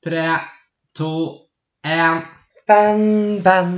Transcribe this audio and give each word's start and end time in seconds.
Tre, 0.00 0.40
to, 0.96 1.12
én. 1.84 2.22
Bam, 2.66 3.42
bam. 3.44 3.74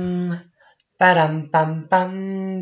Badam, 0.99 1.49
bam, 1.51 1.87
bam, 1.91 2.13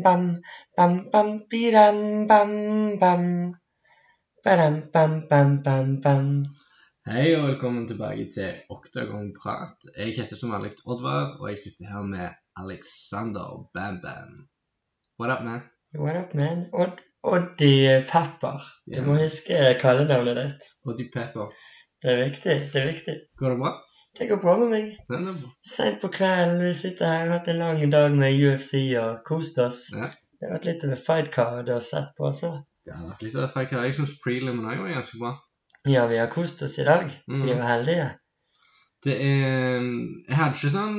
bam. 0.02 0.42
Bam, 0.76 1.10
bam, 1.12 1.28
bidam, 1.46 2.26
bam, 2.26 2.50
bam. 2.98 3.54
Badam, 4.44 4.90
bam, 4.92 5.28
bam, 5.30 5.62
bam, 5.62 6.00
bam. 6.02 6.26
Hei 7.06 7.36
og 7.36 7.46
velkommen 7.52 7.86
tilbake 7.86 8.26
til 8.34 8.58
oktagongprat. 8.66 9.78
Jeg 9.94 10.18
heter 10.18 10.36
som 10.36 10.56
vanlig 10.56 10.74
Oddvar, 10.82 11.38
og 11.38 11.52
jeg 11.52 11.62
sitter 11.62 11.94
her 11.94 12.02
med 12.02 12.34
Alexander 12.58 13.70
Bam 13.74 14.02
Bam. 14.02 14.48
What 15.20 15.38
up, 15.38 15.46
man? 15.46 15.62
What 15.94 16.18
up, 16.18 16.34
man? 16.34 16.66
Odd, 16.74 16.98
Oddi 17.22 17.74
Pepper. 18.10 18.58
Du 18.90 19.04
må 19.06 19.22
huske 19.22 19.76
kallenavnet 19.78 20.48
ditt. 20.48 20.72
Oddy 20.82 21.12
Pepper. 21.14 21.54
Det 22.02 22.10
er 22.12 22.24
viktig. 22.24 22.54
det 22.72 22.80
er 22.82 22.88
viktig. 22.90 23.16
Går 23.38 23.54
det 23.54 23.58
bra? 23.62 23.72
Det 24.18 24.26
går 24.28 24.40
bra 24.42 24.56
med 24.60 24.72
meg. 24.74 24.88
Er. 25.08 25.36
Sent 25.64 26.02
på 26.02 26.10
kvelden, 26.12 26.58
vi 26.64 26.72
sitter 26.76 27.08
her, 27.08 27.22
har 27.28 27.38
hatt 27.38 27.48
en 27.48 27.62
lang 27.62 27.92
dag 27.92 28.16
med 28.16 28.36
UFC 28.36 28.74
og 29.00 29.22
kost 29.28 29.60
oss. 29.62 29.86
Ja. 29.96 30.10
Det 30.42 30.48
har 30.48 30.56
vært 30.58 30.66
litt 30.68 30.84
av 30.84 30.92
en 30.92 30.98
fightcard 30.98 31.70
å 31.70 31.78
sett 31.86 32.10
på, 32.18 32.26
også. 32.28 32.50
Det 32.82 32.96
har 32.96 33.06
vært 33.12 33.22
litt 33.22 33.38
av 33.38 33.44
et 33.46 33.70
card. 33.70 33.86
Jeg 33.86 33.94
syns 33.94 34.16
prelimen 34.24 34.66
òg 34.66 34.82
var 34.82 34.96
ganske 34.96 35.20
bra. 35.20 35.36
Ja, 35.86 36.02
vi 36.10 36.18
har 36.18 36.30
kost 36.30 36.62
oss 36.66 36.78
i 36.82 36.86
dag. 36.86 37.06
Mm. 37.30 37.44
Vi 37.46 37.54
var 37.54 37.68
heldige. 37.70 38.08
Det 39.02 39.14
er 39.18 39.80
Jeg 39.82 40.36
hadde 40.38 40.58
ikke 40.58 40.74
sånn 40.74 40.98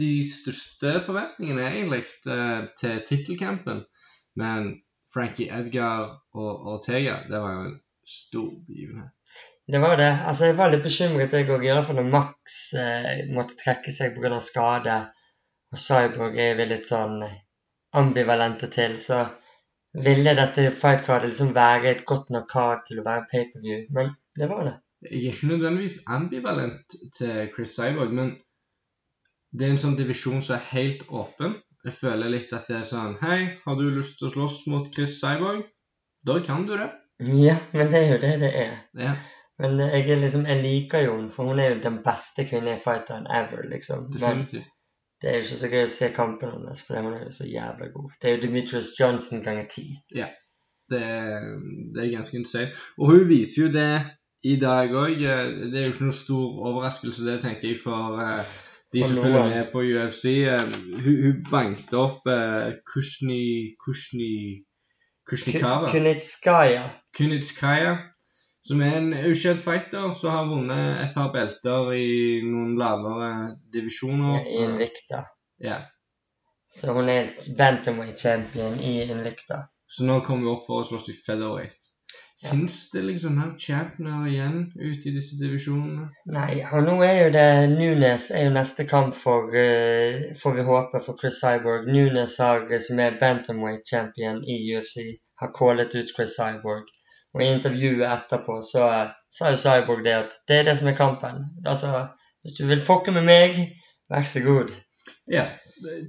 de 0.00 0.10
største 0.28 0.96
forventningene 1.04 1.68
egentlig 1.68 2.02
eh, 2.32 2.64
til 2.80 3.04
tittelkampen, 3.06 3.84
men 4.40 4.72
Frankie 5.14 5.52
Edgar 5.54 6.08
og 6.34 6.66
Ortega, 6.72 7.20
det 7.28 7.40
var 7.44 7.54
jo 7.54 7.66
en 7.68 7.76
stor 8.08 8.50
begivenhet. 8.66 9.12
Det 9.66 9.80
var 9.80 9.96
det. 9.96 10.10
Altså, 10.28 10.50
jeg 10.50 10.56
var 10.58 10.72
litt 10.72 10.84
bekymret, 10.84 11.32
jeg 11.32 11.48
òg. 11.48 11.64
Iallfall 11.64 11.96
når 12.00 12.10
Max 12.12 12.58
eh, 12.76 13.24
måtte 13.32 13.56
trekke 13.60 13.92
seg 13.96 14.16
pga. 14.18 14.40
skade. 14.44 14.98
Og 15.72 15.80
Cyborg 15.80 16.36
er 16.38 16.58
vi 16.58 16.66
litt 16.70 16.86
sånn 16.86 17.22
ambivalente 17.96 18.68
til, 18.70 18.98
så 19.00 19.24
ville 20.04 20.34
dette 20.36 20.68
fightcardet 20.74 21.30
liksom 21.32 21.52
være 21.56 21.90
et 21.90 22.04
godt 22.06 22.30
nok 22.34 22.48
card 22.50 22.84
til 22.88 23.00
å 23.00 23.06
være 23.06 23.26
pay-per-view. 23.30 23.86
Men 23.96 24.12
det 24.38 24.48
var 24.50 24.64
det. 24.68 24.74
Jeg 25.04 25.20
er 25.20 25.36
ikke 25.36 25.50
nødvendigvis 25.52 25.98
ambivalent 26.08 26.96
til 27.16 27.48
Chris 27.54 27.76
Cyborg, 27.76 28.12
men 28.16 28.34
det 29.54 29.66
er 29.66 29.74
en 29.74 29.80
sånn 29.80 29.98
divisjon 29.98 30.42
som 30.42 30.56
er 30.56 30.68
helt 30.72 31.04
åpen. 31.08 31.56
Jeg 31.84 31.96
føler 31.98 32.32
litt 32.32 32.52
at 32.56 32.68
det 32.70 32.78
er 32.80 32.86
sånn 32.88 33.18
Hei, 33.20 33.38
har 33.64 33.76
du 33.76 33.84
lyst 33.92 34.16
til 34.20 34.30
å 34.30 34.34
slåss 34.34 34.62
mot 34.72 34.88
Chris 34.94 35.18
Cyborg? 35.20 35.66
Da 36.24 36.38
kan 36.44 36.64
du 36.68 36.76
det. 36.80 36.88
Ja, 37.20 37.58
men 37.74 37.92
det 37.92 38.00
er 38.00 38.12
jo 38.14 38.20
det 38.22 38.32
det 38.42 38.52
er. 38.62 38.78
Ja. 38.98 39.12
Men 39.62 39.80
eh, 39.80 39.94
jeg, 40.08 40.18
liksom, 40.22 40.46
jeg 40.50 40.62
liker 40.64 41.04
jo 41.04 41.16
henne, 41.16 41.30
for 41.30 41.44
hun 41.50 41.58
er 41.62 41.74
jo 41.74 41.82
den 41.84 41.98
beste 42.04 42.44
kvinnelige 42.48 42.80
fighteren 42.84 43.26
ever, 43.30 43.62
liksom. 43.70 44.08
Definitivt. 44.12 44.66
det 45.22 45.30
er 45.30 45.36
jo 45.38 45.44
ikke 45.46 45.60
så 45.60 45.68
gøy 45.72 45.84
å 45.86 45.92
se 45.94 46.08
kampen 46.16 46.50
hennes, 46.56 46.82
for 46.86 46.98
hun 47.00 47.14
er 47.14 47.22
jo 47.28 47.30
så 47.32 47.46
jævla 47.48 47.86
god. 47.94 48.10
Det 48.22 48.28
er 48.30 48.34
jo 48.36 48.42
Demetrius 48.42 48.90
Johnson 49.00 49.42
ganger 49.46 49.68
ti. 49.70 49.84
Det, 50.90 51.00
er- 51.00 51.54
det 51.94 52.02
er 52.04 52.10
ganske 52.16 52.36
insane. 52.36 52.74
Og 52.98 53.08
hun 53.12 53.28
viser 53.30 53.62
jo 53.62 53.68
det 53.72 53.88
i 54.44 54.56
dag 54.60 54.90
òg. 54.92 55.14
Det 55.22 55.78
er 55.80 55.86
jo 55.86 55.92
ikke 55.94 56.04
noe 56.10 56.18
stor 56.18 56.58
overraskelse, 56.68 57.24
det 57.24 57.38
tenker 57.46 57.70
jeg, 57.70 57.78
for 57.80 58.18
eh, 58.20 58.42
de 58.92 59.04
som 59.06 59.16
følger 59.22 59.38
noen. 59.38 59.54
med 59.54 59.70
på 59.72 59.80
UFC. 59.86 60.24
Eh, 60.44 60.76
hun, 61.06 61.16
hun 61.24 61.38
bankte 61.50 61.96
opp 62.02 62.26
uh, 62.28 62.68
Kushni 62.92 63.72
Kushni 63.86 64.32
Kushnikava. 65.30 65.88
Kunitskaya. 65.94 66.82
Kunitskaya, 67.16 67.94
som 68.68 68.80
er 68.80 68.96
en 68.96 69.12
ukjent 69.28 69.60
fighter 69.60 70.14
som 70.16 70.32
har 70.32 70.46
vunnet 70.48 71.02
et 71.02 71.14
par 71.16 71.32
belter 71.34 71.90
i 71.98 72.40
noen 72.46 72.78
lavere 72.80 73.30
divisjoner. 73.74 74.38
Ja, 74.38 74.44
I 74.48 74.62
Invicta. 74.68 75.24
Ja. 75.60 75.80
Så 76.72 76.94
hun 76.96 77.10
er 77.12 77.28
bantamweight 77.58 78.20
champion 78.20 78.78
i 78.80 79.02
Invicta. 79.04 79.66
Så 79.86 80.08
nå 80.08 80.20
kommer 80.26 80.48
vi 80.48 80.54
opp 80.54 80.64
for 80.66 80.80
å 80.80 80.86
slåss 80.88 81.10
i 81.12 81.16
featherweight. 81.18 81.76
Ja. 82.42 82.50
Fins 82.50 82.78
det 82.90 83.04
liksom 83.04 83.36
her 83.38 83.52
championer 83.60 84.24
igjen 84.32 84.56
ute 84.74 85.10
i 85.10 85.12
disse 85.14 85.36
divisjonene? 85.42 86.08
Nei, 86.32 86.64
og 86.64 86.88
nå 86.88 86.96
er 87.04 87.20
jo 87.20 87.28
det 87.36 87.46
Nunes 87.76 88.30
er 88.34 88.48
jo 88.48 88.56
neste 88.56 88.88
kamp 88.88 89.14
for, 89.16 89.52
uh, 89.52 90.24
får 90.40 90.56
vi 90.56 90.66
håpe, 90.72 91.04
for 91.04 91.20
Chris 91.20 91.38
Cyborg. 91.44 91.92
Nunes 91.92 92.40
har, 92.42 92.64
eh, 92.72 92.82
som 92.88 93.00
er 93.00 93.20
bantamweight 93.20 93.86
champion 93.92 94.42
i 94.44 94.58
UFC, 94.72 95.20
har 95.40 95.52
callet 95.60 95.94
ut 95.94 96.16
Chris 96.16 96.36
Cyborg. 96.40 96.88
Og 97.34 97.42
i 97.42 97.50
intervjuet 97.50 98.06
etterpå 98.06 98.60
så 98.62 98.88
sa 99.34 99.50
jo 99.50 99.58
Cyborg 99.58 100.04
det 100.06 100.14
at 100.14 100.36
det 100.48 100.60
er 100.60 100.68
det 100.68 100.76
som 100.78 100.88
er 100.90 100.98
kampen. 100.98 101.42
Altså, 101.66 102.06
hvis 102.44 102.56
du 102.58 102.66
vil 102.68 102.82
fucke 102.82 103.14
med 103.14 103.26
meg, 103.26 103.58
vær 104.12 104.26
så 104.30 104.42
god. 104.44 104.70
Ja. 105.30 105.48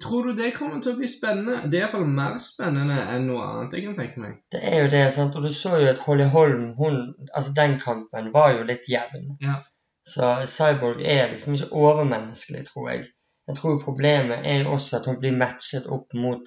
Tror 0.01 0.27
du 0.27 0.35
det 0.37 0.51
kommer 0.55 0.81
til 0.83 0.93
å 0.93 0.99
bli 0.99 1.07
spennende? 1.09 1.63
Det 1.71 1.79
er 1.79 1.85
iallfall 1.87 2.05
mer 2.07 2.37
spennende 2.43 2.99
enn 3.15 3.25
noe 3.29 3.45
annet 3.47 3.73
jeg 3.73 3.87
kan 3.87 3.97
tenke 3.97 4.21
meg. 4.21 4.35
Det 4.53 4.61
er 4.61 4.83
jo 4.83 4.91
det, 4.93 5.05
sant. 5.15 5.37
Og 5.39 5.47
du 5.47 5.51
så 5.53 5.79
jo 5.81 5.89
at 5.89 6.03
Holly 6.05 6.27
Holm, 6.35 6.67
hun 6.77 6.99
Altså, 7.33 7.55
den 7.57 7.79
kampen 7.81 8.29
var 8.35 8.53
jo 8.53 8.67
litt 8.69 8.85
jevn. 8.91 9.33
Ja. 9.41 9.57
Så 10.05 10.35
Cyborg 10.51 11.01
er 11.01 11.31
liksom 11.31 11.57
ikke 11.57 11.71
overmenneskelig, 11.73 12.67
tror 12.69 12.91
jeg. 12.91 13.07
Jeg 13.49 13.57
tror 13.57 13.81
problemet 13.81 14.45
er 14.45 14.61
jo 14.61 14.75
også 14.77 14.99
at 14.99 15.09
hun 15.09 15.17
blir 15.21 15.33
matchet 15.37 15.89
opp 15.89 16.13
mot 16.13 16.45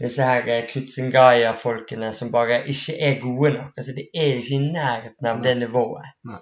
disse 0.00 0.24
her 0.24 0.46
eh, 0.48 0.66
Kutsingaya-folkene 0.70 2.12
som 2.16 2.30
bare 2.32 2.62
ikke 2.68 2.94
er 3.00 3.18
gode 3.22 3.52
nok. 3.56 3.72
Altså, 3.76 3.92
de 3.96 4.06
er 4.14 4.38
ikke 4.40 4.54
i 4.56 4.70
nærheten 4.72 5.26
av 5.32 5.42
det 5.44 5.56
nivået. 5.60 6.06
Nei. 6.24 6.40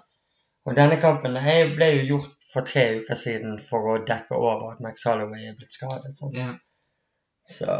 Og 0.67 0.75
denne 0.77 0.99
kampen 1.01 1.35
her 1.41 1.71
ble 1.75 1.87
jo 1.97 2.05
gjort 2.13 2.35
for 2.53 2.65
tre 2.67 2.83
uker 2.99 3.17
siden 3.17 3.59
for 3.63 3.87
å 3.93 3.97
dekke 4.05 4.35
over 4.37 4.73
at 4.73 4.81
Max 4.83 5.03
Holloway 5.07 5.47
er 5.49 5.55
blitt 5.57 5.73
skadet. 5.73 6.17
Ja. 6.35 6.51
Så, 7.49 7.77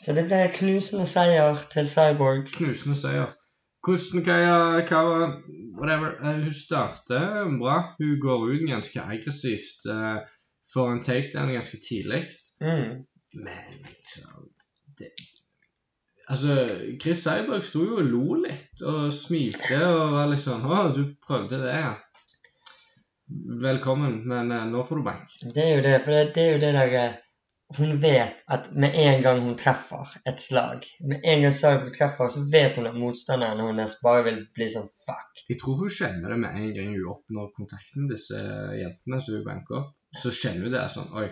så 0.00 0.14
det 0.16 0.24
ble 0.30 0.40
knusende 0.54 1.06
seier 1.06 1.60
til 1.72 1.86
Cyborg. 1.90 2.48
Knusende 2.56 2.96
seier. 2.98 3.36
Hvordan 3.86 4.24
Kaya 4.26 4.56
Kawa 4.88 5.28
Whatever. 5.80 6.16
eh, 6.20 6.42
Hun 6.44 6.54
starter 6.54 7.48
bra. 7.60 7.76
Hun 8.00 8.18
går 8.20 8.42
ut 8.50 8.66
ganske 8.68 9.00
aggressivt. 9.00 9.86
Uh, 9.88 10.18
Får 10.74 10.90
en 10.92 11.00
takedown 11.02 11.48
ganske 11.54 11.78
tidlig. 11.88 12.24
Mm. 12.62 13.00
Men 13.32 13.72
liksom 13.86 14.48
det, 14.98 15.10
Altså, 16.30 16.68
Chris 17.02 17.24
Cyborg 17.24 17.64
sto 17.66 17.80
jo 17.82 17.96
og 17.98 18.06
lo 18.06 18.36
litt 18.44 18.82
og 18.86 19.08
smilte 19.14 19.80
og 19.82 20.12
var 20.14 20.36
sånn 20.38 20.62
Å, 20.62 20.82
du 20.94 21.02
prøvde 21.26 21.58
det, 21.58 21.72
ja. 21.74 21.96
Velkommen, 23.64 24.20
men 24.30 24.52
eh, 24.54 24.68
nå 24.70 24.84
får 24.86 25.00
du 25.00 25.06
bank. 25.08 25.34
Det 25.42 25.64
er 25.64 25.74
jo 25.74 25.82
det, 25.86 25.96
for 26.04 26.14
det, 26.14 26.22
det 26.36 26.44
er 26.44 26.54
jo 26.54 26.62
det 26.62 26.70
der 26.76 26.94
eh, 27.00 27.18
Hun 27.80 27.98
vet 28.02 28.40
at 28.50 28.70
med 28.84 28.94
en 28.98 29.20
gang 29.26 29.42
hun 29.42 29.58
treffer 29.58 30.14
et 30.26 30.42
slag, 30.42 30.86
med 31.06 31.26
en 31.34 31.44
gang 31.46 31.54
Cyborg 31.54 31.98
treffer, 31.98 32.30
så 32.34 32.46
vet 32.54 32.78
hun 32.78 32.90
at 32.90 32.98
motstanderen 32.98 33.62
hennes 33.66 33.98
bare 34.02 34.24
vil 34.26 34.40
bli 34.54 34.70
sånn 34.70 34.90
fuck. 35.06 35.44
Jeg 35.50 35.58
tror 35.62 35.82
hun 35.82 35.94
kjenner 35.98 36.34
det 36.34 36.40
med 36.42 36.58
en 36.62 36.72
gang 36.78 36.90
hun 36.94 37.12
oppnår 37.14 37.52
kontakten 37.58 38.06
med 38.06 38.16
disse 38.16 38.42
jentene 38.78 39.22
som 39.22 39.38
hun 39.38 39.46
banker 39.46 39.82
opp. 39.82 39.94
Så 40.18 40.34
kjenner 40.34 40.66
hun 40.66 40.74
det 40.78 40.86
sånn 40.94 41.14
Oi, 41.22 41.30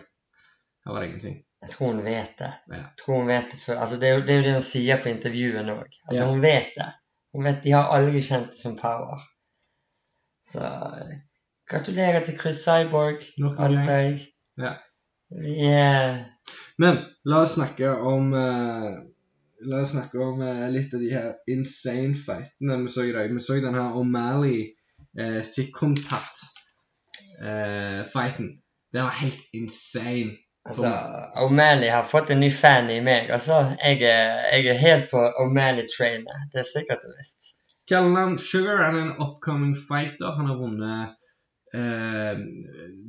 her 0.87 0.95
var 0.95 1.03
det 1.03 1.11
ingenting. 1.13 1.43
Jeg 1.63 1.71
tror 1.71 1.93
hun 1.93 2.05
vet 2.05 2.39
det. 2.39 2.53
Ja. 2.71 2.85
Tror 3.01 3.19
hun 3.19 3.31
vet 3.31 3.51
det 3.53 3.59
for, 3.61 3.75
Altså, 3.75 3.99
det, 4.01 4.09
er 4.09 4.15
jo, 4.15 4.21
det 4.27 4.31
er 4.31 4.37
jo 4.37 4.47
det 4.47 4.53
hun 4.53 4.67
sier 4.67 5.01
på 5.03 5.11
intervjuene 5.11 5.75
òg. 5.75 5.99
Altså, 6.07 6.23
Ja. 6.23 6.31
Hun 6.31 6.43
vet 6.43 6.73
det. 6.77 6.89
Hun 7.35 7.45
vet 7.45 7.65
De 7.65 7.75
har 7.75 7.91
aldri 7.97 8.23
kjent 8.23 8.53
det 8.53 8.61
som 8.61 8.77
power. 8.79 9.25
Så 10.49 10.65
eh, 10.65 11.17
gratulerer 11.71 12.25
til 12.25 12.39
Chris 12.41 12.63
Cyborg, 12.65 13.25
antar 13.43 13.99
jeg. 13.99 14.21
Ja. 14.59 14.75
Er 15.31 16.25
Men 16.79 17.03
la 17.25 17.43
oss 17.45 17.59
snakke 17.59 17.91
om 17.91 18.33
uh, 18.33 18.95
La 19.69 19.81
oss 19.83 19.91
snakke 19.93 20.23
om 20.25 20.41
uh, 20.41 20.69
litt 20.73 20.95
av 20.95 21.03
de 21.03 21.11
her 21.13 21.35
insane 21.51 22.15
fightene 22.17 22.79
vi 22.85 22.93
så 22.95 23.05
i 23.05 23.13
dag. 23.13 23.35
Vi 23.35 23.43
så 23.45 23.59
den 23.61 23.77
her 23.77 23.99
O'Malley 23.99 24.71
uh, 25.21 25.43
Sikontat 25.45 26.47
eh, 27.43 28.07
fighten. 28.07 28.63
Det 28.93 29.03
var 29.03 29.11
helt 29.11 29.41
insane. 29.53 30.37
Altså, 30.69 30.91
O'Malley 31.45 31.89
har 31.91 32.05
fått 32.05 32.31
en 32.31 32.41
ny 32.41 32.51
fan 32.53 32.91
i 32.91 33.01
meg. 33.05 33.31
Altså, 33.35 33.61
jeg 33.83 34.03
er, 34.05 34.35
jeg 34.57 34.67
er 34.75 34.83
helt 34.83 35.07
på 35.11 35.23
O'Malley-trainet. 35.45 36.43
Det 36.53 36.61
er 36.65 36.69
sikkert 36.75 37.07
og 37.09 37.15
visst. 37.19 37.55
Callan 37.89 38.39
Sugar 38.39 38.83
er 38.85 38.99
en 39.03 39.15
upcoming 39.25 39.77
fighter. 39.89 40.35
Han 40.37 40.47
har 40.51 40.57
vunnet 40.61 41.15
uh, 41.75 42.35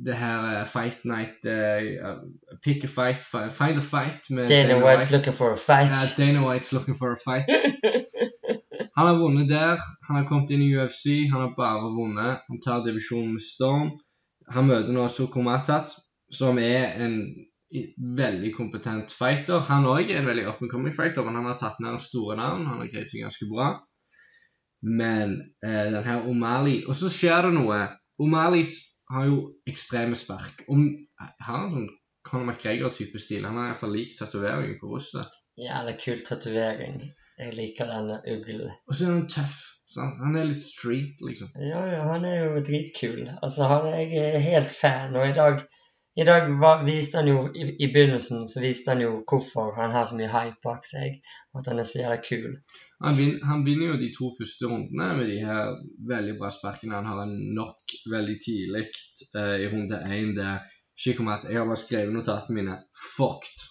det 0.06 0.14
her 0.16 0.60
eh, 0.60 0.66
Fight 0.66 1.04
Night 1.04 1.44
uh, 1.44 2.16
Pick 2.64 2.84
a 2.84 2.88
fight, 2.88 3.18
fi- 3.18 3.50
find 3.50 3.76
a 3.78 3.84
fight 3.84 4.30
med 4.30 4.48
Dana 4.48 4.74
White's 4.80 5.04
White. 5.04 5.12
looking 5.16 5.34
for 5.34 5.52
a 5.52 5.56
fight. 5.56 5.90
Uh, 5.90 6.08
Dana 6.18 6.40
White's 6.46 6.72
looking 6.72 6.96
for 6.96 7.12
a 7.12 7.18
fight. 7.26 7.44
Han 8.96 9.06
har 9.06 9.14
vunnet 9.16 9.48
der. 9.48 9.78
Han 10.08 10.16
har 10.16 10.24
kommet 10.26 10.50
inn 10.50 10.62
i 10.62 10.72
UFC. 10.76 11.04
Han 11.32 11.40
har 11.40 11.52
bare 11.56 11.92
vunnet. 11.98 12.40
Han 12.48 12.60
tar 12.64 12.82
divisjonen 12.84 13.32
med 13.36 13.42
storm. 13.44 13.90
Han 14.48 14.66
møter 14.66 14.92
nå 14.92 15.06
Sukumatat, 15.08 15.92
som 16.32 16.58
er 16.58 16.96
en 17.04 17.14
veldig 18.20 18.50
kompetent 18.56 19.12
fighter. 19.14 19.62
Han 19.70 19.86
òg 19.90 20.10
er 20.10 20.20
en 20.20 20.28
veldig 20.28 20.46
up 20.50 20.62
and 20.62 20.72
coming 20.72 20.94
fighter, 20.96 21.24
men 21.26 21.38
han 21.38 21.48
har 21.50 21.58
tatt 21.60 21.80
ned 21.82 22.00
store 22.02 22.36
navn. 22.40 22.66
Han 22.66 22.82
har 22.82 22.90
greid 22.90 23.10
seg 23.12 23.24
ganske 23.24 23.48
bra. 23.50 23.70
Men 24.82 25.36
eh, 25.64 25.86
den 25.92 26.06
her 26.06 26.22
O'Malley 26.24 26.86
Og 26.88 26.96
så 26.96 27.10
skjer 27.12 27.44
det 27.44 27.50
noe. 27.52 27.82
O'Malley 28.22 28.64
har 29.12 29.26
jo 29.28 29.40
ekstreme 29.68 30.16
spark. 30.16 30.64
Om, 30.72 30.86
har 31.20 31.64
en 31.64 31.74
sånn 31.74 31.90
Conor 32.26 32.52
McGregor-type 32.52 33.20
stil. 33.20 33.46
Han 33.48 33.58
har 33.58 33.70
iallfall 33.70 33.94
lik 33.96 34.14
tatovering 34.16 34.76
på 34.80 34.90
brystet. 34.92 35.40
er 35.60 35.98
kul 36.00 36.20
tatovering. 36.26 37.02
Jeg 37.40 37.56
liker 37.56 37.88
denne 37.88 38.20
uglen. 38.28 38.72
Og 38.88 38.96
så 38.96 39.06
er 39.06 39.14
han 39.14 39.28
tøff. 39.32 39.60
Sant? 39.90 40.20
Han 40.22 40.36
er 40.38 40.46
litt 40.46 40.62
street, 40.62 41.22
liksom. 41.26 41.50
Ja, 41.58 41.80
ja, 41.90 42.02
han 42.06 42.24
er 42.28 42.44
jo 42.44 42.60
dritkul. 42.62 43.24
Altså, 43.42 43.66
han 43.66 43.88
jeg 43.90 44.20
er 44.20 44.44
helt 44.44 44.70
fan, 44.70 45.16
og 45.18 45.26
i 45.26 45.34
dag 45.34 45.64
i 46.16 46.24
dag 46.24 46.48
var, 46.60 46.82
viste 46.84 47.20
han 47.20 47.28
jo 47.28 47.42
i, 47.54 47.66
I 47.84 47.88
begynnelsen 47.92 48.48
så 48.48 48.60
viste 48.60 48.90
han 48.90 49.02
jo 49.04 49.12
hvorfor 49.22 49.74
han 49.76 49.92
har 49.94 50.08
så 50.10 50.16
mye 50.18 50.30
hype 50.32 50.58
bak 50.64 50.86
seg, 50.88 51.20
og 51.52 51.60
at 51.60 51.70
han 51.70 51.82
er 51.82 51.86
så 51.86 52.00
jævla 52.02 52.16
kul. 52.24 52.56
Han, 53.04 53.20
han 53.46 53.62
vinner 53.64 53.92
jo 53.92 54.00
de 54.00 54.10
to 54.12 54.32
første 54.38 54.68
rundene 54.68 55.06
med 55.16 55.30
de 55.30 55.38
her 55.44 55.70
veldig 56.10 56.34
bra 56.40 56.50
sparkene. 56.52 56.98
Han 56.98 57.08
har 57.08 57.22
en 57.22 57.36
knock 57.54 57.94
veldig 58.12 58.36
tidlig 58.44 58.84
uh, 59.36 59.56
i 59.56 59.70
runde 59.70 60.02
én 60.10 60.34
der 60.36 60.66
om 61.18 61.28
at 61.32 61.46
jeg 61.48 61.56
har 61.56 61.68
bare 61.68 61.80
skrevet 61.80 62.12
notatene 62.12 62.56
mine. 62.58 62.74
Fucked. 63.16 63.62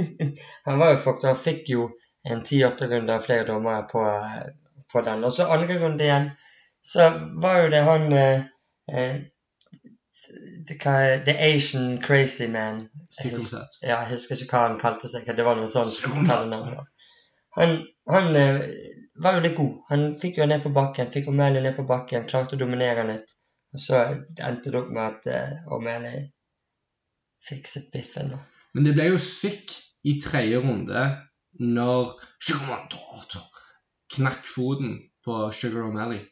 han 0.66 0.78
var 0.82 0.90
jo 0.92 0.98
fucked, 1.00 1.28
han 1.30 1.38
fikk 1.38 1.70
jo 1.72 1.86
en 2.28 2.42
10-8 2.42 2.90
runde 2.90 3.14
av 3.14 3.24
flere 3.24 3.46
dommere 3.48 3.86
på, 3.92 4.02
på 4.92 5.04
den. 5.06 5.24
Og 5.24 5.32
så 5.32 5.46
andre 5.48 5.78
runde 5.80 6.04
igjen, 6.04 6.28
så 6.84 7.08
var 7.40 7.62
jo 7.62 7.70
det 7.72 7.80
han 7.86 8.12
eh, 8.12 9.16
det, 10.68 10.78
hva, 10.82 10.96
The 11.26 11.34
Asian 11.48 11.98
Crazy 12.02 12.48
Man. 12.52 12.84
Jeg 13.18 13.34
husker, 13.36 13.64
ja, 13.82 14.00
jeg 14.02 14.14
husker 14.14 14.40
ikke 14.40 14.56
hva 14.56 14.66
han 14.68 14.80
kalte 14.80 15.10
seg. 15.10 15.28
Det 15.28 15.46
var 15.46 15.58
noe 15.58 15.70
sånt. 15.70 15.96
Han, 17.54 17.74
han 18.10 18.36
eh, 18.38 18.62
var 19.22 19.36
jo 19.36 19.44
litt 19.44 19.56
god. 19.58 19.74
Han 19.90 20.06
fikk 20.20 20.40
jo 20.40 20.48
ned 20.50 20.64
på 20.64 20.72
bakken, 20.74 21.10
fikk 21.12 21.30
O'Malley 21.30 21.62
ned 21.62 21.76
på 21.76 21.86
bakken, 21.88 22.26
klarte 22.30 22.56
å 22.56 22.60
dominere 22.60 23.06
litt. 23.08 23.36
Og 23.74 23.82
så 23.82 24.00
endte 24.38 24.70
det 24.70 24.80
opp 24.80 24.90
med 24.94 25.04
at 25.04 25.28
uh, 25.30 25.72
O'Malley 25.74 26.28
fikset 27.46 27.90
biffen. 27.94 28.32
da. 28.34 28.42
Men 28.74 28.86
det 28.88 28.94
ble 28.96 29.08
jo 29.12 29.22
sick 29.22 29.74
i 30.06 30.16
tredje 30.22 30.60
runde 30.62 31.06
når 31.62 32.14
knakk 34.14 34.46
foten 34.46 34.96
på 35.24 35.40
Sugar 35.54 35.88
O'Malley. 35.88 36.22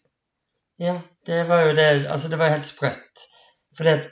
Ja, 0.83 1.01
det 1.27 1.45
var 1.49 1.69
jo 1.69 1.75
det 1.77 2.07
Altså, 2.11 2.29
det 2.29 2.39
var 2.41 2.51
helt 2.51 2.67
sprøtt. 2.67 3.27
Fordi 3.77 3.89
at 3.89 4.11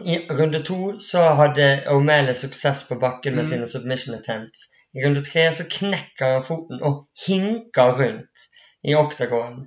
i 0.00 0.18
runde 0.30 0.62
to 0.62 0.98
så 1.00 1.22
hadde 1.34 1.82
O'Malley 1.86 2.34
suksess 2.34 2.88
på 2.88 2.98
bakken 3.00 3.34
med 3.34 3.44
mm. 3.44 3.48
sine 3.48 3.66
submission 3.66 4.14
attempts. 4.14 4.60
I 4.94 5.06
runde 5.06 5.24
tre 5.24 5.52
så 5.52 5.64
knekker 5.70 6.32
han 6.32 6.42
foten 6.42 6.82
og 6.82 7.08
hinker 7.26 7.98
rundt 8.00 8.46
i 8.84 8.94
oktagonen. 8.94 9.66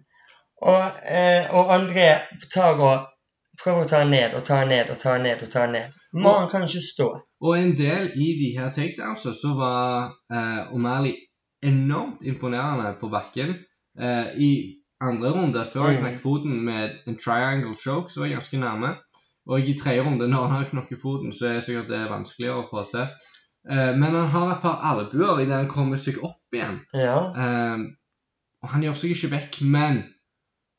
Og, 0.62 0.83
eh, 1.18 1.54
og 1.56 1.74
André 1.75 2.07
tar 2.54 2.80
og 2.80 3.07
prøver 3.63 3.86
å 3.86 3.89
ta 3.89 4.01
han 4.04 4.13
ned 4.13 4.36
og 4.38 4.44
ta 4.45 4.62
han 4.62 4.72
ned 4.72 4.92
og 4.94 5.00
ta 5.00 5.16
han 5.16 5.25
ned. 5.28 5.44
og 5.44 5.50
ta 5.54 5.66
han 5.66 5.75
ned. 5.77 5.98
Mannen 6.13 6.50
kan 6.50 6.63
ikke 6.68 6.84
stå. 6.86 7.10
Og 7.42 7.57
en 7.57 7.74
del 7.77 8.12
i 8.16 8.30
de 8.42 8.51
her 8.57 8.72
takedownsa 8.75 9.34
så 9.38 9.56
var 9.57 10.13
eh, 10.34 10.62
O'Malley 10.75 11.16
enormt 11.62 12.22
imponerende 12.25 12.94
på 13.01 13.10
bakken. 13.10 13.56
Eh, 14.00 14.27
I 14.38 14.51
andre 15.01 15.31
runde, 15.34 15.66
før 15.74 15.89
han 15.89 15.95
mm. 15.95 16.01
knakk 16.04 16.19
foten 16.22 16.60
med 16.66 17.00
en 17.07 17.18
triangle 17.18 17.75
choke, 17.84 18.13
så 18.13 18.22
var 18.22 18.30
jeg 18.30 18.38
ganske 18.39 18.62
nærme. 18.62 18.95
Og 19.51 19.68
i 19.68 19.75
tredje 19.77 20.03
runde, 20.06 20.30
når 20.31 20.48
han 20.48 20.62
har 20.62 20.69
knokket 20.69 21.01
foten, 21.01 21.33
så 21.36 21.50
er 21.50 21.59
det 21.59 21.65
sikkert 21.68 21.92
det 21.92 22.06
vanskeligere 22.12 22.62
å 22.62 22.68
få 22.69 22.86
til. 22.88 23.07
Eh, 23.69 23.92
men 23.98 24.15
han 24.15 24.30
har 24.33 24.53
et 24.53 24.63
par 24.63 24.80
albuer 24.94 25.44
idet 25.44 25.57
han 25.57 25.69
kommer 25.71 26.00
seg 26.01 26.21
opp 26.24 26.56
igjen. 26.56 26.80
Ja. 26.98 27.19
Eh, 27.36 27.83
og 28.63 28.74
han 28.74 28.86
gjør 28.86 28.98
seg 28.98 29.15
ikke 29.15 29.33
vekk, 29.36 29.62
men 29.75 30.03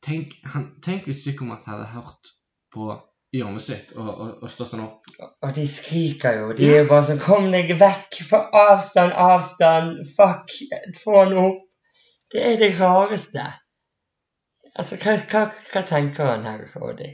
tenk, 0.03 0.35
han, 0.53 0.71
tenk 0.83 1.07
hvis 1.07 1.23
Psykomat 1.23 1.67
hadde 1.69 1.91
hørt 1.93 2.33
på 2.73 2.91
hjørnet 3.33 3.65
sitt 3.65 3.91
og, 3.97 4.09
og, 4.09 4.29
og, 4.43 4.49
stått 4.51 4.75
han 4.75 4.85
opp. 4.85 5.07
Og 5.21 5.55
de 5.55 5.65
skriker 5.69 6.39
jo. 6.39 6.51
De 6.57 6.69
er 6.75 6.87
bare 6.89 7.07
sånn 7.07 7.21
'Kom 7.23 7.49
deg 7.53 7.73
vekk! 7.79 8.21
Få 8.29 8.41
avstand, 8.63 9.15
avstand! 9.17 10.03
Fuck! 10.17 10.53
Få 11.01 11.17
han 11.23 11.37
opp!' 11.45 11.65
Det 12.33 12.45
er 12.51 12.57
det 12.61 12.71
rareste. 12.79 13.43
Altså, 14.73 14.97
hva, 15.01 15.13
hva, 15.29 15.43
hva 15.69 15.83
tenker 15.85 16.31
han 16.31 16.47
her, 16.49 16.65
Cody? 16.73 17.11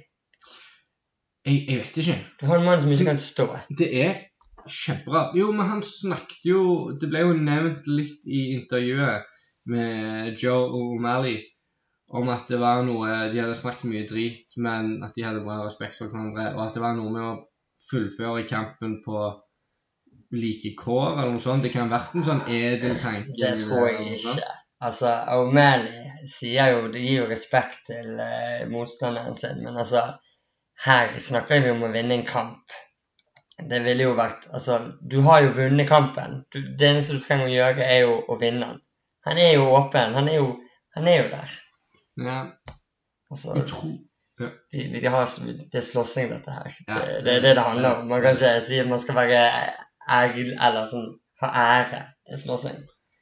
Jeg, 1.47 1.63
jeg 1.69 1.79
vet 1.79 2.01
ikke. 2.01 2.17
Du 2.41 2.45
har 2.49 2.59
en 2.59 2.65
mann 2.67 2.81
som 2.81 2.91
ikke 2.91 3.07
kan 3.11 3.21
stå. 3.21 3.47
Det 3.79 3.89
er 4.03 4.17
kjempebra. 4.69 5.29
Jo, 5.37 5.51
men 5.55 5.69
han 5.69 5.83
snakket 5.85 6.45
jo 6.45 6.61
Det 6.99 7.09
ble 7.09 7.23
jo 7.23 7.37
nevnt 7.37 7.87
litt 7.89 8.27
i 8.27 8.49
intervjuet 8.57 9.27
med 9.69 10.39
Joe 10.39 10.67
O'Malley 10.75 11.39
om 12.09 12.29
at 12.33 12.47
det 12.49 12.57
var 12.61 12.81
noe 12.85 13.29
De 13.29 13.37
hadde 13.37 13.57
snakket 13.57 13.89
mye 13.89 14.07
drit, 14.09 14.55
men 14.57 14.97
at 15.05 15.13
de 15.13 15.25
hadde 15.25 15.43
bra 15.45 15.59
respekt 15.61 15.99
for 15.99 16.09
hverandre, 16.09 16.47
og 16.55 16.63
at 16.65 16.77
det 16.77 16.81
var 16.81 16.95
noe 16.97 17.13
med 17.13 17.25
å 17.27 17.35
fullføre 17.89 18.47
kampen 18.49 18.97
på 19.05 19.27
like 20.33 20.73
kår, 20.77 21.19
eller 21.19 21.35
noe 21.35 21.43
sånt. 21.43 21.65
Det 21.65 21.73
kan 21.73 21.85
ha 21.85 21.99
vært 21.99 22.15
en 22.17 22.25
sånn 22.25 22.41
edel 22.53 22.97
tanke. 23.01 23.35
Det 23.37 23.53
tror 23.61 23.85
jeg 23.91 24.17
ikke. 24.17 24.49
Altså, 24.89 25.11
O'Malley 25.35 26.25
sier 26.29 26.69
jo 26.71 26.83
Det 26.93 27.01
gir 27.03 27.17
jo 27.17 27.29
respekt 27.29 27.81
til 27.89 28.13
uh, 28.15 28.65
motstanderen 28.71 29.35
sin, 29.35 29.61
men 29.65 29.77
altså 29.77 30.05
her 30.85 31.15
snakker 31.19 31.63
vi 31.63 31.71
om 31.73 31.83
å 31.83 31.91
vinne 31.93 32.15
en 32.15 32.25
kamp. 32.27 32.75
Det 33.69 33.81
ville 33.83 34.05
jo 34.05 34.15
vært 34.15 34.45
Altså, 34.55 34.77
du 35.01 35.19
har 35.25 35.41
jo 35.43 35.55
vunnet 35.57 35.89
kampen. 35.89 36.43
Du, 36.53 36.61
det 36.79 36.91
eneste 36.93 37.17
du 37.17 37.23
trenger 37.23 37.49
å 37.49 37.55
gjøre, 37.55 37.87
er 37.87 38.05
jo 38.05 38.13
å 38.27 38.37
vinne 38.39 38.67
den. 38.67 38.83
Han 39.27 39.41
er 39.43 39.57
jo 39.57 39.65
åpen. 39.75 40.15
Han 40.15 40.29
er 40.31 40.39
jo, 40.39 40.53
han 40.95 41.09
er 41.11 41.17
jo 41.23 41.25
der. 41.33 41.57
Ja. 42.23 42.37
Altså, 43.29 43.57
tror 43.67 43.91
ja. 44.39 44.53
de, 44.71 44.85
de 44.95 45.11
har, 45.11 45.27
det 45.59 45.81
er 45.81 45.85
slåssing, 45.85 46.31
dette 46.31 46.55
her. 46.55 46.71
Ja. 46.87 46.95
Det, 46.95 47.19
det, 47.27 47.33
er 47.35 47.43
det 47.47 47.55
det 47.59 47.67
handler 47.67 47.99
om. 47.99 48.07
Man 48.13 48.23
kan 48.23 48.37
ikke 48.37 48.55
si 48.63 48.79
at 48.79 48.89
man 48.89 49.03
skal 49.03 49.19
være 49.19 49.43
ærlig 50.09 50.47
eller 50.55 50.87
sånn 50.89 51.11
ha 51.43 51.51
ære. 51.65 52.05
Det 52.23 52.37
er 52.37 52.43
slåssing. 52.45 52.79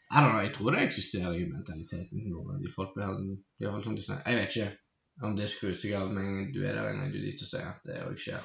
Jeg 0.08 0.52
tror 0.56 0.72
det 0.72 0.86
eksisterer 0.86 1.34
i 1.36 1.48
mentaliteten 1.50 2.22
til 2.22 2.30
noen 2.32 2.54
av 2.54 2.62
de 2.62 2.70
folk. 2.72 2.94
Sånn 2.96 4.22
jeg 4.22 4.38
vet 4.38 4.54
ikke 4.54 4.70
om 5.22 5.36
det 5.38 5.50
skrur 5.52 5.74
seg 5.74 5.96
av 5.98 6.12
med 6.14 6.24
en 6.24 6.36
gang 6.36 6.50
du 6.54 6.62
er 6.64 6.76
der 6.78 6.90
en 6.92 7.02
gang 7.02 7.14
du 7.14 7.20
lyser 7.22 7.50
sier 7.50 7.70
at 7.72 7.88
det 7.88 8.02
òg 8.06 8.20
skjer. 8.22 8.44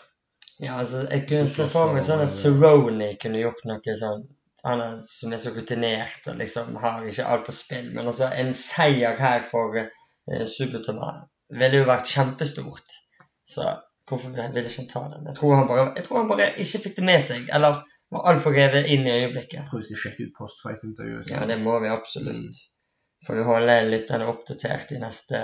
Ja, 0.63 0.79
altså, 0.79 1.03
jeg 1.11 1.27
kunne 1.29 1.51
se 1.51 1.67
for 1.73 1.93
meg 1.95 2.05
sånn 2.07 2.23
at 2.25 2.33
Cerrone 2.35 3.13
kunne 3.21 3.41
gjort 3.41 3.65
noe 3.69 3.97
sånn 3.99 4.27
Han 4.63 4.81
er, 4.85 4.99
som 5.03 5.33
er 5.35 5.41
så 5.43 5.51
rutinert 5.57 6.29
og 6.31 6.37
liksom 6.39 6.77
har 6.79 7.07
ikke 7.09 7.25
alt 7.27 7.49
på 7.49 7.55
spill. 7.57 7.89
Men 7.97 8.07
altså, 8.07 8.29
en 8.31 8.53
seier 8.55 9.17
her 9.19 9.43
for 9.49 9.75
uh, 9.75 10.45
Subutama 10.47 11.09
ville 11.51 11.81
jo 11.81 11.89
vært 11.89 12.13
kjempestort. 12.13 12.95
Så 13.43 13.67
hvorfor 14.07 14.37
ville 14.37 14.63
ikke 14.63 14.85
han 14.85 14.93
ta 14.93 15.03
den? 15.17 15.27
Jeg 15.33 15.41
tror 15.41 15.57
han, 15.59 15.67
bare, 15.67 15.89
jeg 15.99 16.07
tror 16.07 16.21
han 16.21 16.31
bare 16.31 16.47
ikke 16.63 16.83
fikk 16.85 16.95
det 17.01 17.09
med 17.09 17.25
seg. 17.27 17.51
Eller 17.59 17.83
var 18.15 18.31
altfor 18.31 18.55
revet 18.55 18.87
inn 18.95 19.03
i 19.09 19.17
øyeblikket. 19.17 19.59
Jeg 19.59 19.69
tror 19.73 19.83
vi 19.83 19.89
skal 19.89 20.03
sjekke 20.05 20.29
ut 20.29 20.39
postfight-intervjuet. 20.39 21.35
Ja, 21.35 21.43
det 21.51 21.59
må 21.65 21.79
vi 21.83 21.91
absolutt. 21.91 22.39
Mm. 22.39 22.95
Får 23.27 23.39
vi 23.41 23.51
holde 23.51 23.79
lytterne 23.91 24.31
oppdatert 24.31 24.95
i 24.95 25.03
neste 25.03 25.43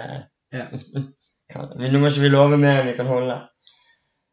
ja. 0.54 0.68
Nå 1.54 2.00
må 2.00 2.10
ikke 2.10 2.26
vi 2.26 2.28
love 2.32 2.58
mer 2.60 2.82
enn 2.82 2.90
vi 2.90 2.98
kan 2.98 3.08
holde. 3.08 3.38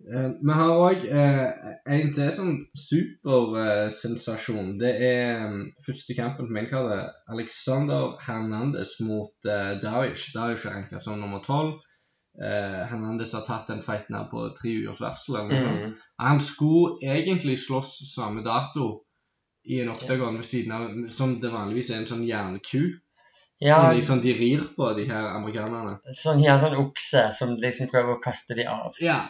Uh, 0.06 0.34
vi 0.44 0.56
har 0.60 0.72
òg 0.76 1.06
eh, 1.08 1.70
en 1.96 2.12
til 2.14 2.34
sånn 2.36 2.58
supersensasjon. 2.78 4.74
Det 4.82 4.92
er 5.08 5.46
um, 5.48 5.62
første 5.86 6.18
kampen 6.18 6.50
på 6.50 6.58
maincardet. 6.58 7.16
Alexander 7.32 8.18
Hernandez 8.22 8.98
mot 9.08 9.34
uh, 9.48 9.72
Darius. 9.82 10.28
Darius 10.36 10.68
er 10.68 10.76
ranka 10.76 11.02
som 11.02 11.22
nummer 11.22 11.42
tolv. 11.46 11.80
Uh, 12.36 12.84
Hernandez 12.92 13.34
har 13.38 13.48
tatt 13.48 13.72
den 13.72 13.82
fighten 13.82 14.20
her 14.20 14.28
på 14.30 14.50
tre 14.60 14.76
ukers 14.84 15.02
varsel. 15.02 15.40
Mm. 15.48 15.96
Han 16.20 16.44
skulle 16.44 17.00
egentlig 17.16 17.58
slåss 17.64 17.96
samme 18.12 18.44
dato 18.46 18.92
i 19.66 19.80
en 19.82 19.90
oktagon 19.90 20.38
ved 20.38 20.46
siden 20.46 20.76
av, 20.76 20.92
som 21.16 21.40
det 21.42 21.54
vanligvis 21.56 21.90
er 21.94 22.04
en 22.04 22.10
sånn 22.12 22.28
jernku. 22.28 22.84
Ja, 23.64 23.92
liksom 23.96 24.22
de 24.22 24.34
rir 24.36 24.64
på, 24.76 24.90
de 24.98 25.06
her 25.10 25.30
amerikanerne. 25.32 25.98
Sånn, 26.12 26.42
ja, 26.44 26.58
sånn 26.60 26.76
okse 26.82 27.30
som 27.36 27.56
liksom 27.62 27.88
prøver 27.92 28.18
å 28.18 28.22
kaste 28.24 28.58
de 28.58 28.68
av. 28.68 28.98
Ja. 29.04 29.22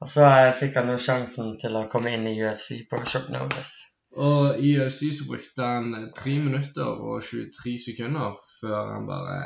Og 0.00 0.08
så 0.08 0.24
eh, 0.24 0.54
fikk 0.56 0.78
han 0.78 0.92
jo 0.92 0.98
sjansen 1.02 1.56
til 1.60 1.76
å 1.76 1.86
komme 1.92 2.14
inn 2.14 2.26
i 2.30 2.38
UFC 2.40 2.84
på 2.88 3.02
short 3.04 3.28
notice. 3.34 3.88
Og 4.16 4.62
i 4.64 4.72
UFC 4.78 5.10
så 5.12 5.26
brukte 5.28 5.66
han 5.66 6.10
3 6.16 6.36
minutter 6.46 6.86
og 6.88 7.20
23 7.26 7.74
sekunder 7.90 8.38
før 8.60 8.94
han 8.94 9.08
bare 9.08 9.40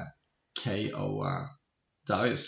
KO-a 0.63 1.33
Darius. 2.09 2.47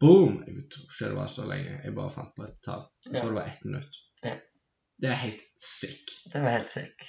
Boom! 0.00 0.40
Jeg 0.46 0.64
tror 0.72 0.86
ikke 0.88 1.10
det 1.10 1.18
var 1.18 1.28
så 1.30 1.44
lenge. 1.46 1.74
Jeg 1.84 1.94
bare 1.98 2.14
fant 2.14 2.32
på 2.36 2.46
et 2.46 2.56
tall. 2.64 2.86
Jeg 3.04 3.18
tror 3.18 3.28
ja. 3.28 3.28
det 3.28 3.40
var 3.40 3.50
ett 3.50 3.66
minutt. 3.68 4.00
Ja. 4.24 4.32
Det 5.02 5.10
er 5.10 5.20
helt 5.26 5.44
sick. 5.58 6.16
Det 6.32 6.42
var 6.42 6.56
helt 6.56 6.70
sick. 6.70 7.04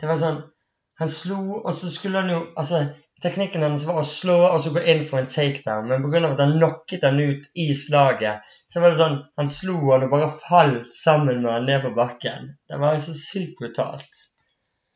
Det 0.00 0.08
var 0.08 0.20
sånn 0.20 0.40
Han 0.98 1.10
slo, 1.10 1.38
og 1.58 1.70
så 1.74 1.90
skulle 1.90 2.20
han 2.22 2.30
jo 2.32 2.38
Altså, 2.58 2.80
Teknikken 3.22 3.64
hennes 3.66 3.82
var 3.86 3.98
å 3.98 4.06
slå 4.06 4.36
og 4.46 4.60
så 4.62 4.70
gå 4.74 4.82
inn 4.92 5.00
for 5.06 5.18
en 5.18 5.30
takedown, 5.30 5.88
men 5.90 6.04
pga. 6.04 6.20
at 6.28 6.42
han 6.44 6.54
knocket 6.54 7.06
han 7.06 7.18
ut 7.18 7.48
i 7.58 7.72
slaget, 7.74 8.46
så 8.70 8.82
var 8.82 8.92
det 8.92 9.00
sånn 9.00 9.16
Han 9.40 9.50
slo 9.50 9.78
han 9.90 10.06
og 10.06 10.12
bare 10.14 10.28
falt 10.30 10.92
sammen 10.94 11.42
med 11.42 11.52
han 11.52 11.66
ned 11.66 11.82
på 11.82 11.94
bakken. 11.96 12.52
Det 12.70 12.78
var 12.78 13.00
så 13.02 13.16
sykt 13.18 13.58
brutalt. 13.58 14.22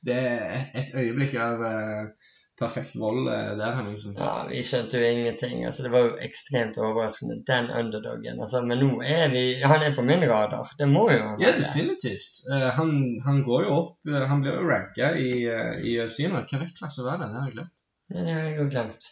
Det 0.06 0.18
er 0.18 0.70
et 0.78 0.94
øyeblikk 0.98 1.34
av 1.38 1.66
uh, 1.66 2.30
perfekt 2.62 2.94
vold 2.98 3.26
uh, 3.26 3.52
der, 3.58 3.74
Henningsen. 3.80 4.14
Ja, 4.18 4.46
vi 4.50 4.62
skjønte 4.66 5.02
jo 5.02 5.10
ingenting. 5.10 5.66
altså 5.66 5.86
Det 5.86 5.92
var 5.96 6.06
jo 6.06 6.14
ekstremt 6.28 6.78
overraskende, 6.78 7.40
den 7.50 7.70
underdogen. 7.70 8.38
altså, 8.38 8.62
Men 8.66 8.82
nå 8.82 9.02
er 9.02 9.28
vi 9.34 9.44
Han 9.66 9.82
er 9.82 9.94
på 9.98 10.06
min 10.06 10.22
radar. 10.30 10.70
Det 10.78 10.90
må 10.90 11.08
jo 11.10 11.18
han 11.18 11.36
være. 11.38 11.50
Ja, 11.50 11.58
definitivt. 11.58 12.42
Uh, 12.46 12.70
han, 12.78 12.96
han 13.26 13.42
går 13.46 13.66
jo 13.66 13.76
opp 13.82 14.16
Han 14.30 14.42
blir 14.46 14.58
jo 14.58 14.72
ranka 14.74 15.14
i, 15.18 15.30
uh, 15.50 15.78
i 15.82 15.98
UFC 16.02 16.22
nå. 16.26 16.46
Hva 16.46 16.66
vektklasse 16.66 17.06
var 17.06 17.18
det? 17.18 17.30
Det 17.30 17.40
har 17.42 17.50
jeg 17.50 17.58
glemt. 17.58 17.78
Det 18.12 18.24
har 18.28 18.42
jeg 18.44 18.56
jo 18.58 18.66
glemt. 18.70 19.06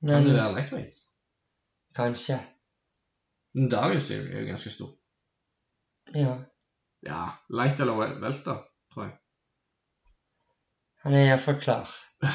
Kan 0.00 0.12
Men 0.14 0.26
det 0.28 0.34
være 0.38 0.54
lightweight? 0.54 0.94
kanskje. 1.98 2.36
Men 3.54 3.68
Darius 3.72 4.10
er 4.10 4.16
jo- 4.22 4.46
ganske 4.46 4.70
stor. 4.70 4.90
Ja. 6.14 6.36
Ja, 7.06 7.24
light 7.50 7.80
eller 7.80 8.20
velter, 8.20 8.62
tror 8.94 9.04
jeg. 9.04 9.12
Han 11.02 11.14
er 11.14 11.26
iallfall 11.28 11.60
klar. 11.60 11.90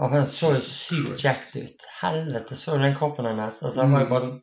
Og 0.00 0.10
han 0.10 0.26
så 0.26 0.52
jo 0.54 0.60
så 0.60 0.70
sykt 0.76 1.24
jacked 1.24 1.56
ut. 1.62 1.84
Helvete, 2.00 2.56
så 2.56 2.76
du 2.76 2.82
den 2.84 2.94
kroppen 2.94 3.26
hennes? 3.26 3.62
Altså, 3.62 3.82
han 3.82 3.92
var 3.92 4.04
jo 4.04 4.08
bare 4.12 4.28
sånn 4.28 4.38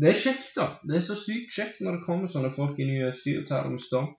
Det 0.00 0.10
er 0.12 0.20
kjekt, 0.20 0.50
da. 0.56 0.66
Det 0.84 0.98
er 0.98 1.04
så 1.08 1.16
sykt 1.16 1.56
kjekt 1.56 1.80
når 1.80 1.96
det 1.96 2.04
kommer 2.06 2.28
sånne 2.28 2.52
folk 2.54 2.78
inn 2.78 2.92
i 2.92 3.00
UFC 3.06 3.32
og 3.40 3.46
tar 3.48 3.64
dem 3.64 3.78
storm. 3.80 4.10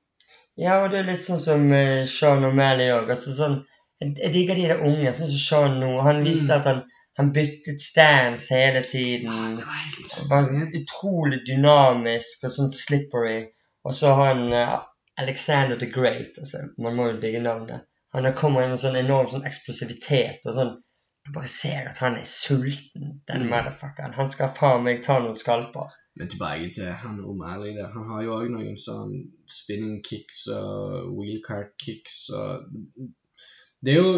Ja, 0.57 0.79
og 0.83 0.89
det 0.91 0.99
er 1.03 1.09
litt 1.11 1.23
sånn 1.23 1.39
som 1.39 1.67
uh, 1.69 2.01
Sean 2.09 2.45
O'Malley 2.49 2.89
òg. 2.95 3.11
Altså, 3.13 3.35
sånn, 3.37 3.59
jeg, 4.01 4.13
jeg 4.23 4.33
digger 4.33 4.55
de 4.55 4.61
der 4.71 4.81
unge, 4.85 5.03
Jeg 5.03 5.13
syns 5.13 5.47
Sean 5.49 5.79
nå. 5.79 6.01
Han 6.01 6.23
viste 6.25 6.53
Mm. 6.53 6.59
at 6.59 6.65
han, 6.65 6.81
han 7.17 7.33
byttet 7.33 7.81
stance 7.81 8.53
hele 8.55 8.83
tiden. 8.83 9.57
Det 9.57 9.65
var 9.65 9.79
helt 9.83 10.29
Var 10.29 10.81
utrolig 10.81 11.39
dynamisk 11.47 12.43
og 12.43 12.51
sånn 12.57 12.71
slippery. 12.71 13.39
Og 13.83 13.93
så 13.93 14.13
har 14.13 14.33
han 14.35 14.53
uh, 14.53 14.79
Alexander 15.17 15.77
the 15.79 15.89
Great. 15.91 16.37
altså, 16.37 16.57
Man 16.77 16.95
må 16.95 17.07
jo 17.11 17.19
digge 17.21 17.39
navnet. 17.41 17.81
Han 18.13 18.23
har 18.25 18.31
kommer 18.37 18.63
inn 18.63 18.69
med 18.69 18.79
sånn 18.79 18.95
enorm 18.99 19.29
sånn 19.29 19.45
eksplosivitet 19.45 20.45
og 20.47 20.53
sånn 20.55 20.75
Du 21.27 21.31
bare 21.35 21.47
ser 21.51 21.89
at 21.89 21.97
han 21.99 22.15
er 22.15 22.23
sulten, 22.23 23.07
den 23.27 23.41
Mm. 23.43 23.49
motherfuckeren. 23.51 24.13
Han 24.15 24.27
skal 24.31 24.53
faen 24.55 24.83
meg 24.83 25.01
ta 25.03 25.17
noen 25.19 25.35
skalper. 25.35 25.89
Men 26.15 26.29
tilbake 26.31 26.69
til 26.73 26.87
han 27.01 27.17
O'Malley 27.19 27.73
der. 27.75 27.89
Han 27.93 28.07
har 28.07 28.21
jo 28.23 28.37
òg 28.37 28.47
noen 28.53 28.77
sånn 28.79 29.11
spinning 29.51 29.99
kicks 30.07 30.45
og 30.47 31.11
wheelcart 31.17 31.73
kicks 31.83 32.29
og 32.29 32.63
det 33.85 33.93
er, 33.93 34.01
jo, 34.01 34.11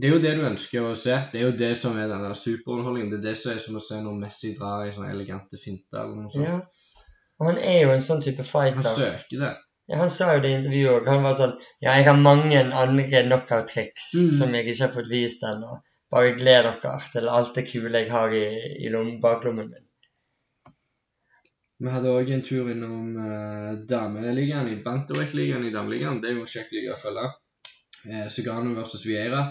det 0.00 0.08
er 0.08 0.14
jo 0.14 0.20
det 0.22 0.32
du 0.36 0.44
ønsker 0.46 0.84
å 0.84 0.92
se. 0.98 1.16
Det 1.32 1.40
er 1.40 1.46
jo 1.48 1.56
det 1.56 1.72
som 1.80 1.96
er 1.98 2.10
den 2.10 2.24
der 2.26 2.36
superunderholdningen. 2.38 3.12
Det 3.14 3.20
er 3.20 3.26
det 3.30 3.36
som 3.40 3.52
er 3.54 3.60
som 3.64 3.78
å 3.80 3.84
se 3.84 4.00
når 4.04 4.18
Messi 4.20 4.54
drar 4.58 4.86
i 4.86 4.94
sånne 4.94 5.12
elegante 5.14 5.60
finter 5.60 6.02
eller 6.04 6.24
noe 6.24 6.32
sånt. 6.34 6.48
Ja. 6.48 7.04
Og 7.40 7.48
han 7.48 7.60
er 7.72 7.78
jo 7.82 7.94
en 7.94 8.04
sånn 8.04 8.20
type 8.24 8.44
fighter. 8.46 8.82
Han 8.82 8.98
søker 8.98 9.44
det. 9.44 9.52
Ja, 9.90 9.98
han 9.98 10.12
sa 10.14 10.28
jo 10.36 10.42
det 10.44 10.50
i 10.52 10.58
intervjuet 10.60 10.92
òg. 11.00 11.08
Han 11.10 11.24
var 11.26 11.38
sånn 11.38 11.54
Ja, 11.82 11.96
jeg 11.96 12.06
har 12.06 12.20
mange 12.20 12.60
andre 12.82 13.22
knockout-triks 13.26 14.12
Mm. 14.18 14.28
som 14.38 14.54
jeg 14.54 14.68
ikke 14.68 14.84
har 14.84 14.92
fått 14.94 15.10
vist 15.10 15.42
ennå. 15.48 15.80
Bare 16.12 16.36
gled 16.36 16.68
dere 16.68 16.92
til 17.12 17.28
alt 17.28 17.54
det 17.56 17.64
kule 17.70 18.04
jeg 18.04 18.10
har 18.12 18.36
i, 18.36 18.44
i 18.86 19.18
baklommen 19.20 19.72
min. 19.72 19.88
Vi 21.82 21.90
hadde 21.90 22.12
òg 22.14 22.28
en 22.30 22.44
tur 22.46 22.68
innom 22.70 23.16
uh, 23.18 23.72
dameligaen, 23.90 24.68
i 24.70 24.76
bantamweight-ligaen 24.84 25.64
i 25.66 25.72
dameligaen. 25.74 26.20
Det 26.22 26.30
er 26.30 26.36
jo 26.36 26.44
en 26.44 26.52
kjekk 26.52 26.76
liga 26.76 26.94
å 26.94 27.00
følge. 27.00 27.24
Eh, 28.06 28.28
Sugano 28.28 28.74
versus 28.74 29.06
Vieira. 29.06 29.42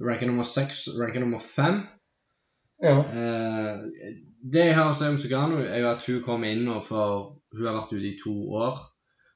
Ranka 0.00 0.26
nummer 0.26 0.44
seks, 0.44 0.88
ranka 0.98 1.20
nummer 1.20 1.38
fem. 1.38 1.82
Ja. 2.82 2.98
Eh, 2.98 3.80
det 4.52 4.66
jeg 4.70 4.76
har 4.78 4.90
å 4.90 4.94
si 4.96 5.08
om 5.08 5.18
Sugano, 5.20 5.60
er 5.60 5.82
jo 5.82 5.90
at 5.90 6.06
hun 6.08 6.22
kom 6.24 6.46
inn 6.48 6.64
nå 6.64 6.80
for 6.84 7.36
Hun 7.50 7.66
har 7.66 7.74
vært 7.74 7.96
ute 7.96 8.06
i 8.06 8.18
to 8.18 8.32
år. 8.54 8.76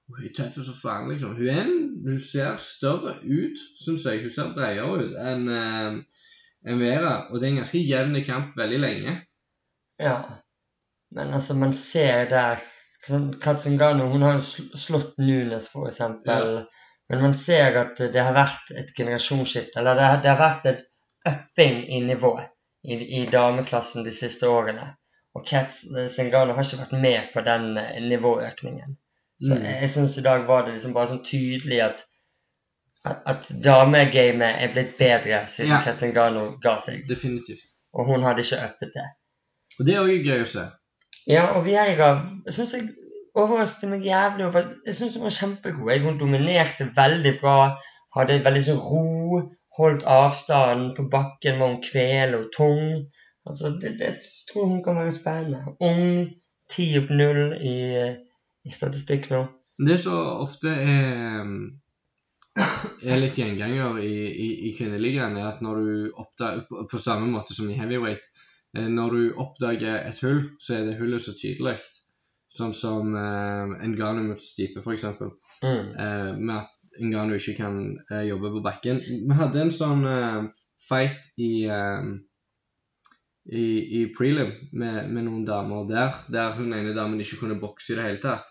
Hun 0.06 0.26
er 0.26 0.34
tøff 0.36 0.54
som 0.54 0.76
faen, 0.78 1.08
liksom. 1.10 1.32
Hun, 1.34 1.48
er 1.50 1.64
hun 1.66 2.20
ser 2.22 2.60
større 2.62 3.16
ut, 3.24 3.64
syns 3.82 4.04
jeg. 4.06 4.22
Hun 4.22 4.30
ser 4.30 4.52
bredere 4.54 5.08
ut 5.08 5.16
enn 5.18 5.48
eh, 5.50 6.20
en 6.70 6.80
Vera. 6.80 7.16
Og 7.30 7.40
det 7.40 7.48
er 7.48 7.52
en 7.52 7.60
ganske 7.64 7.82
jevn 7.82 8.20
kamp 8.26 8.56
veldig 8.56 8.80
lenge. 8.86 9.18
ja. 9.98 10.18
Men 11.14 11.30
altså, 11.30 11.54
man 11.54 11.72
ser 11.78 12.24
der 12.30 12.62
sånn, 13.06 13.28
Katzengano 13.42 14.08
hun 14.10 14.24
har 14.26 14.40
jo 14.40 14.64
slått 14.78 15.18
Nunes, 15.22 15.68
for 15.70 15.86
eksempel. 15.90 16.64
Men 17.10 17.22
man 17.22 17.34
ser 17.36 17.76
at 17.76 17.98
det 18.14 18.22
har 18.24 18.32
vært 18.36 18.70
et 18.80 18.90
generasjonsskifte. 18.96 19.78
Eller 19.80 19.94
det 19.98 20.04
har, 20.08 20.20
det 20.24 20.30
har 20.32 20.38
vært 20.40 20.66
et 20.70 20.84
upping 21.28 21.82
i 21.92 22.00
nivå 22.04 22.32
i, 22.84 22.96
i 23.20 23.26
dameklassen 23.32 24.04
de 24.06 24.12
siste 24.12 24.48
årene. 24.48 24.86
Og 25.34 25.44
Katzengano 25.48 26.54
har 26.56 26.64
ikke 26.64 26.80
vært 26.84 26.96
med 27.02 27.30
på 27.34 27.42
den 27.44 27.76
eh, 27.80 28.00
nivåøkningen. 28.08 28.96
Så 29.44 29.54
Mm. 29.58 29.64
jeg 29.66 29.90
syns 29.90 30.18
i 30.18 30.22
dag 30.22 30.44
var 30.46 30.62
det 30.64 30.72
liksom 30.76 30.92
bare 30.94 31.10
sånn 31.10 31.24
tydelig 31.26 31.80
at 31.84 32.04
at, 33.04 33.18
at 33.28 33.48
damegamet 33.64 34.62
er 34.64 34.70
blitt 34.72 34.94
bedre 34.98 35.42
siden 35.50 35.74
Ja. 35.74 35.80
Katzengano 35.84 36.44
ga 36.62 36.76
seg. 36.80 37.02
Definitivt. 37.08 37.60
Og 37.92 38.06
hun 38.08 38.22
hadde 38.24 38.40
ikke 38.46 38.62
uppet 38.68 38.94
det. 38.94 39.04
Og 39.78 39.86
det 39.86 39.94
er 39.94 40.00
òg 40.06 40.24
gøy 40.28 40.44
å 40.44 40.46
se. 40.48 40.64
Ja, 41.26 41.42
og 41.58 41.64
Vieira 41.66 42.08
syns 42.48 42.72
jeg 42.78 42.88
overrasket 43.34 43.90
meg 43.90 44.06
jævlig 44.06 44.46
over 44.46 44.70
Jeg 44.86 44.94
syns 44.94 45.18
hun 45.18 45.26
var 45.26 45.36
kjempegod. 45.38 45.90
Jeg, 45.90 46.04
hun 46.06 46.20
dominerte 46.20 46.88
veldig 46.96 47.34
bra. 47.40 47.58
Hadde 48.16 48.40
veldig 48.46 48.64
sånn 48.68 48.82
ro. 48.82 49.42
Holdt 49.78 50.06
avstanden. 50.06 50.92
På 50.96 51.08
bakken 51.10 51.60
var 51.60 51.72
hun 51.72 51.82
kvel 51.82 52.36
og 52.38 52.50
tung. 52.56 53.10
Altså, 53.44 53.74
det, 53.80 53.96
det 54.00 54.14
tror 54.50 54.70
hun 54.70 54.82
kan 54.84 55.00
være 55.00 55.16
spennende. 55.16 55.76
Ung. 55.84 56.30
Ti 56.70 56.86
opp 56.96 57.10
null 57.12 57.58
i, 57.60 57.78
i 58.64 58.70
statistikk 58.72 59.28
nå. 59.34 59.42
Det 59.84 59.98
som 60.00 60.16
ofte 60.44 60.70
er, 60.70 61.50
er 63.02 63.20
litt 63.20 63.36
gjenganger 63.36 63.98
i, 64.00 64.14
i, 64.46 64.48
i 64.70 64.72
kvinneligaen, 64.78 65.36
er 65.36 65.50
at 65.50 65.60
når 65.64 65.82
du 65.82 66.20
oppdager 66.22 66.62
på, 66.70 66.86
på 66.88 67.02
samme 67.02 67.28
måte 67.32 67.56
som 67.56 67.68
i 67.68 67.76
heavyweight 67.76 68.24
eh, 68.78 68.86
Når 68.88 69.18
du 69.18 69.42
oppdager 69.44 69.98
et 69.98 70.22
hull, 70.24 70.40
så 70.62 70.78
er 70.78 70.88
det 70.88 70.96
hullet 71.02 71.26
så 71.26 71.34
tydelig. 71.36 71.76
Sånn 72.54 72.74
som 72.76 73.16
eh, 73.18 73.72
Ngannou 73.90 74.28
mot 74.28 74.40
Stipe, 74.40 74.82
f.eks. 74.82 75.08
Mm. 75.64 75.88
Eh, 75.98 76.30
med 76.38 76.54
at 76.60 77.00
Ngannou 77.02 77.40
ikke 77.40 77.56
kan 77.58 77.80
eh, 78.10 78.28
jobbe 78.28 78.52
på 78.54 78.62
bakken. 78.62 79.02
Vi 79.02 79.38
hadde 79.40 79.64
en 79.64 79.74
sånn 79.74 80.06
eh, 80.06 80.44
fight 80.84 81.32
i 81.42 81.52
eh, 81.66 82.14
i, 83.44 83.64
i 84.00 84.14
prelim 84.16 84.52
med, 84.72 85.10
med 85.12 85.26
noen 85.26 85.44
damer 85.44 85.84
der, 85.88 86.14
der 86.32 86.54
hun 86.56 86.72
ene 86.72 86.94
damen 86.96 87.20
ikke 87.20 87.42
kunne 87.42 87.58
bokse 87.60 87.92
i 87.92 87.98
det 87.98 88.06
hele 88.06 88.22
tatt. 88.22 88.50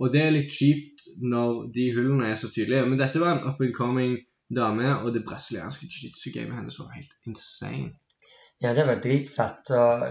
Og 0.00 0.12
det 0.12 0.22
er 0.24 0.32
litt 0.34 0.54
kjipt 0.54 1.04
når 1.20 1.66
de 1.74 1.88
hullene 1.94 2.30
er 2.32 2.38
så 2.40 2.48
tydelige. 2.50 2.86
Men 2.88 3.00
dette 3.00 3.20
var 3.22 3.36
en 3.36 3.44
up 3.50 3.60
and 3.62 3.74
coming 3.76 4.16
dame, 4.52 4.88
og 5.02 5.12
det 5.14 5.24
brasilianske 5.26 5.86
jiu-jitsu-gamet 5.88 6.58
hennes 6.58 6.78
var 6.80 6.96
helt 6.96 7.12
insane. 7.28 7.92
Ja, 8.62 8.72
det 8.74 8.86
var 8.88 9.02
dritfett. 9.04 9.70
Og, 9.76 10.06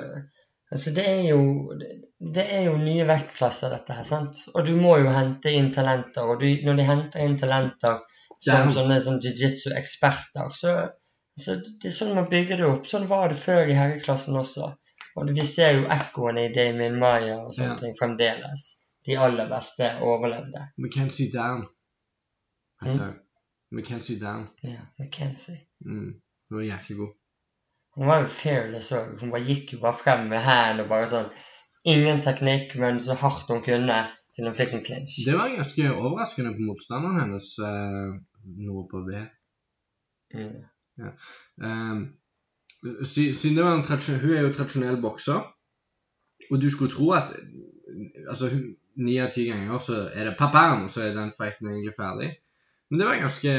altså, 0.71 0.93
det 0.95 1.05
er 1.09 1.21
jo 1.29 1.41
Det 2.33 2.43
er 2.53 2.63
jo 2.67 2.75
nye 2.77 3.05
vektklasser, 3.09 3.69
dette 3.73 3.93
her, 3.97 4.03
sant? 4.05 4.37
Og 4.53 4.65
du 4.67 4.75
må 4.77 4.97
jo 5.01 5.09
hente 5.09 5.49
inn 5.57 5.71
talenter. 5.73 6.21
Og 6.29 6.39
du, 6.43 6.45
når 6.65 6.75
de 6.77 6.83
henter 6.85 7.23
inn 7.25 7.37
talenter 7.39 7.95
som 8.39 8.67
Ja. 8.67 8.71
sånne 8.75 8.99
som 9.01 9.17
jiu-jitsu-eksperter, 9.19 10.51
så 10.53 10.75
så 11.39 11.55
det 11.55 11.87
er 11.89 11.95
sånn 11.95 12.13
man 12.15 12.27
bygger 12.29 12.57
det 12.57 12.65
opp. 12.67 12.85
Sånn 12.85 13.07
var 13.07 13.29
det 13.29 13.37
før 13.39 13.69
i 13.71 13.73
herreklassen 13.73 14.35
også. 14.37 14.73
Og 15.17 15.29
vi 15.33 15.45
ser 15.47 15.71
jo 15.79 15.87
ekkoene 15.89 16.43
i 16.49 16.53
Damien 16.53 16.99
Maya 16.99 17.37
og 17.45 17.53
sånne 17.55 17.73
Ja. 17.73 17.77
ting 17.79 17.95
fremdeles. 17.99 18.65
De 19.05 19.15
aller 19.17 19.47
beste 19.49 19.87
overlevde. 20.01 20.67
McKenzie 20.77 21.31
Down. 21.33 21.65
hun. 22.83 23.15
Mackenzie 23.71 24.19
Down. 24.19 24.47
Ja, 24.63 24.81
McKenzie. 24.99 25.57
Mm. 25.85 26.21
Hun 26.49 26.57
var 26.57 26.63
jæklig 26.65 26.97
god. 26.97 27.13
Hun 27.98 28.07
var 28.07 28.24
jo 28.24 28.31
fearless 28.31 28.91
òg. 28.95 29.15
Hun 29.21 29.33
bare 29.33 29.48
gikk 29.48 29.75
jo 29.75 29.81
bare 29.81 29.98
frem 29.98 30.27
med 30.31 30.43
hælen 30.45 30.83
og 30.86 30.91
bare 30.91 31.10
sånn 31.12 31.31
Ingen 31.91 32.19
teknikk, 32.21 32.75
men 32.77 33.00
så 33.01 33.15
hardt 33.17 33.50
hun 33.50 33.63
kunne 33.65 33.95
til 34.36 34.45
hun 34.45 34.53
fikk 34.53 34.75
en 34.77 34.83
clinch. 34.86 35.15
Det 35.25 35.33
var 35.33 35.50
ganske 35.50 35.88
overraskende 35.89 36.51
på 36.53 36.67
motstanderen 36.67 37.17
hennes, 37.24 37.48
eh, 37.65 38.12
noe 38.67 38.83
på 38.91 39.01
V. 39.07 39.24
Mm. 40.38 40.60
Ja. 41.01 41.10
Um, 41.57 42.03
siden 43.05 43.57
det 43.57 43.65
var 43.65 43.79
en 43.79 44.21
Hun 44.21 44.36
er 44.36 44.45
jo 44.45 44.53
tradisjonell 44.53 45.01
bokser, 45.01 45.41
og 46.51 46.62
du 46.62 46.69
skulle 46.69 46.93
tro 46.93 47.12
at 47.17 47.33
altså 48.29 48.50
ni 48.95 49.17
av 49.17 49.31
ti 49.31 49.48
ganger 49.50 49.79
så 49.79 50.10
er 50.13 50.29
det 50.29 50.38
papam, 50.38 50.86
og 50.86 50.91
så 50.91 51.01
er 51.01 51.13
den 51.15 51.33
fighten 51.38 51.67
egentlig 51.67 51.93
ferdig. 51.98 52.31
Men 52.89 53.00
det 53.00 53.07
var 53.07 53.19
ganske 53.19 53.51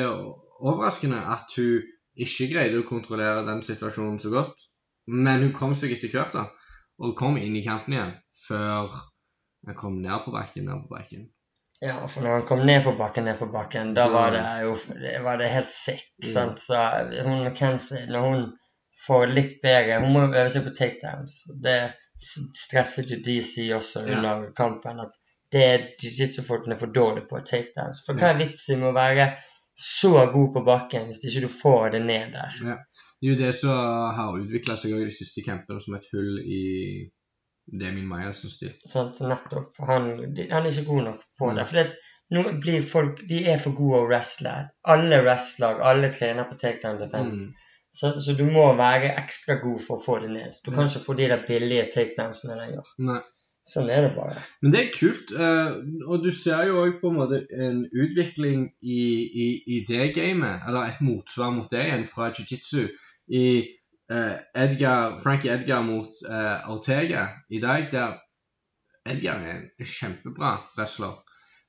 overraskende 0.60 1.20
at 1.34 1.56
hun 1.56 1.82
ikke 2.16 2.50
greide 2.52 2.80
å 2.80 2.88
kontrollere 2.88 3.44
den 3.46 3.62
situasjonen 3.66 4.20
så 4.20 4.32
godt. 4.32 4.66
Men 5.06 5.42
hun 5.42 5.52
kom 5.56 5.74
seg 5.78 5.94
etter 5.96 6.12
hvert, 6.12 6.34
da, 6.36 6.48
og 7.02 7.16
kom 7.18 7.38
inn 7.40 7.56
i 7.58 7.64
kampen 7.64 7.96
igjen 7.96 8.12
før 8.46 8.92
han 9.66 9.78
kom 9.78 10.00
ned 10.02 10.24
på 10.24 10.34
bakken. 10.34 10.66
ned 10.66 10.84
på 10.84 10.94
bakken. 10.96 11.30
Ja, 11.82 11.96
for 12.06 12.22
når 12.22 12.36
han 12.36 12.44
kom 12.46 12.60
ned 12.66 12.84
på 12.84 12.92
bakken, 12.98 13.24
ned 13.26 13.38
på 13.38 13.48
bakken, 13.50 13.94
da 13.94 14.06
var 14.08 14.30
det 14.30 14.42
jo 14.62 14.74
var 15.24 15.38
det 15.40 15.48
helt 15.50 15.70
sick. 15.70 16.04
Mm. 16.22 16.28
sant? 16.30 16.60
Så 16.62 16.78
hun 17.24 17.44
McKenzie, 17.44 18.06
når 18.06 18.28
hun 18.28 18.44
får 19.06 19.26
litt 19.34 19.56
bedre 19.62 19.98
Hun 20.04 20.12
må 20.14 20.28
øve 20.28 20.50
seg 20.50 20.66
på 20.68 20.74
takedowns. 20.78 21.40
Det 21.62 21.78
stresset 22.22 23.10
jo 23.10 23.18
DC 23.18 23.72
også 23.74 24.04
Ja. 24.06 24.16
under 24.16 24.52
kampen. 24.54 25.00
At 25.00 25.10
det 25.52 25.96
jiu-jitsu-folkene 26.02 26.76
er 26.76 26.78
for 26.78 26.94
dårlige 26.94 27.26
på 27.28 27.42
takedowns. 27.50 28.04
For 28.06 28.14
hva 28.14 28.30
er 28.30 28.38
vitsen 28.38 28.78
med 28.80 28.92
å 28.92 28.94
være 28.94 29.32
så 29.78 30.12
god 30.32 30.52
på 30.54 30.64
bakken 30.66 31.06
hvis 31.08 31.22
ikke 31.28 31.46
du 31.46 31.50
får 31.52 31.90
det 31.96 32.02
ned 32.06 32.32
der. 32.36 32.56
Ja. 32.68 32.76
Jo 33.22 33.34
det 33.38 33.52
som 33.56 33.70
har 34.16 34.38
utvikla 34.40 34.74
seg 34.76 34.96
i 34.98 35.04
de 35.06 35.12
siste 35.14 35.44
campene 35.46 35.80
som 35.84 35.94
et 35.94 36.06
hull 36.12 36.40
i 36.42 36.62
Damien 37.80 38.08
Myers 38.10 38.40
sin 38.42 38.50
stil. 38.50 38.72
Sant? 38.82 39.20
Nettopp. 39.22 39.76
Han, 39.86 40.08
han 40.50 40.64
er 40.66 40.70
ikke 40.72 40.88
god 40.88 41.04
nok 41.06 41.20
på 41.38 41.50
Mm. 41.50 41.56
det. 41.56 41.66
For 41.68 41.78
det, 41.78 41.92
nå 42.34 42.42
blir 42.60 42.82
folk 42.82 43.20
De 43.28 43.44
er 43.52 43.58
for 43.62 43.76
gode 43.78 44.00
å 44.02 44.08
wrestle. 44.10 44.54
Alle 44.84 45.20
wrestler, 45.22 45.78
alle 45.80 46.10
trener 46.12 46.48
på 46.50 46.58
takedown 46.58 46.98
defense. 46.98 47.46
Mm. 47.46 47.54
Så, 47.92 48.10
så 48.24 48.32
du 48.34 48.44
må 48.50 48.64
være 48.76 49.14
ekstra 49.20 49.58
god 49.62 49.80
for 49.86 50.00
å 50.00 50.02
få 50.02 50.18
det 50.24 50.30
ned. 50.32 50.58
Du 50.64 50.72
kan 50.72 50.88
ikke 50.88 51.04
få 51.06 51.14
de 51.14 51.28
der 51.28 51.42
billige 51.46 51.86
takedownsene 51.94 52.56
lenger. 52.58 52.88
Nei. 52.98 53.20
Sånn 53.62 53.90
er 53.94 54.08
det 54.08 54.14
bare. 54.16 54.40
Men 54.62 54.72
det 54.74 54.80
er 54.80 54.94
kult, 54.96 55.30
eh, 55.30 55.76
og 56.08 56.24
du 56.24 56.32
ser 56.34 56.64
jo 56.66 56.80
òg 56.82 56.96
på 56.98 57.12
en 57.12 57.18
måte 57.20 57.38
en 57.54 57.84
utvikling 57.86 58.64
i, 58.82 59.02
i, 59.44 59.46
i 59.76 59.78
det 59.86 60.08
gamet, 60.16 60.64
eller 60.66 60.88
et 60.90 61.02
motsvar 61.04 61.52
mot 61.54 61.70
det 61.70 61.84
igjen 61.84 62.08
fra 62.10 62.32
jiu-jitsu, 62.34 62.88
i 63.30 63.44
eh, 64.10 64.34
Edgar, 64.64 65.20
Frankie 65.22 65.54
Edgar 65.54 65.84
mot 65.86 66.24
eh, 66.26 66.70
Ortega 66.74 67.28
i 67.54 67.62
dag, 67.62 67.86
der 67.94 68.18
Edgar 69.06 69.46
er 69.46 69.62
en 69.62 69.92
kjempebra 69.94 70.56
wrestler, 70.74 71.20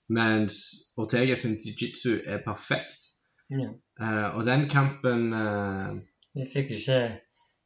mens 0.10 0.64
Ortega 0.98 1.38
sin 1.38 1.60
jiu-jitsu 1.62 2.18
er 2.26 2.42
perfekt. 2.46 3.12
Ja. 3.54 3.70
Eh, 4.02 4.28
og 4.34 4.48
den 4.50 4.66
kampen 4.70 5.30
eh, 5.38 5.94
Jeg 6.34 6.50
fikk 6.50 6.74
ikke 6.74 7.00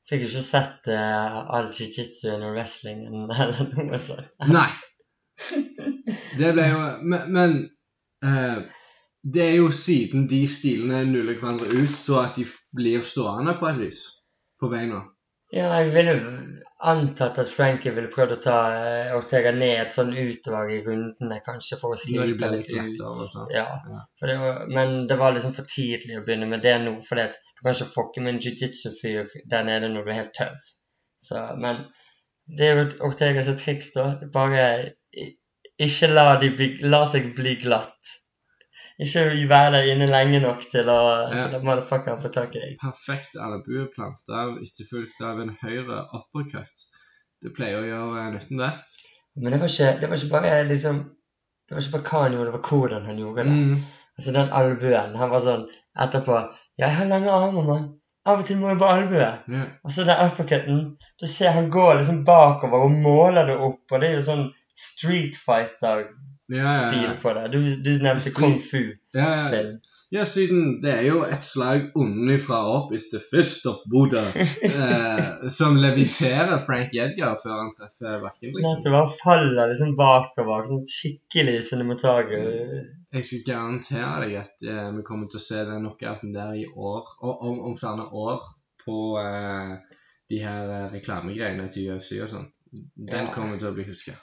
Fikk 0.07 0.23
jo 0.23 0.29
ikke 0.29 0.45
sett 0.47 0.89
uh, 0.91 1.39
all 1.57 1.69
jiu-jitsuen 1.73 2.45
og 2.47 2.55
wrestlingen 2.55 3.27
eller 3.43 3.73
noe 3.75 3.99
sånt. 4.01 4.29
Nei. 4.47 4.69
Det 6.37 6.49
ble 6.55 6.63
jo 6.65 6.77
Men, 7.05 7.25
men 7.35 7.57
uh, 8.25 8.63
det 9.27 9.43
er 9.43 9.57
jo 9.59 9.67
siden 9.75 10.25
de 10.31 10.39
stilene 10.49 11.03
nuller 11.09 11.35
hverandre 11.37 11.67
ut, 11.73 11.93
så 11.99 12.21
at 12.23 12.39
de 12.39 12.45
blir 12.77 13.03
stående 13.05 13.57
på 13.59 13.67
et 13.69 13.81
vis 13.81 14.05
på 14.61 14.69
beina. 14.71 15.03
Ja, 15.53 15.67
jeg 15.79 15.91
ville 15.93 16.15
antatt 16.79 17.37
at 17.41 17.49
Frankie 17.49 17.91
ville 17.95 18.09
prøvd 18.13 18.33
å 18.35 18.39
ta 18.41 18.55
eh, 18.75 19.13
Ortega 19.17 19.51
ned 19.55 19.89
sånn 19.93 20.11
utdrag 20.13 20.71
i 20.75 20.81
rundene, 20.85 21.39
kanskje 21.45 21.79
for 21.81 21.95
å 21.95 21.99
slite 21.99 22.49
litt 22.53 22.69
ut. 22.73 22.99
sånn. 23.01 23.49
Ja, 23.53 23.65
Ja. 23.89 24.03
det 24.21 24.37
var, 24.41 24.59
men 24.69 25.07
det 25.07 25.17
var 25.17 25.33
liksom 25.33 25.53
for 25.55 25.65
tidlig 25.65 26.19
å 26.19 26.25
begynne 26.25 26.49
med 26.49 26.61
det 26.61 26.75
nå, 26.83 26.99
for 27.07 27.15
du 27.17 27.63
kan 27.63 27.73
ikke 27.73 27.89
fucke 27.95 28.21
med 28.21 28.35
en 28.35 28.41
jiu-jitsu-fyr 28.45 29.31
der 29.49 29.63
nede 29.63 29.89
når 29.89 30.05
du 30.05 30.11
er 30.11 30.19
helt 30.21 30.35
tørr. 30.37 30.59
Så, 31.17 31.41
men 31.57 31.81
det 32.57 32.69
er 32.69 32.83
Ortega 33.01 33.41
sitt 33.43 33.63
triks, 33.63 33.93
da. 33.95 34.11
Bare 34.33 34.67
ikke 35.81 36.07
la, 36.13 36.29
bli, 36.39 36.69
la 36.85 37.05
seg 37.09 37.33
bli 37.37 37.55
glatt. 37.61 38.13
Ikke 38.97 39.23
være 39.49 39.73
der 39.75 39.89
inne 39.91 40.07
lenge 40.09 40.39
nok 40.41 40.63
til 40.71 40.87
å, 40.89 40.99
Ja. 41.29 41.47
til 41.51 41.81
får 41.87 42.31
tak 42.33 42.55
i 42.55 42.61
deg. 42.63 42.77
Perfekt 42.81 43.35
albue 43.37 43.87
planta 43.93 44.39
av 44.43 44.57
etterfulgt 44.63 45.21
av 45.21 45.41
en 45.43 45.53
høyre 45.61 45.99
uppercut. 46.17 46.87
Det 47.43 47.53
pleier 47.53 47.83
å 47.83 47.85
gjøre 47.85 48.23
eh, 48.23 48.31
nytten, 48.33 48.57
det. 48.57 48.71
Men 49.35 49.53
det 49.53 49.59
var 49.61 49.69
ikke, 49.69 49.91
det 50.01 50.09
var 50.09 50.17
ikke 50.17 50.33
bare 50.33 50.63
liksom 50.67 51.03
Det 51.67 51.75
var 51.75 51.83
ikke 51.83 51.97
bare 51.97 52.09
hva 52.09 52.19
han 52.23 52.33
gjorde, 52.33 52.45
det 52.45 52.55
var 52.55 52.69
hvordan 52.69 53.05
han 53.05 53.17
gjorde 53.19 53.43
det. 53.43 53.51
Mm. 53.51 53.79
Altså 54.17 54.33
den 54.33 54.53
albuen. 54.55 55.15
Han 55.19 55.29
var 55.29 55.41
sånn 55.43 55.65
etterpå 55.99 56.37
jeg 56.77 56.93
har 56.93 57.07
lange 57.09 57.31
armer, 57.33 57.63
mann. 57.65 57.85
Av 58.27 58.41
og 58.41 58.45
til 58.45 58.59
må 58.61 58.69
jeg 58.69 58.77
på 58.77 58.89
albue. 58.91 59.27
Yeah. 59.49 59.69
Og 59.83 59.93
så 59.93 60.03
den 60.05 60.19
uppercutten. 60.21 60.81
Du 61.19 61.25
ser 61.27 61.55
han 61.55 61.69
går 61.73 61.95
liksom 61.99 62.19
bakover 62.27 62.85
og 62.85 62.97
måler 63.01 63.49
det 63.49 63.55
opp, 63.57 63.83
og 63.91 64.01
det 64.03 64.09
er 64.11 64.19
jo 64.19 64.25
sånn 64.27 64.43
Street 64.77 65.39
Fighter-stil 65.41 66.11
Ja, 66.47 66.63
ja, 66.63 67.03
ja. 67.03 67.13
på 67.21 67.33
det. 67.35 67.47
Du, 67.51 67.59
du 67.83 67.91
nevnte 68.03 68.31
kung 68.31 68.53
fu-film. 68.63 69.79
ja, 70.09 70.23
siden 70.25 70.77
det 70.81 70.91
er 70.93 71.01
jo 71.09 71.23
et 71.27 71.43
slag 71.43 71.89
onnenfra 71.99 72.61
opp 72.71 72.93
is 72.95 73.09
the 73.11 73.19
first 73.19 73.65
of 73.67 73.81
Buddha, 73.91 74.21
eh, 74.63 75.49
som 75.51 75.75
leviterer 75.75 76.61
Frank 76.63 76.93
Edgar 76.95 77.35
før 77.41 77.57
han 77.65 77.73
treffer 77.75 78.21
bakken. 78.23 78.53
liksom. 78.53 78.63
Nettopp. 78.77 78.95
Han 78.95 79.11
faller 79.23 79.73
liksom 79.73 79.95
bakover. 79.99 80.63
Sånn 80.71 80.85
skikkelig 80.87 81.57
cinematager. 81.67 82.47
Jeg 83.17 83.25
skal 83.27 83.43
garantere 83.49 84.21
deg 84.23 84.37
at 84.45 84.63
eh, 84.67 84.87
vi 84.95 85.03
kommer 85.07 85.27
til 85.31 85.41
å 85.41 85.43
se 85.49 85.65
den 85.67 85.83
knockouten 85.83 86.31
der 86.35 86.55
i 86.61 86.63
år, 86.71 87.11
og 87.27 87.43
om, 87.49 87.59
om 87.71 87.75
flere 87.79 88.07
år, 88.15 88.47
på 88.87 89.01
eh, 89.19 89.75
de 90.31 90.39
her 90.43 90.71
eh, 90.77 90.87
reklamegreiene 90.95 91.67
til 91.73 91.91
UFC 91.97 92.21
og 92.23 92.31
sånn. 92.31 92.47
Den 92.71 93.27
Ja. 93.27 93.33
kommer 93.35 93.59
til 93.59 93.69
å 93.69 93.75
bli 93.75 93.83
huska. 93.91 94.15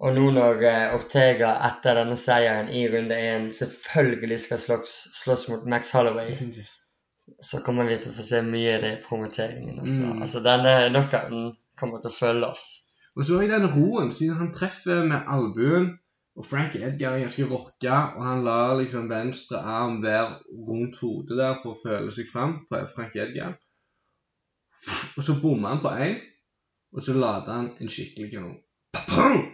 Og 0.00 0.16
nå 0.16 0.30
når 0.32 0.62
eh, 0.64 0.92
Ortega 0.96 1.54
etter 1.68 1.98
denne 2.00 2.16
seieren 2.16 2.70
i 2.72 2.86
runde 2.88 3.16
én 3.20 3.50
selvfølgelig 3.52 4.38
skal 4.40 4.60
slåss, 4.62 4.94
slåss 5.18 5.48
mot 5.52 5.66
Max 5.68 5.92
Holloway, 5.92 6.32
så 7.44 7.60
kommer 7.64 7.88
vi 7.88 7.98
til 8.00 8.12
å 8.12 8.16
få 8.16 8.24
se 8.24 8.40
mye 8.46 8.78
av 8.78 8.86
det 8.86 8.92
i 8.94 9.02
promoteringen. 9.04 9.82
også. 9.82 10.06
Mm. 10.06 10.22
Altså 10.24 10.42
denne 10.46 10.72
knockouten 10.88 11.50
kommer 11.78 12.00
til 12.00 12.12
å 12.12 12.16
følge 12.16 12.48
oss. 12.48 12.64
Og 13.18 13.26
så 13.28 13.42
i 13.44 13.50
den 13.50 13.68
roen, 13.74 14.08
siden 14.14 14.40
han 14.40 14.54
treffer 14.56 15.04
med 15.04 15.28
albuen, 15.28 15.92
og 16.38 16.46
Frank 16.46 16.78
Edgar 16.78 17.18
er 17.18 17.26
ganske 17.26 17.50
rocka, 17.50 18.00
og 18.16 18.24
han 18.24 18.44
lar 18.46 18.78
liksom 18.78 19.10
venstre 19.10 19.60
arm 19.60 20.00
være 20.00 20.38
rundt 20.68 20.96
hodet 21.02 21.36
der 21.42 21.60
for 21.60 21.74
å 21.74 21.80
føle 21.82 22.14
seg 22.14 22.30
fram 22.32 22.62
på 22.70 22.80
Frank 22.94 23.20
Edgar. 23.20 23.58
Og 25.18 25.26
så 25.26 25.36
bommer 25.42 25.74
han 25.74 25.84
på 25.84 25.92
én, 25.92 26.20
og 26.96 27.04
så 27.04 27.20
lader 27.20 27.52
han 27.52 27.72
en 27.76 27.92
skikkelig 27.92 28.32
kanon. 28.32 29.50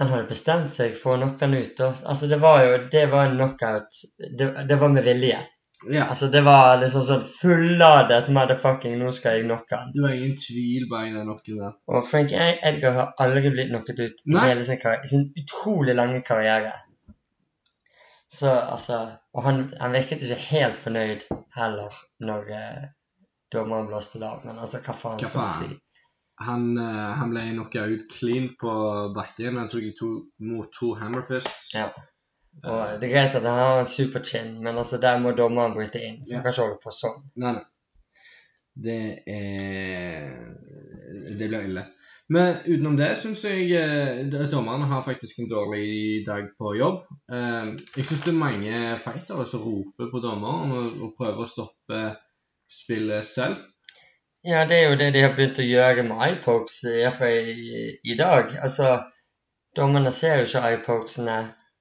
Han 0.00 0.08
hadde 0.08 0.28
bestemt 0.30 0.72
seg 0.72 0.94
for 0.96 1.14
å 1.14 1.20
knocke 1.20 1.44
han 1.44 1.54
ut. 1.54 1.80
Og, 1.86 2.04
Altså 2.08 2.28
Det 2.28 2.40
var 2.42 2.62
jo 2.64 2.76
det 2.92 3.06
var 3.12 3.26
en 3.28 3.34
knockout. 3.36 3.98
Det, 4.18 4.46
det 4.68 4.78
var 4.80 4.92
med 4.94 5.04
vilje. 5.04 5.40
Ja, 5.88 6.06
Altså 6.12 6.28
Det 6.32 6.40
var 6.44 6.76
liksom 6.80 7.04
sånn 7.04 7.24
fulladet 7.24 8.28
motherfucking 8.36 8.98
'nå 8.98 9.12
skal 9.16 9.38
jeg 9.38 9.46
knocke 9.46 9.76
han'. 9.76 9.92
det 9.94 10.02
var 10.04 10.14
ingen 10.16 10.36
tvil 10.36 10.88
bak 10.90 11.08
den 11.14 11.28
knocken 11.28 11.60
der. 11.64 11.74
Og 11.88 12.04
Frank 12.04 12.32
Edgar 12.32 12.96
har 12.98 13.12
aldri 13.24 13.52
blitt 13.56 13.72
knocket 13.72 14.00
ut 14.00 14.24
i 14.26 14.38
hele 14.38 14.64
sin, 14.64 14.80
sin 15.12 15.26
utrolig 15.42 15.94
lange 15.96 16.22
karriere. 16.22 16.72
Så 18.30 18.50
altså 18.50 18.98
Og 19.34 19.42
han, 19.42 19.62
han 19.80 19.92
virket 19.92 20.22
ikke 20.22 20.40
helt 20.50 20.76
fornøyd 20.76 21.28
heller 21.56 21.94
når 22.20 22.50
eh, 22.56 22.82
dommeren 23.52 23.86
blåste 23.86 24.18
det 24.18 24.28
av. 24.28 24.44
Men 24.44 24.58
altså, 24.58 24.80
hva 24.84 24.94
faen 24.94 25.18
Hva 25.20 25.30
skal 25.30 25.48
du 25.48 25.54
si? 25.54 25.80
Han, 26.46 26.70
eh, 26.80 27.10
han 27.20 27.32
ble 27.34 27.42
knocka 27.50 27.84
ut 27.90 28.06
clean 28.12 28.48
på 28.60 28.72
bakken. 29.16 29.58
Han 29.60 29.68
tok 29.72 29.84
i 29.90 29.92
to, 29.98 30.10
mot 30.46 30.70
to 30.72 30.94
hammerfists. 31.00 31.74
Ja. 31.76 31.90
Og 32.64 33.00
det 33.00 33.08
er 33.08 33.12
greit 33.12 33.36
at 33.38 33.44
han 33.46 33.60
har 33.60 33.80
en 33.82 33.88
superchin, 33.88 34.56
men 34.64 34.78
altså 34.80 34.98
der 35.02 35.20
må 35.22 35.34
dommeren 35.36 35.76
bryte 35.76 36.00
inn. 36.02 36.22
Ja. 36.26 36.40
Han 36.40 36.46
kan 36.46 36.54
ikke 36.54 36.64
holde 36.64 36.80
på 36.82 36.94
sånn. 36.94 37.20
Nei, 37.40 37.52
nei. 37.58 37.66
Det 38.80 39.00
er 39.28 40.54
Det 41.38 41.48
blir 41.48 41.64
ille. 41.66 41.82
Men 42.30 42.60
utenom 42.62 42.94
det 42.98 43.08
syns 43.18 43.42
jeg 43.42 43.72
eh, 43.74 44.44
dommerne 44.52 44.86
har 44.86 45.02
faktisk 45.02 45.40
en 45.42 45.48
dårlig 45.50 46.22
dag 46.26 46.52
på 46.58 46.76
jobb. 46.78 47.00
Eh, 47.32 47.72
Jeg 47.96 48.06
syns 48.06 48.22
det 48.26 48.32
er 48.32 48.38
mange 48.38 48.82
fightere 49.02 49.46
som 49.50 49.64
roper 49.64 50.12
på 50.12 50.22
dommeren 50.22 50.76
og 50.78 51.16
prøver 51.18 51.42
å 51.42 51.50
stoppe 51.50 52.02
spillet 52.70 53.26
selv. 53.26 53.58
Ja, 54.44 54.64
det 54.64 54.76
er 54.78 54.88
jo 54.88 54.96
det 54.96 55.10
de 55.12 55.20
har 55.20 55.34
begynt 55.36 55.58
å 55.60 55.66
gjøre 55.66 56.02
med 56.08 56.20
iPokes, 56.30 56.78
iallfall 56.88 57.50
i, 57.52 57.80
i 58.08 58.14
dag. 58.16 58.54
Altså, 58.64 58.94
dommerne 59.76 60.12
ser 60.16 60.40
jo 60.40 60.46
ikke 60.48 60.70
iPokesene 60.78 61.36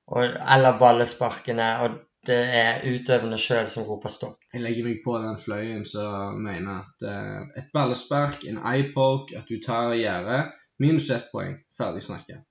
eller 0.10 0.80
ballesparkene, 0.82 1.70
og 1.86 1.96
det 2.28 2.40
er 2.60 2.84
utøvende 2.84 3.40
sjøl 3.40 3.70
som 3.72 3.86
roper 3.88 4.12
stopp. 4.12 4.42
Jeg 4.54 4.66
legger 4.66 4.90
meg 4.90 5.00
på 5.06 5.16
den 5.24 5.40
fløyen 5.40 5.86
som 5.88 6.42
mener 6.44 6.82
at 6.82 7.08
uh, 7.08 7.48
et 7.62 7.72
ballespark, 7.74 8.44
en 8.50 8.60
iPoke, 8.60 9.38
at 9.40 9.48
du 9.48 9.62
tar 9.64 9.96
gjerdet, 9.96 10.52
minus 10.84 11.10
ett 11.16 11.32
poeng. 11.32 11.56
Ferdig 11.80 12.04
snakka. 12.04 12.42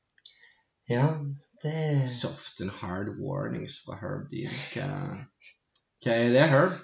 Ja, 0.89 1.11
det 1.61 2.09
Soft 2.09 2.63
and 2.65 2.73
hard 2.81 3.13
warnings 3.21 3.77
fra 3.85 3.99
Herb 4.01 4.31
Dean. 4.33 4.55
Hva, 4.73 4.89
hva 6.01 6.17
er 6.17 6.33
det, 6.33 6.49
Herb? 6.49 6.79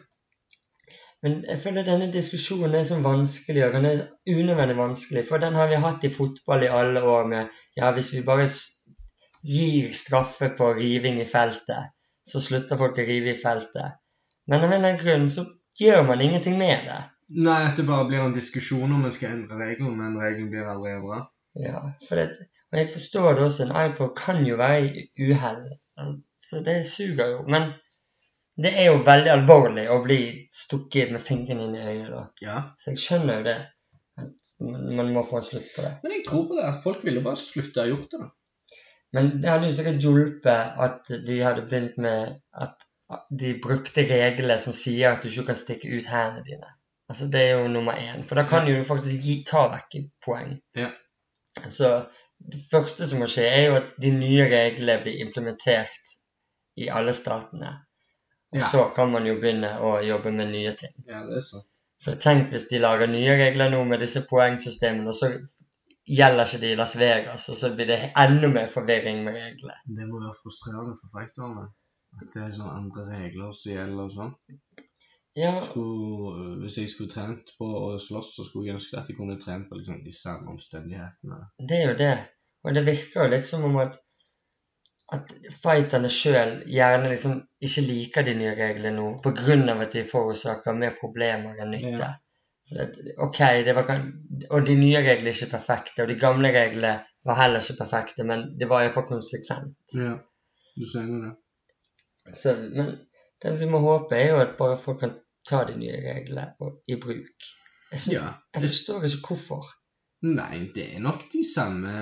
Men 1.25 1.39
jeg 1.49 1.61
føler 1.63 1.87
denne 1.87 2.11
diskusjonen 2.13 2.75
er 2.77 2.85
så 2.85 2.99
vanskelig, 3.01 3.63
og 3.65 3.77
den 3.79 3.87
er 3.89 4.01
unødvendig 4.29 4.77
vanskelig. 4.77 5.23
For 5.29 5.41
den 5.41 5.57
har 5.57 5.71
vi 5.71 5.81
hatt 5.81 6.05
i 6.05 6.13
fotball 6.13 6.67
i 6.67 6.73
alle 6.81 7.01
år 7.01 7.29
med 7.31 7.61
Ja, 7.79 7.93
hvis 7.97 8.13
vi 8.13 8.21
bare 8.27 8.45
gir 9.45 9.93
straffe 9.97 10.51
på 10.59 10.71
riving 10.77 11.21
i 11.23 11.29
feltet, 11.29 11.93
så 12.29 12.41
slutter 12.45 12.81
folk 12.81 13.01
å 13.01 13.07
rive 13.09 13.33
i 13.33 13.41
feltet. 13.41 13.97
Men 14.47 14.61
av 14.61 14.69
en 14.69 14.77
eller 14.77 14.91
annen 14.91 15.01
grunn 15.01 15.31
så 15.33 15.47
gjør 15.81 16.05
man 16.11 16.21
ingenting 16.21 16.59
med 16.61 16.85
det. 16.91 17.01
Nei, 17.35 17.61
at 17.71 17.81
det 17.81 17.87
bare 17.89 18.05
blir 18.09 18.21
en 18.21 18.37
diskusjon 18.37 18.93
om 18.93 19.07
en 19.09 19.17
skal 19.17 19.39
endre 19.39 19.57
regelen, 19.63 19.97
men 19.97 20.21
regelen 20.21 20.51
blir 20.53 20.69
aldri 20.69 20.93
endra. 20.99 21.23
Ja, 21.57 21.81
for 22.05 22.21
det, 22.21 22.51
og 22.73 22.79
jeg 22.79 22.91
forstår 22.93 23.39
det 23.39 23.47
også. 23.47 23.65
En 23.65 23.77
iPod 23.81 24.13
kan 24.19 24.45
jo 24.45 24.59
være 24.61 24.85
i 24.85 25.31
uhell. 25.31 25.65
Så 26.37 26.61
det 26.67 26.81
suger 26.85 27.31
jo. 27.33 27.43
Men 27.49 27.73
det 28.57 28.71
er 28.79 28.91
jo 28.91 29.03
veldig 29.07 29.31
alvorlig 29.33 29.85
å 29.91 30.01
bli 30.05 30.21
stukket 30.55 31.11
med 31.15 31.23
fingeren 31.23 31.65
inn 31.67 31.75
i 31.79 31.83
øyet. 31.83 32.11
da. 32.13 32.23
Ja. 32.45 32.61
Så 32.79 32.93
jeg 32.93 33.03
skjønner 33.03 33.41
jo 33.41 33.47
det. 33.49 33.59
At 34.15 34.55
man 34.95 35.11
må 35.11 35.25
få 35.27 35.41
en 35.41 35.47
slutt 35.49 35.73
på 35.75 35.83
det. 35.83 35.93
Men 36.05 36.13
jeg 36.15 36.25
tror 36.29 36.45
på 36.47 36.59
det, 36.59 36.67
at 36.69 36.83
folk 36.85 37.03
ville 37.07 37.23
bare 37.25 37.41
slutte 37.43 37.83
å 37.83 37.89
gjort 37.91 38.13
det. 38.13 38.21
da. 38.23 38.31
Men 39.15 39.31
det 39.43 39.51
hadde 39.51 39.71
jo 39.71 39.75
sikkert 39.75 40.07
hjulpet 40.07 40.79
at 40.87 41.11
de 41.27 41.39
hadde 41.43 41.67
begynt 41.71 41.99
med 42.03 42.37
at 42.67 42.87
de 43.43 43.53
brukte 43.63 44.07
reglene 44.09 44.57
som 44.63 44.75
sier 44.75 45.15
at 45.15 45.23
du 45.23 45.31
ikke 45.31 45.49
kan 45.51 45.59
stikke 45.59 45.91
ut 45.91 46.09
hendene 46.11 46.47
dine. 46.47 46.71
Altså, 47.11 47.29
Det 47.31 47.43
er 47.43 47.61
jo 47.61 47.69
nummer 47.69 47.99
én. 48.01 48.23
For 48.25 48.39
da 48.39 48.47
kan 48.49 48.69
jo 48.69 48.79
du 48.79 48.87
faktisk 48.87 49.23
gi, 49.23 49.41
ta 49.47 49.67
vekk 49.73 49.99
poeng. 50.25 50.57
Ja. 50.79 50.91
Så 51.71 51.91
det 52.39 52.61
første 52.71 53.07
som 53.07 53.23
må 53.23 53.29
skje, 53.31 53.45
er 53.47 53.67
jo 53.67 53.77
at 53.81 53.91
de 54.03 54.11
nye 54.15 54.47
reglene 54.51 55.03
blir 55.03 55.21
implementert 55.27 56.15
i 56.77 56.89
alle 56.91 57.15
statene. 57.15 57.71
Ja. 58.55 58.67
så 58.71 58.85
kan 58.95 59.11
man 59.11 59.27
jo 59.27 59.35
begynne 59.43 59.73
å 59.83 59.97
jobbe 60.07 60.31
med 60.35 60.53
nye 60.53 60.73
ting. 60.79 60.93
Ja, 61.09 61.25
det 61.27 61.41
er 61.41 61.47
sånn. 61.47 61.65
For 62.05 62.19
tenk 62.21 62.51
hvis 62.53 62.69
de 62.71 62.79
lager 62.83 63.09
nye 63.11 63.35
regler 63.39 63.71
nå 63.73 63.81
med 63.89 64.03
disse 64.05 64.23
poengsystemene, 64.29 65.11
og 65.11 65.17
så 65.19 65.31
gjelder 66.07 66.47
ikke 66.47 66.61
de 66.63 66.73
i 66.73 66.79
Las 66.79 66.95
Vegas, 67.01 67.49
og 67.51 67.57
så 67.59 67.71
blir 67.75 67.89
det 67.89 67.99
enda 68.21 68.51
mer 68.53 68.69
forvirring 68.73 69.25
med 69.25 69.39
reglene. 69.41 69.79
Det 69.99 70.09
må 70.11 70.21
være 70.21 70.37
frustrerende 70.43 70.99
for 71.01 71.19
fighterne. 71.19 71.67
At 72.21 72.31
det 72.35 72.43
er 72.45 72.53
sånne 72.55 72.75
andre 72.79 73.05
regler 73.09 73.55
som 73.59 73.73
gjelder 73.73 74.05
og 74.05 74.13
sånn. 74.19 74.35
Ja, 75.35 75.55
Skulle, 75.67 76.61
hvis 76.63 76.77
jeg 76.79 76.91
skulle 76.93 77.11
trent 77.11 77.49
på 77.59 77.67
å 77.67 77.97
slåss, 77.99 78.37
så 78.37 78.45
skulle 78.47 78.69
jeg 78.69 78.79
ønske 78.79 79.01
at 79.01 79.09
jeg 79.11 79.19
kunne 79.19 79.35
trent 79.43 79.67
på 79.71 79.81
liksom, 79.81 80.05
de 80.05 80.13
samme 80.15 80.53
omstendighetene. 80.53 81.41
det 81.59 81.81
er 81.81 81.89
jo 81.89 81.97
det. 81.99 82.15
Og 82.63 82.77
det 82.77 82.85
virker 82.87 83.25
jo 83.25 83.33
litt 83.33 83.51
som 83.51 83.67
om 83.67 83.81
at, 83.83 83.99
at 85.13 85.33
fighterne 85.63 86.09
sjøl 86.09 86.63
gjerne 86.71 87.09
liksom 87.11 87.35
ikke 87.61 87.83
liker 87.85 88.25
de 88.25 88.35
nye 88.39 88.55
reglene 88.57 88.97
nå, 88.97 89.09
av 89.25 89.81
at 89.85 89.93
de 89.93 90.05
forårsaker 90.09 90.75
mer 90.75 90.95
problemer 91.01 91.59
enn 91.61 91.71
nytte. 91.75 91.99
Ja. 92.01 92.87
Ok, 93.21 93.39
det 93.65 93.75
var, 93.77 93.91
Og 94.51 94.67
de 94.67 94.75
nye 94.81 95.03
reglene 95.05 95.29
er 95.29 95.37
ikke 95.37 95.51
perfekte, 95.59 96.03
og 96.03 96.09
de 96.09 96.17
gamle 96.19 96.49
reglene 96.55 96.95
var 97.25 97.35
heller 97.43 97.61
ikke 97.61 97.77
perfekte, 97.85 98.25
men 98.25 98.47
det 98.59 98.69
var 98.69 98.83
iallfall 98.87 99.05
konsekvent. 99.09 99.77
Ja, 99.95 100.15
du 100.77 100.87
sier 100.89 101.11
det. 101.27 101.35
Så, 102.35 102.55
men 102.73 102.95
det 103.43 103.53
vi 103.61 103.69
må 103.69 103.79
håpe, 103.85 104.17
er 104.17 104.31
jo 104.33 104.41
at 104.41 104.57
bare 104.57 104.77
folk 104.81 105.01
kan 105.05 105.13
ta 105.47 105.65
de 105.69 105.77
nye 105.77 106.01
reglene 106.01 106.55
og- 106.61 106.81
i 106.89 106.97
bruk. 106.97 107.49
Jeg, 107.93 108.01
synes, 108.01 108.15
Ja. 108.15 108.33
jeg 108.55 108.63
forstår 108.63 109.05
ikke 109.05 109.27
hvorfor. 109.29 109.65
Nei, 110.23 110.71
det 110.75 110.95
er 110.97 111.01
nok 111.01 111.21
de 111.33 111.45
samme 111.55 111.93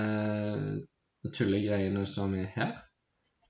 tullegreiene 1.34 2.06
som 2.06 2.34
er 2.38 2.46
her. 2.54 2.72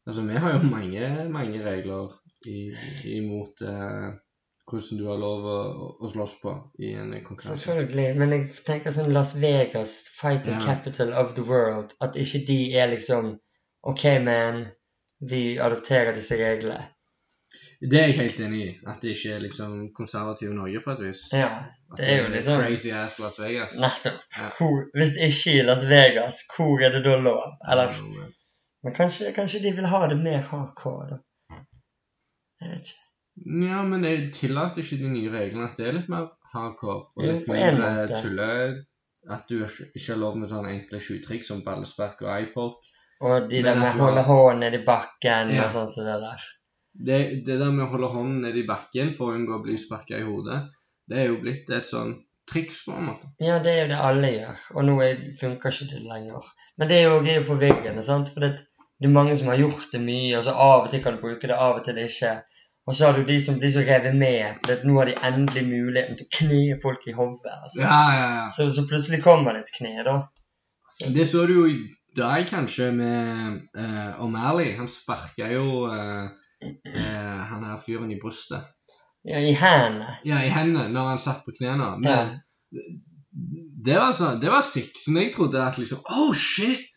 Altså, 0.06 0.22
vi 0.26 0.38
har 0.42 0.52
jo 0.56 0.60
mange, 0.70 1.08
mange 1.30 1.62
regler 1.64 2.08
i, 2.50 2.72
imot 3.16 3.62
eh, 3.62 4.08
hvordan 4.70 4.98
du 4.98 5.04
har 5.10 5.18
lov 5.20 5.44
å, 5.46 5.58
å 6.02 6.10
slåss 6.10 6.34
på 6.42 6.54
i 6.82 6.92
en 6.98 7.12
konkurranse. 7.24 7.60
Selvfølgelig. 7.62 8.08
Men 8.18 8.32
jeg 8.34 8.48
tenker 8.66 8.94
sånn 8.96 9.12
Las 9.14 9.34
Vegas, 9.42 9.92
fighting 10.18 10.56
Ja. 10.58 10.64
capital 10.64 11.12
of 11.12 11.34
the 11.38 11.44
world, 11.46 11.94
at 12.02 12.16
ikke 12.18 12.42
de 12.48 12.58
er 12.78 12.90
liksom 12.90 13.36
OK, 13.84 14.04
man, 14.26 14.64
vi 15.20 15.58
adopterer 15.58 16.14
disse 16.14 16.38
reglene. 16.38 16.82
Det 17.82 17.98
er 17.98 18.06
jeg 18.08 18.18
helt 18.18 18.38
enig 18.40 18.60
i. 18.64 18.68
At 18.86 19.02
det 19.02 19.16
ikke 19.16 19.32
er 19.36 19.40
liksom 19.42 19.72
konservative 19.94 20.54
Norge 20.54 20.80
på 20.84 20.92
et 20.94 21.00
vis. 21.08 21.24
Ja, 21.34 21.48
det 21.98 22.06
er 22.08 22.20
jo 22.22 22.28
liksom 22.32 22.60
Crazy 22.62 22.92
ass 22.94 23.18
Las 23.22 23.38
Vegas. 23.42 23.74
Nettopp. 23.82 24.22
Ja. 24.38 24.50
Hvor, 24.58 24.78
hvis 24.98 25.16
ikke 25.26 25.56
i 25.58 25.64
Las 25.66 25.82
Vegas, 25.90 26.38
hvor 26.56 26.80
er 26.86 26.94
det 26.94 27.02
da 27.06 27.16
lov? 27.22 27.42
Eller 27.70 27.90
Mm, 27.98 28.30
Men 28.82 28.94
kanskje, 28.96 29.32
kanskje 29.36 29.62
de 29.62 29.72
vil 29.76 29.86
ha 29.86 30.06
det 30.10 30.18
mer 30.18 30.42
hardcore, 30.42 31.16
da. 31.16 31.58
Jeg 32.62 32.70
vet 32.70 32.88
ikke. 32.92 33.08
Ja, 33.66 33.82
men 33.88 34.04
jeg 34.04 34.30
tillater 34.36 34.82
ikke 34.82 34.98
de 35.00 35.10
nye 35.10 35.30
reglene 35.32 35.68
at 35.70 35.78
det 35.78 35.86
er 35.88 35.94
litt 35.96 36.08
mer 36.12 36.26
hardcore. 36.52 37.06
Og 37.16 37.28
litt 37.28 37.46
mer 37.48 38.10
tulle 38.12 38.48
At 39.30 39.46
du 39.46 39.60
ikke 39.62 40.08
har 40.08 40.18
lov 40.18 40.34
med 40.40 40.50
sånne 40.50 40.72
enkle 40.74 40.98
tjuvtriks 40.98 41.52
som 41.52 41.62
ballespark 41.62 42.24
og 42.24 42.32
eyepoke. 42.34 42.90
Og 43.22 43.46
de 43.50 43.60
Men 43.62 43.68
der 43.68 43.78
med 43.78 44.00
å 44.00 44.08
holde 44.08 44.24
hånden 44.26 44.64
nedi 44.66 44.80
bakken 44.86 45.52
Ja. 45.54 45.64
og 45.64 45.70
sånn 45.70 45.88
som 45.92 46.08
det 46.08 46.18
der. 46.24 46.46
Det, 46.92 47.18
det 47.46 47.58
der 47.60 47.70
med 47.70 47.86
å 47.86 47.92
holde 47.92 48.10
hånden 48.16 48.40
ned 48.42 48.58
i 48.58 48.66
bakken 48.66 49.14
for 49.14 49.30
å 49.30 49.36
unngå 49.38 49.60
å 49.60 49.62
bli 49.62 49.78
sparka 49.78 50.18
i 50.18 50.26
hodet, 50.26 50.58
det 51.08 51.20
er 51.22 51.30
jo 51.30 51.38
blitt 51.44 51.70
et 51.70 51.86
sånn 51.86 52.16
triks, 52.50 52.82
på 52.84 52.96
en 52.98 53.06
måte. 53.06 53.30
Ja, 53.40 53.60
det 53.62 53.72
er 53.72 53.80
jo 53.84 53.90
det 53.92 54.00
alle 54.10 54.32
gjør, 54.34 54.64
og 54.74 54.84
nå 54.88 54.96
er, 55.06 55.22
funker 55.38 55.70
ikke 55.70 55.88
det 55.94 56.02
lenger. 56.02 56.50
Men 56.76 56.90
det 56.90 56.98
er 56.98 57.06
jo, 57.06 57.20
det 57.22 57.30
er 57.32 57.38
jo 57.38 57.46
forvirrende, 57.46 58.02
sant? 58.02 58.32
For 58.34 58.42
det, 58.44 58.50
det 59.02 59.08
er 59.10 59.14
mange 59.14 59.36
som 59.38 59.50
har 59.50 59.58
gjort 59.58 59.90
det 59.92 60.00
mye, 60.02 60.36
og 60.38 60.44
så 60.46 60.54
av 60.54 60.84
og 60.86 60.90
til 60.92 61.02
kan 61.02 61.16
du 61.16 61.22
bruke 61.22 61.48
det, 61.50 61.56
av 61.58 61.80
og 61.80 61.86
til 61.86 61.98
ikke. 62.02 62.36
Og 62.86 62.94
så 62.98 63.06
har 63.06 63.18
du 63.18 63.26
de 63.26 63.38
som 63.40 63.58
blir 63.58 63.70
så 63.70 63.82
revet 63.86 64.14
med, 64.18 64.58
for 64.62 64.86
nå 64.86 64.94
har 64.98 65.10
de 65.10 65.16
endelig 65.28 65.62
muligheten 65.68 66.18
til 66.18 66.26
å 66.26 66.32
kne 66.38 66.78
folk 66.82 67.04
i 67.06 67.14
hodet. 67.14 67.52
Altså. 67.54 67.82
Ja, 67.84 67.98
ja, 68.16 68.28
ja. 68.36 68.46
Så, 68.50 68.68
så 68.74 68.86
plutselig 68.90 69.22
kommer 69.22 69.54
det 69.54 69.64
et 69.64 69.74
kne, 69.76 69.92
da. 70.06 70.16
Så, 70.90 71.10
Det 71.14 71.28
så 71.30 71.44
du 71.46 71.54
jo 71.60 71.66
i 71.70 71.76
dag, 72.18 72.42
kanskje, 72.50 72.90
med 72.96 73.60
uh, 73.78 74.22
O'Malley. 74.24 74.74
Han 74.80 74.90
sparka 74.90 75.50
jo 75.54 75.86
uh, 75.86 76.26
uh, 76.66 77.38
han 77.52 77.68
her 77.70 77.78
fyren 77.86 78.10
i 78.10 78.18
brystet. 78.22 78.66
ja, 79.24 79.38
I 79.38 79.54
hendene. 79.54 80.10
Ja, 80.26 80.42
i 80.42 80.50
hendene 80.50 80.90
når 80.90 81.14
han 81.14 81.22
satt 81.22 81.46
på 81.46 81.54
knærne. 81.58 81.94
Men 82.02 82.36
det 83.86 83.98
var 83.98 84.14
sånn 84.16 84.40
Det 84.42 84.50
var 84.50 84.66
sixen. 84.66 85.18
Jeg 85.22 85.34
trodde 85.36 85.62
at 85.62 85.78
liksom 85.78 86.02
Oh, 86.10 86.34
shit! 86.34 86.91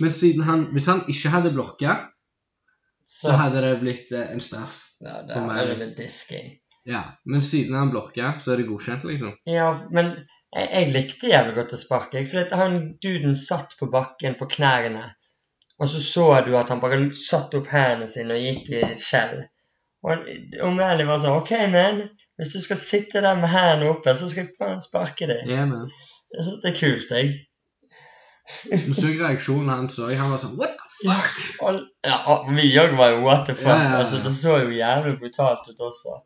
Men 0.00 0.12
siden 0.14 0.44
han 0.46 0.64
Hvis 0.74 0.86
han 0.86 1.02
ikke 1.08 1.32
hadde 1.34 1.52
blokka, 1.56 1.96
Så, 3.02 3.28
så 3.28 3.36
hadde 3.40 3.60
det 3.64 3.74
blitt 3.80 4.12
eh, 4.12 4.32
en 4.34 4.40
straff. 4.44 4.80
ja, 5.00 5.20
det 5.26 5.36
er 5.36 5.68
blitt 5.68 5.78
litt 5.84 6.00
disking. 6.02 6.50
Ja, 6.88 7.02
Men 7.24 7.42
siden 7.42 7.76
han 7.76 7.90
blokka, 7.92 8.34
så 8.40 8.52
er 8.52 8.60
det 8.62 8.68
godkjent, 8.68 9.04
liksom. 9.04 9.34
Ja, 9.48 9.68
men 9.92 10.12
jeg, 10.54 10.68
jeg 10.72 10.92
likte 10.94 11.28
jævlig 11.32 11.54
godt 11.58 11.74
å 11.76 11.80
sparke, 11.80 12.22
For 12.28 12.56
han 12.56 12.78
duden 13.02 13.36
satt 13.36 13.74
på 13.80 13.88
bakken 13.92 14.38
på 14.40 14.48
knærne, 14.54 15.04
og 15.78 15.88
så 15.92 16.00
så 16.02 16.26
du 16.46 16.54
at 16.58 16.72
han 16.72 16.80
bare 16.82 17.00
satte 17.14 17.60
opp 17.60 17.68
hendene 17.70 18.08
sine 18.10 18.34
og 18.34 18.42
gikk 18.42 18.70
i 18.74 18.80
skjell. 18.98 19.44
Og 20.06 20.24
O'Malley 20.64 21.06
var 21.06 21.20
sånn 21.22 21.36
OK, 21.42 21.52
man. 21.72 22.00
Hvis 22.38 22.54
du 22.54 22.60
skal 22.62 22.78
sitte 22.80 23.20
der 23.22 23.36
med 23.38 23.50
hendene 23.52 23.92
oppe, 23.92 24.14
så 24.14 24.28
skal 24.30 24.44
jeg 24.46 24.56
faen 24.58 24.80
sparke 24.82 25.26
deg. 25.30 25.44
Ja, 25.50 25.64
men 25.70 25.88
Jeg 26.34 26.44
syns 26.46 26.60
det 26.64 26.70
er 26.72 26.78
kult, 26.80 27.12
jeg. 27.14 27.30
Du 28.86 28.94
så 28.96 29.10
reaksjonen 29.12 29.70
hans 29.72 29.98
òg. 30.00 30.14
Han 30.18 30.32
var 30.32 30.40
sånn 30.42 30.56
What 30.58 30.78
the 30.78 30.88
fuck? 30.98 31.34
og, 31.66 31.82
ja, 32.06 32.16
og 32.32 32.48
vi 32.56 32.70
òg 32.80 32.96
var 32.98 33.12
jo 33.14 33.20
what 33.26 33.44
the 33.48 33.56
fuck. 33.58 33.68
Ja, 33.70 33.82
ja. 33.84 33.98
Altså, 34.00 34.22
det 34.24 34.32
så 34.34 34.56
jo 34.62 34.72
jævlig 34.74 35.18
brutalt 35.20 35.68
ut 35.68 35.84
også. 35.90 36.16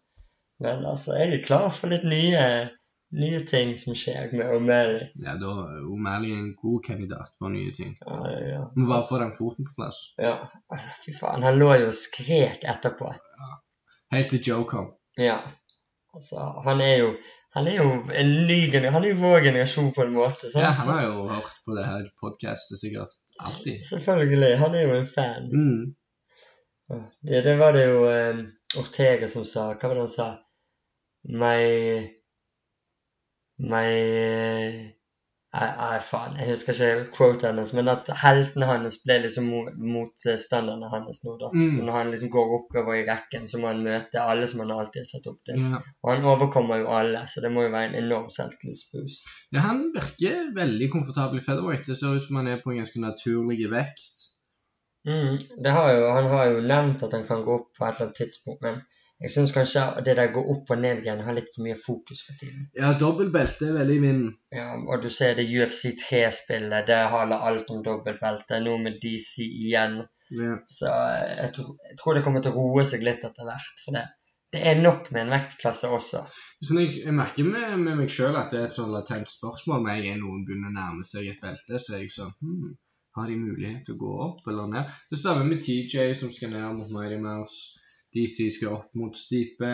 Men 0.63 0.87
altså, 0.87 1.17
jeg 1.19 1.35
er 1.35 1.45
klar 1.45 1.67
for 1.75 1.91
litt 1.91 2.05
nye, 2.07 2.45
nye 3.19 3.41
ting 3.49 3.75
som 3.79 3.97
skjer 3.99 4.31
med 4.37 4.55
O'Malley. 4.55 5.09
Ja, 5.25 5.35
da 5.41 5.55
O'Malley 5.83 6.31
er 6.37 6.45
en 6.45 6.55
god 6.61 6.85
kandidat 6.87 7.35
for 7.39 7.51
nye 7.53 7.75
ting. 7.75 7.97
Ja. 8.07 8.63
Må 8.77 8.87
bare 8.87 9.09
få 9.09 9.19
den 9.25 9.35
foten 9.35 9.67
på 9.67 9.75
plass. 9.81 10.05
Ja, 10.23 10.37
fy 11.03 11.17
faen. 11.19 11.43
Han 11.43 11.59
lå 11.59 11.73
jo 11.83 11.91
og 11.91 11.99
skrek 11.99 12.63
etterpå. 12.75 13.11
Helt 14.13 14.31
til 14.31 14.47
Joe 14.47 14.69
kom. 14.69 14.93
Ja. 15.19 15.41
Altså, 16.13 16.61
han 16.65 16.81
er 16.85 16.97
jo 17.01 17.09
Han 17.55 17.69
er 17.69 17.77
jo 17.77 17.93
en 18.21 18.31
ny 18.49 18.59
Han 18.85 19.05
er 19.05 19.09
jo 19.09 19.17
vår 19.21 19.45
generasjon 19.47 19.93
på 19.97 20.05
en 20.05 20.13
måte. 20.13 20.51
Sant? 20.53 20.65
Ja, 20.65 20.71
han 20.77 20.95
har 20.95 21.03
jo 21.07 21.27
hørt 21.29 21.59
på 21.65 21.77
det 21.77 21.85
her 21.89 22.07
podcastet 22.21 22.81
sikkert 22.81 23.17
alltid. 23.41 23.81
Selvfølgelig. 23.89 24.59
Han 24.59 24.75
er 24.75 24.83
jo 24.83 24.95
en 24.97 25.11
fan. 25.15 25.51
Mm. 25.53 25.95
Det, 27.29 27.45
det 27.45 27.57
var 27.57 27.73
det 27.73 27.87
jo 27.89 28.03
eh, 28.11 28.43
Ortega 28.81 29.29
som 29.29 29.45
sa. 29.49 29.71
Hva 29.73 29.89
var 29.89 30.01
det 30.01 30.07
han 30.07 30.17
sa? 30.17 30.29
My 31.29 31.63
My 33.63 34.93
Nei, 35.53 35.99
faen. 36.01 36.37
Jeg 36.41 36.49
husker 36.49 36.73
ikke 36.73 37.11
quote 37.13 37.45
hennes, 37.45 37.75
men 37.77 37.91
at 37.93 38.07
heltene 38.23 38.65
hans 38.71 38.95
ble 39.05 39.19
liksom 39.27 39.51
mo- 39.53 39.75
motstanderne 39.97 40.89
hans 40.89 41.19
nå, 41.27 41.35
da. 41.43 41.51
Mm. 41.53 41.67
Så 41.75 41.83
når 41.85 41.99
han 41.99 42.13
liksom 42.15 42.31
går 42.33 42.55
oppover 42.57 42.97
i 42.97 43.03
rekken, 43.05 43.45
så 43.51 43.61
må 43.61 43.69
han 43.69 43.83
møte 43.85 44.23
alle 44.25 44.49
som 44.49 44.63
han 44.65 44.73
alltid 44.73 45.03
har 45.03 45.09
sett 45.11 45.29
opp 45.29 45.43
til. 45.45 45.61
Ja. 45.61 45.83
Og 46.01 46.11
han 46.15 46.25
overkommer 46.33 46.81
jo 46.81 46.89
alle, 46.97 47.27
så 47.29 47.45
det 47.45 47.53
må 47.53 47.67
jo 47.67 47.75
være 47.75 47.91
en 47.93 47.99
enorm 48.01 48.31
selvtillitsboost. 48.33 49.29
ja, 49.53 49.67
han 49.69 49.85
virker 49.99 50.49
veldig 50.57 50.89
komfortabel 50.97 51.43
i 51.43 51.45
featherweight. 51.45 51.85
Det 51.91 51.99
ser 52.01 52.17
ut 52.17 52.25
som 52.25 52.41
han 52.41 52.49
er 52.49 52.65
på 52.65 52.73
en 52.73 52.81
ganske 52.81 53.05
naturlig 53.05 53.69
vekt. 53.77 54.25
Mm, 55.05 55.37
det 55.65 55.77
har 55.77 55.93
jo, 55.93 56.09
han 56.17 56.33
har 56.33 56.45
jo 56.55 56.61
nevnt 56.73 57.03
at 57.03 57.13
han 57.19 57.29
kan 57.29 57.45
gå 57.45 57.61
opp 57.61 57.69
på 57.77 57.85
et 57.85 57.93
eller 57.97 58.07
annet 58.09 58.21
tidspunkt, 58.23 58.63
men 58.65 58.81
jeg 59.23 59.31
syns 59.35 59.53
kanskje 59.55 59.83
det 60.07 60.17
der 60.19 60.33
går 60.35 60.49
opp 60.55 60.71
og 60.75 60.81
ned 60.83 61.03
igjen 61.05 61.21
har 61.23 61.37
litt 61.37 61.51
for 61.55 61.63
mye 61.67 61.77
fokus 61.79 62.25
for 62.27 62.39
tiden. 62.41 62.65
Ja, 62.79 62.93
dobbeltbelte 62.99 63.69
er 63.69 63.77
veldig 63.77 63.97
i 63.99 64.03
vinden. 64.03 64.33
Ja, 64.55 64.69
og 64.83 65.05
du 65.05 65.09
ser 65.15 65.37
det 65.39 65.45
UFC 65.47 65.93
3-spillet, 66.03 66.89
det 66.91 66.99
handler 67.13 67.45
alt 67.51 67.71
om 67.71 67.85
dobbeltbelte. 67.87 68.59
Nå 68.65 68.79
med 68.83 68.99
DC 69.05 69.45
igjen. 69.47 70.01
Ja. 70.33 70.57
Så 70.73 70.89
eh, 70.91 71.37
jeg, 71.43 71.53
tror- 71.59 71.77
jeg 71.91 71.99
tror 72.01 72.17
det 72.19 72.25
kommer 72.27 72.43
til 72.45 72.55
å 72.57 72.65
roe 72.67 72.85
seg 72.89 73.05
litt 73.07 73.23
etter 73.29 73.47
hvert. 73.47 73.83
For 73.85 73.95
det, 73.99 74.03
det 74.57 74.63
er 74.73 74.81
nok 74.83 75.11
med 75.15 75.27
en 75.27 75.35
vektklasse 75.37 75.91
også. 75.99 76.23
Sånn, 76.63 76.81
jeg, 76.85 76.95
jeg 77.05 77.15
merker 77.19 77.47
med, 77.47 77.77
med 77.83 78.01
meg 78.01 78.11
sjøl 78.15 78.37
at 78.39 78.51
det 78.55 78.61
er 78.63 78.67
et 78.71 78.77
sånn 78.79 78.91
latent 78.95 79.31
spørsmål 79.31 79.85
når 79.85 79.99
jeg 80.01 80.15
er 80.15 80.19
noen 80.23 80.43
begynner 80.49 80.71
å 80.73 80.77
nærme 80.79 81.07
seg 81.09 81.29
et 81.33 81.43
belte. 81.43 81.79
Så 81.83 81.95
er 81.99 82.05
jeg 82.05 82.13
sånn 82.15 82.35
hmm, 82.41 82.73
Har 83.19 83.29
de 83.31 83.39
mulighet 83.39 83.87
til 83.87 83.97
å 83.99 84.03
gå 84.03 84.13
opp 84.27 84.43
eller 84.49 84.71
ned? 84.73 84.93
Det 85.13 85.21
samme 85.21 85.47
med 85.49 85.63
TJ 85.67 86.13
som 86.19 86.31
skal 86.35 86.53
ned 86.55 86.79
mot 86.81 86.91
Mighty 86.95 87.19
Mouse. 87.23 87.79
DC 88.15 88.51
skal 88.57 88.77
opp 88.77 88.95
mot 88.99 89.17
Stipe. 89.17 89.73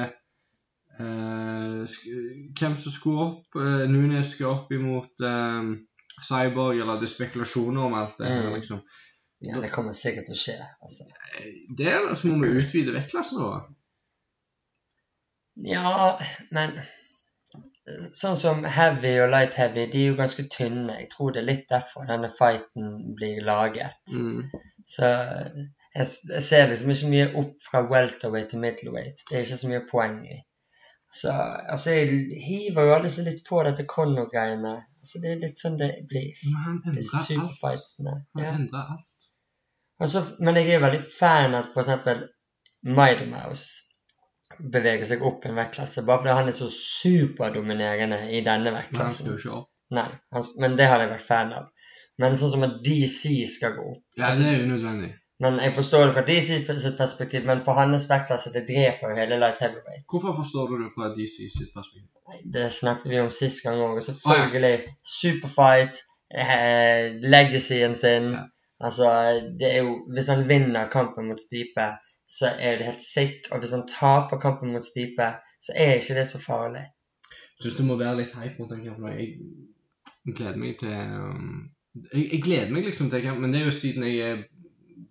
Uh, 0.99 1.85
hvem 2.59 2.77
som 2.81 2.95
skulle 2.95 3.27
opp? 3.27 3.59
Uh, 3.59 3.85
Nunes 3.91 4.35
skal 4.35 4.51
opp 4.51 4.73
imot 4.75 5.23
um, 5.23 5.75
Cyborg, 6.19 6.81
eller 6.81 6.99
det 6.99 7.07
er 7.09 7.15
spekulasjoner 7.15 7.85
om 7.87 7.95
alt 7.95 8.19
det 8.19 8.31
Mm. 8.33 8.55
liksom. 8.55 8.81
Ja, 9.47 9.61
det 9.63 9.71
kommer 9.71 9.95
sikkert 9.95 10.27
til 10.27 10.35
å 10.35 10.39
skje. 10.39 10.57
Altså. 10.83 11.05
Det 11.79 11.87
er 11.87 12.15
som 12.19 12.33
om 12.35 12.41
vi 12.43 12.57
utvider 12.59 12.97
vektklassen 12.97 13.39
vår. 13.39 13.69
Ja, 15.69 16.19
men 16.55 16.75
sånn 18.15 18.37
som 18.39 18.65
heavy 18.67 19.15
og 19.23 19.31
light 19.33 19.57
heavy, 19.59 19.87
de 19.91 20.03
er 20.03 20.11
jo 20.13 20.19
ganske 20.19 20.45
tynne. 20.53 20.97
Jeg 21.03 21.11
tror 21.13 21.33
det 21.35 21.43
er 21.43 21.49
litt 21.49 21.69
derfor 21.71 22.09
denne 22.09 22.31
fighten 22.33 23.15
blir 23.19 23.41
laget. 23.47 23.99
Mm. 24.13 24.51
Så 24.89 25.09
jeg, 25.95 26.07
jeg 26.35 26.43
ser 26.43 26.69
liksom 26.71 26.91
ikke 26.95 27.11
mye 27.15 27.27
opp 27.41 27.55
fra 27.65 27.83
welterweight 27.91 28.51
til 28.53 28.63
middleweight. 28.63 29.25
Det 29.29 29.37
er 29.39 29.47
ikke 29.47 29.61
så 29.63 29.71
mye 29.73 29.85
poeng 29.91 30.19
i. 30.27 30.39
Så 31.15 31.33
altså, 31.33 31.91
jeg 31.97 32.43
hiver 32.45 32.85
jo 32.85 32.95
alle 32.95 33.11
seg 33.13 33.29
litt 33.31 33.45
på 33.49 33.63
dette 33.65 33.87
Conor-greiene. 33.89 34.75
Altså, 35.01 35.21
det 35.23 35.31
er 35.33 35.39
litt 35.47 35.61
sånn 35.61 35.79
det 35.81 35.93
blir. 36.11 36.35
Men 36.45 36.59
han 36.65 36.81
er 36.85 36.91
endrer 36.93 37.45
alt. 37.45 37.61
Han 38.37 38.45
Ja. 38.45 38.55
endrer 38.59 38.91
alt. 38.97 39.07
Altså, 40.01 40.23
men 40.39 40.55
jeg 40.61 40.69
er 40.69 40.79
jo 40.79 40.85
veldig 40.87 41.05
fan 41.19 41.55
av 41.59 41.71
for 41.73 41.83
eksempel 41.83 42.21
Mighty 42.87 43.25
Mouse 43.27 43.85
beveger 44.59 45.07
seg 45.09 45.23
opp 45.27 45.45
en 45.47 45.57
vektklasse, 45.59 46.05
bare 46.07 46.19
fordi 46.23 46.35
han 46.39 46.49
er 46.49 46.55
så 46.57 46.69
superdominerende 46.73 48.21
i 48.33 48.41
denne 48.47 48.73
vektklassen. 48.75 49.27
Nei, 49.91 50.09
han, 50.33 50.47
men 50.61 50.77
det 50.79 50.87
hadde 50.91 51.07
jeg 51.07 51.13
vært 51.15 51.27
fan 51.27 51.53
av. 51.57 51.69
Men 52.19 52.37
sånn 52.37 52.53
som 52.55 52.67
at 52.67 52.79
DC 52.85 53.33
skal 53.49 53.77
gå 53.77 53.85
opp 53.93 54.19
Ja, 54.19 54.31
det 54.35 54.47
er 54.53 54.65
unødvendig. 54.67 55.13
Men 55.41 55.61
jeg 55.63 55.75
forstår 55.75 56.05
det 56.07 56.15
fra 56.17 56.25
DC 56.27 56.47
sitt 56.67 56.97
perspektiv, 56.99 57.45
men 57.47 57.61
for 57.63 57.79
hans 57.79 58.09
vektklasse, 58.11 58.51
det 58.57 58.65
dreper 58.67 59.13
jo 59.13 59.19
hele 59.21 59.39
light 59.39 59.61
heavyweight. 59.63 60.03
Hvorfor 60.11 60.35
forstår 60.35 60.73
du 60.73 60.81
det 60.83 60.91
fra 60.97 61.13
DC 61.15 61.37
sitt 61.55 61.71
perspektiv? 61.77 62.11
Det 62.55 62.73
snakket 62.75 63.13
vi 63.13 63.21
om 63.23 63.31
sist 63.31 63.63
gang 63.63 63.79
òg. 63.85 64.01
Selvfølgelig 64.03 64.97
Superfight, 65.21 66.03
eh, 66.35 67.05
legacyen 67.23 67.95
sin. 67.95 68.33
Ja. 68.35 68.43
Altså, 68.81 69.07
det 69.61 69.71
er 69.75 69.79
jo 69.83 69.95
Hvis 70.15 70.27
han 70.27 70.49
vinner 70.49 70.91
kampen 70.91 71.29
mot 71.29 71.41
Stipe, 71.41 71.87
så 72.29 72.51
er 72.59 72.77
det 72.77 72.87
helt 72.87 73.01
sick. 73.01 73.49
Og 73.53 73.59
hvis 73.59 73.71
han 73.71 73.89
taper 73.89 74.39
kampen 74.39 74.73
mot 74.73 74.83
Stipe, 74.83 75.33
så 75.63 75.73
er 75.75 75.95
ikke 75.95 76.15
det 76.15 76.27
så 76.27 76.43
farlig. 76.43 76.85
Jeg 77.31 77.63
syns 77.63 77.77
det 77.77 77.87
må 77.87 77.97
være 77.97 78.17
litt 78.17 78.35
hype 78.35 78.59
mot 78.59 78.71
den 78.71 78.85
kampen. 78.85 79.09
Jeg 80.27 80.35
gleder 80.35 80.57
meg 80.57 80.79
til 80.79 80.93
um, 80.93 81.71
jeg, 82.15 82.29
jeg 82.33 82.43
gleder 82.43 82.71
meg 82.71 82.85
liksom 82.85 83.11
til 83.11 83.23
kampen, 83.23 83.43
men 83.43 83.53
det 83.55 83.61
er 83.61 83.71
jo 83.71 83.75
siden 83.75 84.07
jeg 84.07 84.19
er 84.31 84.43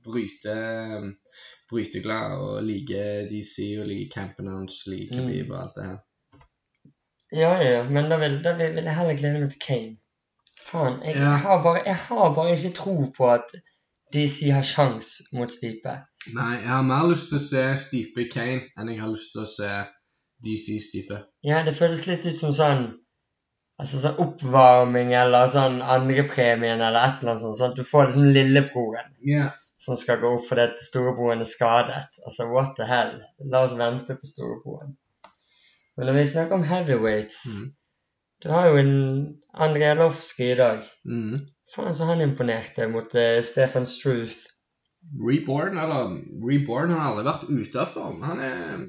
bryte, 0.08 0.56
bryte 0.56 1.68
bryteglad 1.70 2.36
og 2.42 2.64
liker 2.64 3.28
DC 3.32 3.56
og 3.82 3.88
liker 3.90 4.14
campen 4.20 4.48
hans, 4.52 4.82
liker 4.88 5.16
Mm. 5.22 5.28
Khabib 5.28 5.52
og 5.52 5.62
alt 5.64 5.76
det 5.80 5.86
her. 5.90 5.98
Ja, 7.36 7.54
ja, 7.62 7.80
men 7.90 8.10
da 8.10 8.18
vil, 8.22 8.38
da 8.44 8.54
vil, 8.56 8.78
jeg 8.84 8.96
heller 8.96 9.18
glede 9.20 9.40
meg 9.42 9.50
til 9.52 9.60
Kane. 9.68 9.98
Faen, 10.68 11.02
jeg, 11.06 11.16
Ja. 11.16 11.34
har 11.44 11.64
bare, 11.64 11.82
jeg 11.86 11.96
har 11.96 12.34
bare 12.36 12.54
ikke 12.56 12.74
tro 12.76 12.96
på 13.18 13.32
at 13.34 13.52
DC 14.14 14.50
har 14.52 14.62
sjans 14.64 15.10
mot 15.34 15.52
Stipe. 15.52 15.94
Nei, 16.34 16.54
jeg 16.62 16.68
har 16.70 16.82
mer 16.88 17.08
lyst 17.12 17.30
til 17.32 17.38
å 17.40 17.44
se 17.44 17.64
Stipe 17.84 18.30
Kane 18.32 18.62
enn 18.80 18.90
jeg 18.94 19.00
har 19.02 19.12
lyst 19.12 19.32
til 19.36 19.44
å 19.44 19.50
se 19.52 19.70
DC 20.44 20.80
Stipe. 20.88 21.20
Ja, 21.44 21.64
det 21.68 21.76
føles 21.76 22.08
litt 22.08 22.26
ut 22.26 22.40
som 22.40 22.54
sånn 22.56 22.88
Altså 23.80 24.00
sånn 24.02 24.16
oppvarming 24.24 25.12
eller 25.14 25.46
sånn 25.54 25.76
andrepremien 25.86 26.80
eller 26.82 26.98
et 26.98 27.20
eller 27.22 27.36
annet 27.36 27.42
sånt. 27.44 27.58
Sånn 27.60 27.70
at 27.76 27.78
du 27.78 27.84
får 27.86 28.08
liksom 28.08 28.24
lillebroren 28.34 29.12
Ja. 29.22 29.52
Som 29.78 29.98
skal 29.98 30.22
gå 30.22 30.30
opp 30.38 30.46
fordi 30.48 30.68
storebroren 30.82 31.44
er 31.44 31.50
skadet. 31.50 32.22
Altså, 32.26 32.48
what 32.54 32.76
the 32.78 32.88
hell? 32.90 33.20
La 33.52 33.64
oss 33.66 33.78
vente 33.78 34.18
på 34.18 34.30
storebroren. 34.30 34.96
Men 35.98 36.10
når 36.10 36.20
vi 36.20 36.30
snakker 36.34 36.60
om 36.60 36.64
heavyweights 36.64 37.46
Mm. 37.46 37.74
Du 38.44 38.50
har 38.50 38.68
jo 38.70 38.78
en 38.78 39.38
André 39.54 39.94
Lofsky 39.98 40.52
i 40.52 40.56
dag. 40.56 40.84
Mm. 41.10 41.40
Faen 41.76 41.96
så 41.96 42.06
han 42.06 42.22
imponerte 42.22 42.86
mot 42.88 43.16
uh, 43.16 43.42
Stefan 43.42 43.86
Struth. 43.86 44.36
Reborn, 45.30 45.78
eller 45.78 46.12
Reborn, 46.50 46.92
han 46.92 47.00
har 47.00 47.10
aldri 47.12 47.26
vært 47.26 47.48
ute 47.50 47.82
av 47.82 47.90
form. 47.96 48.22
Han 48.22 48.44
er 48.44 48.84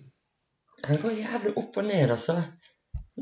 Han 0.84 1.00
går 1.02 1.16
jævlig 1.16 1.54
opp 1.56 1.76
og 1.80 1.88
ned, 1.88 2.10
altså. 2.10 2.36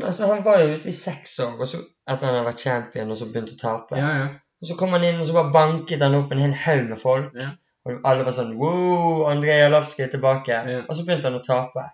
Altså, 0.03 0.27
Han 0.27 0.43
var 0.45 0.61
jo 0.61 0.75
ute 0.75 0.89
i 0.89 0.97
seks 0.97 1.39
år 1.45 1.55
og 1.61 1.69
så, 1.69 1.81
etter 2.09 2.27
han 2.27 2.41
har 2.41 2.49
vært 2.51 2.65
champion 2.67 3.11
og 3.11 3.21
så 3.21 3.31
begynte 3.31 3.55
å 3.55 3.63
tape. 3.63 4.01
Ja, 4.01 4.11
ja. 4.19 4.27
Og 4.63 4.69
så 4.71 4.77
kom 4.81 4.95
han 4.97 5.05
inn 5.05 5.21
og 5.21 5.27
så 5.29 5.35
bare 5.37 5.53
banket 5.53 6.01
han 6.01 6.15
opp 6.17 6.31
en 6.33 6.41
hel 6.41 6.55
haug 6.65 6.87
med 6.89 6.99
folk. 7.01 7.35
Ja. 7.37 7.51
Og 7.87 8.01
alle 8.09 8.25
var 8.27 8.33
sånn 8.35 8.55
Wow, 8.59 9.27
André 9.31 9.59
Arlovskij 9.67 10.07
er 10.07 10.13
tilbake. 10.17 10.57
Ja. 10.73 10.81
Og 10.89 10.97
så 10.97 11.05
begynte 11.07 11.29
han 11.31 11.39
å 11.39 11.45
tape. 11.45 11.85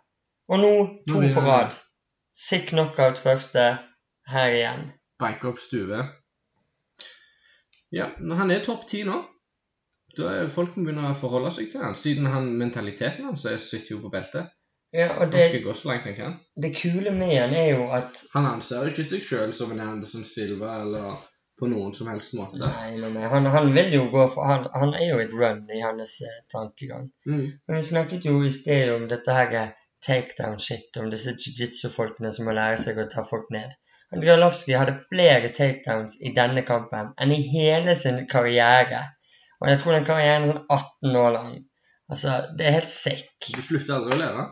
Og 0.53 0.61
nå 0.63 0.71
to 1.11 1.21
Nå 1.21 1.33
på 1.35 1.43
rad. 1.47 1.75
Sick 2.33 2.71
knockout 2.71 3.19
første. 3.21 3.67
Her 4.31 4.55
igjen. 4.55 4.87
Bike 5.21 5.49
opp 5.51 5.59
stue. 5.61 5.99
Ja, 7.93 8.07
når 8.21 8.37
han 8.41 8.51
er 8.55 8.63
topp 8.65 8.87
ti 8.89 9.03
nå, 9.05 9.19
da 10.17 10.31
er 10.39 10.49
folk 10.53 10.77
må 10.79 10.87
begynne 10.87 11.11
å 11.11 11.19
forholde 11.19 11.51
seg 11.53 11.69
til 11.73 11.83
han, 11.85 11.97
siden 11.99 12.29
han, 12.33 12.47
mentaliteten 12.61 13.27
hans 13.29 13.45
er- 13.49 13.59
sitter 13.61 13.97
jo 13.97 14.01
på 14.05 14.11
beltet. 14.13 14.49
Ja, 14.93 15.11
og 15.17 15.23
Han 15.27 15.31
det, 15.33 15.43
skal 15.49 15.63
gå 15.65 15.73
så 15.75 15.89
langt 15.89 16.05
han 16.09 16.15
kan. 16.15 16.33
det 16.63 16.71
kule 16.77 17.11
med 17.17 17.31
han 17.41 17.55
er 17.57 17.69
jo 17.73 17.87
at 17.97 18.25
Han 18.35 18.45
anser 18.45 18.91
ikke 18.91 19.05
seg 19.09 19.23
sjøl 19.25 19.55
som 19.57 19.71
en 19.73 19.81
Anderson 19.81 20.25
Silva 20.25 20.75
eller 20.83 21.15
på 21.61 21.69
noen 21.71 21.93
som 21.95 22.09
helst 22.11 22.35
måte. 22.39 22.59
Nei, 22.61 22.97
nei, 22.99 23.11
nei. 23.15 23.29
Han, 23.31 23.47
han 23.55 23.71
vil 23.75 23.93
jo 23.95 24.07
gå 24.13 24.27
for 24.33 24.49
han, 24.49 24.67
han 24.75 24.95
er 24.99 25.13
jo 25.13 25.21
et 25.23 25.35
run 25.37 25.63
i 25.71 25.83
hans 25.85 26.17
eh, 26.27 26.41
tankegang. 26.53 27.09
Mm. 27.29 27.45
Men 27.69 27.79
vi 27.79 27.83
snakket 27.87 28.27
jo 28.29 28.41
i 28.43 28.53
sted 28.55 28.93
om 28.95 29.07
dette 29.11 29.37
her 29.37 29.57
eh, 29.61 29.73
takedown-shit, 30.07 30.91
om 30.99 31.11
disse 31.13 31.37
jiu-jitsu-folkene 31.37 32.33
som 32.35 32.49
må 32.49 32.57
lære 32.57 32.81
seg 32.83 32.99
å 32.99 33.09
ta 33.11 33.25
folk 33.27 33.53
ned. 33.55 33.77
Andrei 34.13 34.35
Arlovskij 34.35 34.77
hadde 34.77 34.99
flere 35.07 35.53
takedowns 35.57 36.19
i 36.21 36.35
denne 36.37 36.65
kampen 36.69 37.15
enn 37.17 37.33
i 37.33 37.41
hele 37.49 37.95
sin 37.97 38.25
karriere. 38.29 39.05
Og 39.63 39.71
jeg 39.71 39.81
tror 39.81 39.97
den 39.97 40.09
karrieren 40.09 40.49
er 40.49 40.51
sånn 40.51 40.67
18 40.67 41.21
år 41.23 41.31
lang. 41.37 41.55
Altså, 42.13 42.41
det 42.59 42.67
er 42.67 42.77
helt 42.81 42.91
sick. 42.93 43.31
Du 43.47 43.63
slutter 43.63 43.97
aldri 43.97 44.19
å 44.19 44.21
lære. 44.21 44.49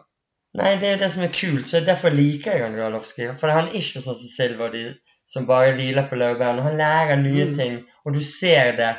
Nei, 0.61 0.71
det 0.83 0.87
er 0.89 0.97
jo 0.97 1.01
det 1.03 1.11
som 1.13 1.25
er 1.27 1.35
kult, 1.35 1.69
så 1.69 1.83
derfor 1.87 2.15
liker 2.15 2.57
jeg 2.57 2.65
Andrei 2.67 2.87
Arlovskij. 2.87 3.35
For 3.39 3.53
han 3.55 3.69
er 3.69 3.77
ikke 3.83 4.03
sånn 4.03 4.17
som 4.19 4.31
Silver, 4.33 4.73
de 4.73 4.87
som 5.31 5.47
bare 5.47 5.77
hviler 5.79 6.09
på 6.11 6.19
laurbærene. 6.19 6.65
Han 6.67 6.77
lærer 6.81 7.23
nye 7.23 7.47
Mm. 7.51 7.55
ting, 7.55 7.79
og 8.05 8.15
du 8.15 8.21
ser 8.25 8.77
det 8.81 8.97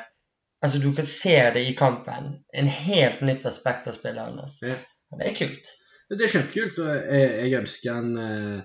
Altså, 0.63 0.77
du 0.79 0.91
kan 0.93 1.05
se 1.05 1.31
det 1.53 1.61
i 1.65 1.73
kampen. 1.73 2.25
En 2.53 2.67
helt 2.67 3.21
nytt 3.25 3.45
aspekt 3.49 3.87
av 3.89 3.95
spillet 3.95 4.27
hans. 4.27 4.59
Ja. 4.61 4.75
Det 5.17 5.29
er 5.31 5.33
kult. 5.39 5.69
Det 6.11 6.21
er 6.21 6.29
kjempekult, 6.35 6.77
og 6.83 6.91
jeg, 6.91 7.31
jeg 7.49 7.55
ønsker 7.59 7.95
han 7.95 8.11
uh, 8.17 8.59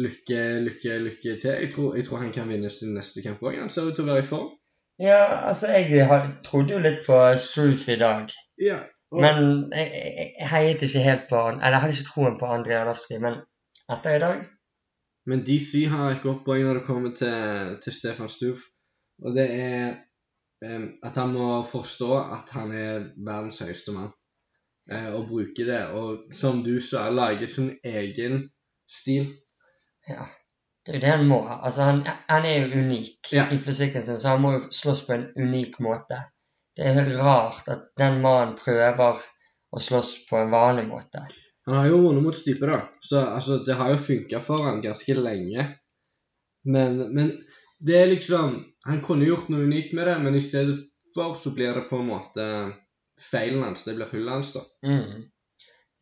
lykke, 0.00 0.38
lykke, 0.64 0.94
lykke 1.08 1.34
til. 1.42 1.50
Jeg 1.50 1.68
tror, 1.74 1.90
jeg 1.96 2.06
tror 2.06 2.22
han 2.22 2.32
kan 2.32 2.48
vinne 2.48 2.70
sin 2.72 2.94
neste 2.96 3.20
kamp 3.26 3.44
òg. 3.44 3.58
Han 3.60 3.68
ser 3.74 3.90
ut 3.90 3.98
til 3.98 4.06
å 4.06 4.14
være 4.14 4.24
i 4.24 4.30
form. 4.30 4.48
Ja, 5.02 5.20
altså, 5.50 5.68
jeg 5.76 6.06
har, 6.08 6.24
trodde 6.46 6.72
jo 6.72 6.80
litt 6.86 7.04
på 7.04 7.20
Struth 7.36 7.84
i 7.92 7.98
dag. 8.00 8.32
Ja. 8.64 8.78
Og, 9.12 9.20
Men 9.20 9.44
jeg, 9.76 9.92
jeg, 9.92 10.32
jeg 10.38 10.48
heiet 10.54 10.82
ikke 10.88 11.04
helt 11.04 11.28
på 11.28 11.44
han. 11.50 11.60
Eller 11.60 11.76
jeg 11.76 11.84
hadde 11.84 11.98
ikke 11.98 12.10
troen 12.14 12.40
på 12.40 12.48
Andrei 12.48 12.78
Arlovskij, 12.80 13.20
men 13.20 13.42
etter 13.92 14.16
i 14.16 14.24
dag 14.24 14.40
Men 15.26 15.44
DC 15.46 15.84
har 15.88 16.10
et 16.10 16.22
godt 16.22 16.44
poeng 16.46 16.64
når 16.66 16.80
det 16.80 16.86
kommer 16.86 17.14
til, 17.14 17.76
til 17.84 17.92
Stefan 17.94 18.28
Stuff. 18.28 18.64
Og 19.22 19.36
det 19.36 19.46
er 19.54 19.94
um, 20.66 20.88
at 21.02 21.14
han 21.20 21.32
må 21.36 21.62
forstå 21.70 22.10
at 22.38 22.50
han 22.56 22.72
er 22.72 23.06
verdens 23.26 23.58
høyeste 23.62 23.94
mann. 23.96 24.10
uh, 24.92 25.14
og 25.14 25.28
bruke 25.28 25.66
det. 25.68 25.82
Og 25.98 26.34
som 26.34 26.62
du 26.64 26.80
sa, 26.80 27.08
lage 27.10 27.46
sin 27.46 27.70
egen 27.84 28.48
stil. 28.90 29.32
Ja. 30.08 30.26
Det 30.86 30.94
er 30.94 30.98
jo 30.98 31.00
det 31.04 31.10
han 31.16 31.28
må. 31.28 31.40
Altså, 31.62 31.82
han, 31.82 32.00
han 32.28 32.44
er 32.44 32.56
jo 32.66 32.80
unik 32.82 33.32
Ja. 33.32 33.44
i 33.54 33.58
fysikken 33.58 34.02
sin, 34.02 34.18
så 34.20 34.28
han 34.34 34.40
må 34.42 34.52
jo 34.52 34.62
slåss 34.72 35.04
på 35.06 35.12
en 35.14 35.28
unik 35.38 35.78
måte. 35.80 36.18
Det 36.76 36.86
er 36.86 36.96
helt 36.98 37.18
rart 37.20 37.68
at 37.68 37.84
den 38.00 38.20
mannen 38.24 38.56
prøver 38.58 39.20
å 39.72 39.80
slåss 39.80 40.14
på 40.30 40.40
en 40.42 40.50
vanlig 40.52 40.88
måte. 40.88 41.22
Han 41.66 41.78
har 41.78 41.86
jo 41.86 42.00
vunnet 42.02 42.24
mot 42.24 42.36
Stipe, 42.36 42.66
da. 42.66 42.80
Så 43.00 43.20
altså, 43.20 43.58
det 43.66 43.76
har 43.78 43.92
jo 43.92 44.02
funka 44.02 44.40
for 44.42 44.64
han 44.66 44.82
ganske 44.82 45.14
lenge. 45.14 45.66
Men, 46.64 46.98
men 47.14 47.32
det 47.82 47.96
er 47.98 48.06
liksom 48.06 48.52
Han 48.86 49.00
kunne 49.02 49.26
gjort 49.26 49.48
noe 49.50 49.66
unikt 49.66 49.92
med 49.94 50.06
det, 50.06 50.16
men 50.22 50.34
i 50.34 50.42
stedet 50.42 50.76
for 51.14 51.36
så 51.38 51.52
blir 51.54 51.74
det 51.74 51.84
på 51.86 52.00
en 52.02 52.08
måte 52.08 52.44
feilen 53.30 53.62
hans. 53.62 53.84
Det 53.86 53.94
blir 53.94 54.10
hullet 54.10 54.34
hans, 54.34 54.52
da. 54.56 54.62
Mm. 54.86 55.28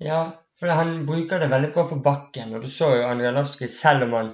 Ja, 0.00 0.20
for 0.56 0.72
han 0.72 1.02
bruker 1.06 1.42
det 1.42 1.50
veldig 1.52 1.74
bra 1.74 1.84
på 1.90 1.98
bakken, 2.00 2.54
og 2.56 2.64
du 2.64 2.68
så 2.72 2.88
jo 2.96 3.04
Andrianovskij, 3.04 3.68
selv 3.68 4.06
om 4.06 4.16
han 4.16 4.30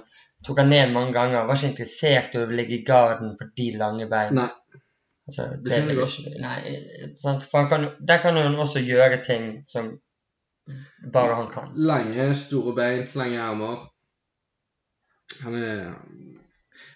tok 0.47 0.61
han 0.61 0.71
ned 0.71 0.93
mange 0.93 1.11
ganger, 1.17 1.43
var 1.49 1.59
ikke 1.59 1.73
interessert 1.73 2.37
i 2.37 2.39
å 2.39 2.47
ligge 2.47 2.77
i 2.77 2.85
garden 2.87 3.35
på 3.35 3.49
de 3.57 3.67
lange 3.81 4.07
beina. 4.07 4.45
Nei. 4.47 4.83
Altså, 5.27 5.49
Det 5.59 5.67
det 5.67 5.75
skjønner 5.75 5.97
jeg 5.97 6.03
ikke 6.07 6.41
Nei, 6.45 7.13
sant? 7.19 7.43
For 7.43 7.59
han 7.59 7.71
kan, 7.71 7.87
der 7.99 8.21
kan 8.23 8.37
han 8.39 8.55
også 8.55 8.79
gjøre 8.79 9.19
ting 9.25 9.49
som 9.67 9.97
bare 11.13 11.37
han 11.39 11.51
kan. 11.51 11.71
Lange, 11.75 12.35
store 12.35 12.73
bein, 12.75 13.05
lange 13.13 13.41
armer. 13.41 13.85
Han 15.43 15.55
er 15.55 15.95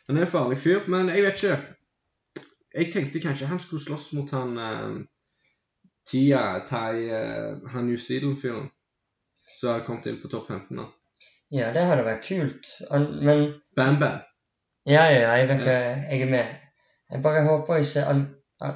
Han 0.07 0.17
er 0.17 0.21
en 0.21 0.27
farlig 0.27 0.57
fyr, 0.57 0.87
men 0.87 1.09
jeg 1.09 1.23
vet 1.23 1.43
ikke. 1.43 1.57
Jeg 2.73 2.93
tenkte 2.93 3.21
kanskje 3.23 3.47
han 3.47 3.59
skulle 3.59 3.83
slåss 3.83 4.11
mot 4.13 4.29
han 4.31 4.57
eh, 4.57 5.01
Tia, 6.07 6.59
Tai, 6.67 6.95
uh, 7.11 7.69
han 7.71 7.87
New 7.87 7.97
Zealand-fyren 7.97 8.69
som 9.59 9.69
har 9.69 9.79
kommet 9.85 10.05
inn 10.09 10.21
på 10.21 10.27
topp 10.31 10.47
15 10.49 10.77
nå. 10.77 10.87
Ja, 11.53 11.69
det 11.75 11.83
hadde 11.85 12.05
vært 12.07 12.25
kult. 12.25 12.67
Men 13.21 13.43
Bam 13.77 13.99
Bam. 14.01 14.21
Ja, 14.89 15.03
ja, 15.11 15.19
ja, 15.19 15.33
jeg 15.37 15.49
vet 15.49 15.59
ikke, 15.61 15.75
jeg 16.09 16.21
er 16.25 16.31
med. 16.31 16.53
Jeg 17.11 17.21
bare 17.21 17.43
håper 17.45 17.83
ikke 17.83 18.05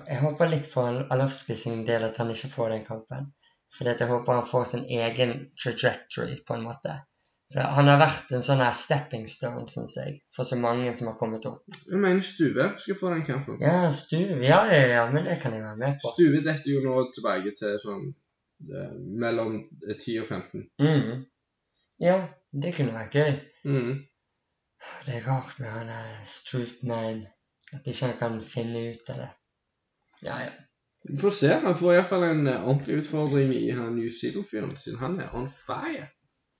Jeg 0.09 0.19
håper 0.21 0.51
litt 0.51 0.67
for 0.69 1.05
Alovskij 1.13 1.57
sin 1.57 1.85
del 1.87 2.05
at 2.05 2.17
han 2.21 2.29
ikke 2.33 2.51
får 2.51 2.75
den 2.75 2.85
kampen. 2.85 3.31
Fordi 3.73 3.91
at 3.91 4.01
jeg 4.03 4.11
håper 4.11 4.39
han 4.39 4.47
får 4.47 4.63
sin 4.71 4.85
egen 4.99 5.35
trajectory, 5.61 6.37
på 6.47 6.57
en 6.57 6.65
måte. 6.67 6.95
For 7.53 7.61
Han 7.77 7.89
har 7.91 7.99
vært 8.01 8.31
en 8.33 8.43
sånn 8.45 8.63
her 8.63 8.73
stepping 8.73 9.27
stone, 9.29 9.67
syns 9.69 9.95
jeg, 9.99 10.15
for 10.33 10.47
så 10.49 10.57
mange 10.57 10.93
som 10.97 11.11
har 11.11 11.17
kommet 11.19 11.45
opp. 11.49 11.61
Jeg 11.85 12.01
mener 12.01 12.25
Stuve 12.25 12.71
skal 12.81 12.97
få 12.99 13.11
den 13.13 13.25
kampen. 13.27 13.59
Ja, 13.61 13.85
Stuve, 13.93 14.39
ja, 14.41 14.63
ja, 14.71 14.81
ja, 14.95 15.03
men 15.11 15.29
det 15.29 15.37
kan 15.43 15.53
jeg 15.53 15.65
være 15.65 15.81
med 15.81 15.99
på. 16.01 16.13
Stuve 16.15 16.41
detter 16.45 16.71
jo 16.73 16.81
nå 16.85 16.95
tilbake 17.13 17.53
til 17.59 17.77
sånn 17.83 18.07
eh, 18.09 18.97
mellom 19.25 19.59
10 19.85 20.17
og 20.23 20.27
15. 20.31 20.65
Mm. 20.81 21.23
Ja, 22.01 22.17
det 22.65 22.73
kunne 22.79 22.97
vært 22.97 23.19
gøy. 23.19 23.37
Mm. 23.69 23.93
Det 25.05 25.19
er 25.19 25.27
rart 25.29 25.59
med 25.61 25.69
han 25.71 25.91
der 25.93 26.13
Struthman, 26.29 27.25
at 27.73 27.85
ikke 27.85 28.09
han 28.09 28.17
kan 28.19 28.41
finne 28.45 28.87
ut 28.89 29.13
av 29.13 29.21
det. 29.21 29.33
Ja, 30.25 30.41
ja. 30.47 30.53
Vi 31.09 31.17
får 31.21 31.31
se. 31.37 31.53
Han 31.63 31.77
får 31.77 31.93
iallfall 31.93 32.23
en 32.23 32.47
eh, 32.47 32.67
ordentlig 32.67 33.01
utfordring 33.03 33.53
i 33.53 33.71
han 33.77 33.95
New 33.95 34.09
Zealand-fyren, 34.09 34.71
siden 34.77 34.99
han 34.99 35.19
er 35.21 35.35
on 35.37 35.49
fire. 35.49 36.07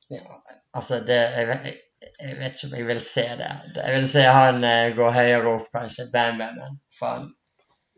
ja 0.10 0.42
altså, 0.74 1.00
det 1.08 1.18
jeg, 1.18 1.48
vet- 1.48 1.80
jeg, 2.22 2.36
vet 2.40 2.52
ikke 2.52 2.68
om 2.72 2.76
jeg 2.78 2.88
vil 2.88 3.02
se 3.02 3.24
det. 3.40 3.54
Jeg 3.78 3.96
vil 3.96 4.08
se 4.10 4.26
han 4.40 4.62
uh, 4.64 4.96
gå 4.98 5.08
høyere 5.16 5.54
opp, 5.56 5.72
kanskje. 5.74 6.10
Bam, 6.14 6.38
bam, 6.42 6.60
bam. 6.60 6.76
Faen. 7.00 7.32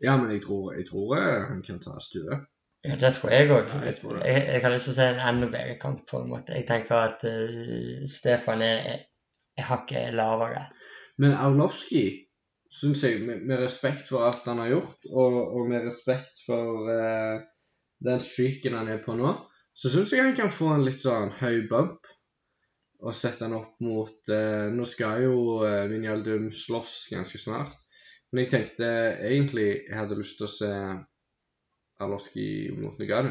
Ja, 0.04 0.16
men 0.16 0.30
jeg 0.32 0.42
tror, 0.46 0.72
jeg 0.78 0.86
tror 0.90 1.16
eh, 1.18 1.42
han 1.50 1.62
kan 1.66 1.80
ta 1.82 1.98
stue. 2.00 2.38
Ja, 2.86 2.94
det 2.94 3.12
tror 3.16 3.32
jeg 3.34 3.50
òg. 3.50 3.72
Ja, 3.74 3.90
jeg. 3.90 3.98
Jeg, 4.24 4.42
jeg 4.54 4.62
har 4.62 4.72
lyst 4.72 4.86
til 4.88 4.94
å 4.94 4.98
se 5.00 5.08
en 5.12 5.22
enda 5.32 5.48
bedre 5.52 5.74
kamp, 5.82 6.04
på 6.10 6.22
en 6.22 6.30
måte. 6.30 6.54
Jeg 6.54 6.68
tenker 6.68 7.00
at 7.02 7.26
uh, 7.26 8.06
Stefan 8.08 8.62
er, 8.62 8.84
er, 9.58 9.64
hakket 9.68 10.14
lavere. 10.14 10.62
Men 11.18 11.34
Arlovski 11.34 12.04
syns 12.72 13.02
jeg, 13.04 13.22
med, 13.24 13.44
med 13.48 13.62
respekt 13.62 14.10
for 14.12 14.26
alt 14.26 14.46
han 14.48 14.60
har 14.62 14.72
gjort, 14.74 15.08
og, 15.10 15.38
og 15.56 15.70
med 15.70 15.86
respekt 15.88 16.42
for 16.46 16.90
eh, 16.92 17.40
den 18.04 18.22
streaken 18.22 18.76
han 18.78 18.92
er 18.92 19.02
på 19.04 19.16
nå, 19.18 19.32
så 19.78 19.90
syns 19.92 20.12
jeg 20.12 20.26
han 20.26 20.36
kan 20.36 20.52
få 20.52 20.72
en 20.74 20.86
litt 20.86 21.02
sånn 21.02 21.32
høy 21.40 21.66
bump. 21.70 22.06
Og 22.98 23.14
sette 23.14 23.46
han 23.46 23.54
opp 23.54 23.76
mot 23.86 24.30
eh, 24.34 24.72
Nå 24.74 24.82
skal 24.90 25.20
jo 25.22 25.34
uh, 25.62 25.84
Vinjaldum 25.86 26.48
slåss 26.50 26.94
ganske 27.12 27.38
snart. 27.38 27.76
Men 28.32 28.42
jeg 28.42 28.50
tenkte 28.50 28.88
egentlig 29.28 29.68
jeg 29.68 29.94
hadde 29.94 30.18
lyst 30.18 30.40
til 30.40 30.48
å 30.48 30.50
se 30.50 30.70
Arlovski 32.02 32.48
mot 32.74 32.98
Nuganu. 32.98 33.30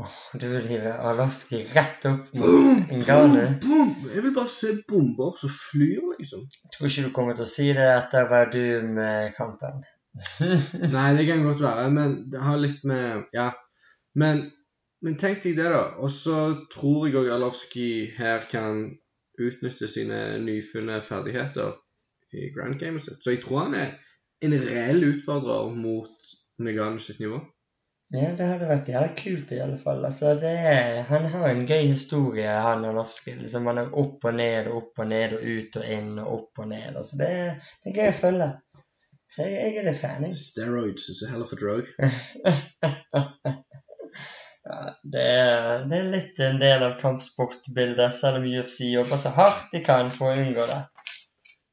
Åh, 0.00 0.40
du 0.40 0.48
vil 0.48 0.68
hive 0.70 0.92
Arlovski 0.96 1.58
rett 1.74 2.06
opp 2.08 2.30
mot 2.32 2.46
Boom! 2.46 2.78
Ngannou? 3.02 3.48
Boom! 3.60 3.90
Jeg 4.14 4.22
vil 4.24 4.32
bare 4.32 4.52
se 4.54 4.70
bomber 4.88 5.34
som 5.36 5.52
flyr, 5.52 6.14
liksom. 6.18 6.46
Jeg 6.48 6.72
Tror 6.76 6.88
ikke 6.88 7.04
du 7.04 7.10
kommer 7.18 7.36
til 7.36 7.44
å 7.44 7.50
si 7.50 7.66
det 7.76 7.88
etter 7.98 8.30
Verdum-kampen. 8.30 9.82
Nei, 10.94 11.04
det 11.18 11.26
kan 11.28 11.44
godt 11.44 11.60
være, 11.66 11.90
men 11.92 12.16
det 12.32 12.40
har 12.46 12.62
litt 12.62 12.80
med 12.88 13.28
Ja. 13.36 13.50
Men, 14.16 14.46
men 15.04 15.20
tenk 15.20 15.44
deg 15.44 15.60
det, 15.60 15.68
da. 15.74 15.84
Og 16.00 16.14
så 16.16 16.38
tror 16.72 17.06
jeg 17.06 17.20
òg 17.20 17.30
Arlovski 17.36 17.90
her 18.16 18.48
kan 18.48 18.86
utnytte 19.40 19.88
sine 19.88 20.40
nyfunne 20.40 21.02
ferdigheter 21.04 21.76
i 22.32 22.48
grand 22.54 22.80
gamet 22.80 23.04
sitt. 23.04 23.20
Så 23.20 23.36
jeg 23.36 23.44
tror 23.44 23.66
han 23.66 23.76
er 23.76 23.96
en 24.40 24.56
reell 24.64 25.04
utfordrer 25.12 25.74
mot 25.76 26.36
Nagano 26.64 27.04
sitt 27.04 27.20
nivå. 27.20 27.44
Ja, 28.10 28.32
det 28.34 28.46
hadde 28.46 28.66
vært 28.66 28.88
jævlig 28.90 29.12
kult 29.20 29.52
i 29.54 29.60
alle 29.62 29.76
fall. 29.78 30.00
Altså, 30.06 30.32
det 30.42 30.56
han 31.06 31.28
har 31.30 31.44
en 31.46 31.60
gøy 31.68 31.84
historie, 31.92 32.48
han 32.64 32.82
Arlovski. 32.88 33.36
Liksom, 33.38 33.68
han 33.70 33.84
er 33.84 33.92
opp 34.02 34.26
og 34.26 34.34
ned 34.34 34.70
og 34.72 34.80
opp 34.80 35.04
og 35.04 35.10
ned 35.12 35.36
og 35.36 35.44
ut 35.46 35.78
og 35.78 35.92
inn 35.94 36.10
og 36.18 36.32
opp 36.34 36.62
og 36.64 36.72
ned. 36.72 36.88
Altså, 36.90 37.20
det, 37.20 37.30
det 37.84 37.92
er 37.92 38.00
gøy 38.00 38.10
å 38.10 38.18
følge. 38.18 38.50
Så 39.30 39.46
jeg, 39.46 39.54
jeg 39.62 39.78
er 39.78 39.86
litt 39.86 40.00
fan, 40.00 40.26
jeg. 40.26 40.40
Steroids 40.42 41.06
is 41.12 41.22
a 41.22 41.30
hell 41.30 41.46
of 41.46 41.54
a 41.54 41.60
drug. 41.60 41.86
Ja, 44.60 44.80
det, 45.02 45.22
det 45.88 45.96
er 45.96 46.10
litt 46.12 46.40
en 46.44 46.58
del 46.60 46.82
av 46.84 46.98
kampsportbildet, 47.00 48.12
selv 48.14 48.42
om 48.42 48.44
UFC 48.44 48.90
jobber 48.90 49.18
så 49.18 49.32
hardt 49.34 49.72
de 49.72 49.80
kan 49.82 50.12
for 50.14 50.30
å 50.30 50.42
unngå 50.42 50.66
det. 50.68 50.76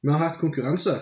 Vi 0.01 0.13
har 0.13 0.23
hatt 0.23 0.39
konkurranse. 0.39 0.95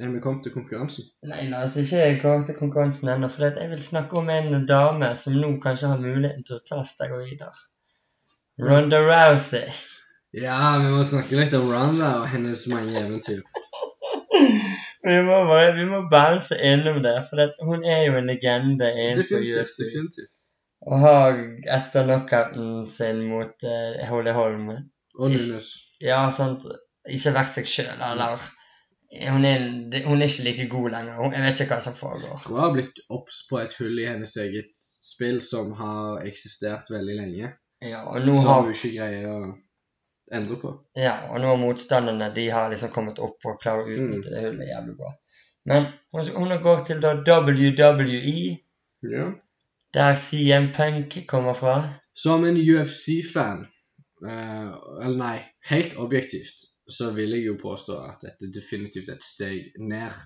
Er 0.00 0.08
vi 0.08 0.20
kommet 0.24 0.46
til 0.46 0.52
konkurransen? 0.54 1.08
Nei, 1.28 1.42
la 1.50 1.64
oss 1.66 1.76
ikke 1.76 2.04
gå 2.22 2.30
til 2.48 2.56
konkurransen 2.56 3.10
ennå, 3.12 3.28
for 3.28 3.50
jeg 3.50 3.68
vil 3.68 3.82
snakke 3.84 4.16
om 4.16 4.30
en 4.32 4.62
dame 4.68 5.10
som 5.22 5.34
nå 5.36 5.50
kanskje 5.60 5.90
har 5.92 6.00
muligheten 6.00 6.46
til 6.48 6.56
å 6.56 6.64
ta 6.70 6.78
steroider. 6.88 7.58
Ronda 8.64 9.00
Rousey. 9.04 9.66
Ja, 10.36 10.78
vi 10.80 10.92
må 10.94 11.04
snakke 11.04 11.36
litt 11.36 11.52
om 11.58 11.66
Ronda 11.68 12.14
og 12.22 12.30
hennes 12.32 12.64
mange 12.70 12.96
eventyr. 13.00 13.42
Vi 15.00 15.14
må 15.24 15.36
bare 15.48 15.70
vi 15.78 15.86
må 15.88 16.02
bounce 16.12 16.58
innom 16.60 16.98
det, 17.00 17.14
for 17.24 17.40
det, 17.40 17.54
hun 17.64 17.86
er 17.88 18.02
jo 18.04 18.18
en 18.18 18.26
legende 18.28 18.90
innenfor. 18.92 19.40
UFC. 19.40 19.78
definitivt. 19.86 20.28
Og 20.84 21.00
har 21.00 21.38
etter 21.76 22.04
knockouten 22.04 22.84
sin 22.88 23.22
mot 23.30 23.64
uh, 23.64 23.96
Holly 24.10 24.34
Holm 24.36 24.68
Og 24.70 25.32
Nunes. 25.32 25.70
Ja, 26.04 26.20
sant 26.36 26.66
Ikke 27.08 27.32
vært 27.32 27.52
seg 27.52 27.68
sjøl, 27.68 27.96
eller 27.96 28.44
hun 29.10 29.44
er, 29.44 29.64
hun 30.06 30.22
er 30.22 30.28
ikke 30.30 30.44
like 30.46 30.68
god 30.70 30.90
lenger. 30.94 31.32
Jeg 31.34 31.42
vet 31.46 31.60
ikke 31.64 31.74
hva 31.74 31.80
som 31.84 31.96
foregår. 31.96 32.44
Hun 32.46 32.60
har 32.60 32.72
blitt 32.76 33.00
obs 33.10 33.40
på 33.50 33.58
et 33.62 33.74
hull 33.80 33.98
i 33.98 34.06
hennes 34.06 34.36
eget 34.38 34.70
spill 35.10 35.40
som 35.42 35.72
har 35.78 36.22
eksistert 36.28 36.90
veldig 36.92 37.16
lenge. 37.18 37.50
Ja, 37.82 38.04
og 38.06 38.20
nå 38.26 38.36
Som 38.36 38.46
har 38.46 38.62
hun 38.62 38.74
ikke 38.74 38.92
greier 38.94 39.26
å 39.32 39.40
endre 40.36 40.58
på. 40.62 40.72
Ja, 41.00 41.16
og 41.32 41.40
nå 41.42 41.50
har 41.50 41.58
motstanderne 41.58 42.30
de 42.36 42.46
har 42.54 42.70
liksom 42.70 42.92
kommet 42.94 43.18
opp 43.18 43.46
og 43.50 43.58
klarer 43.62 43.88
å 43.88 43.94
utnytte 43.96 44.30
det 44.30 44.44
hullet 44.46 44.70
jævlig 44.70 44.96
bra. 45.00 45.12
Men 45.70 45.88
hun, 46.14 46.28
hun 46.36 46.52
har 46.54 46.62
gått 46.64 46.86
til 46.92 47.00
da 47.02 47.14
WWE, 47.18 48.58
Ja. 49.10 49.26
der 49.96 50.14
CM 50.16 50.70
Punk 50.76 51.16
kommer 51.26 51.56
fra. 51.56 51.74
Som 52.14 52.44
en 52.44 52.56
UFC-fan, 52.60 53.66
eh, 54.26 54.70
eller 55.02 55.16
nei, 55.16 55.36
helt 55.72 55.96
objektivt, 55.98 56.69
så 56.92 57.10
vil 57.16 57.34
jeg 57.36 57.46
jo 57.46 57.56
påstå 57.60 57.96
at 58.04 58.26
dette 58.26 58.50
definitivt 58.54 59.08
er 59.08 59.18
et 59.18 59.26
steg 59.26 59.80
ned 59.80 60.20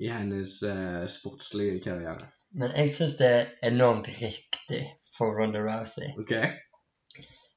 i 0.00 0.08
hennes 0.08 0.62
eh, 0.62 1.06
sportslige 1.10 1.80
karriere. 1.84 2.28
Men 2.56 2.74
jeg 2.76 2.90
syns 2.92 3.16
det 3.20 3.28
er 3.28 3.48
enormt 3.68 4.08
riktig 4.20 4.82
for 5.16 5.36
Ronda 5.38 5.62
Rousey. 5.64 6.12
OK? 6.20 6.32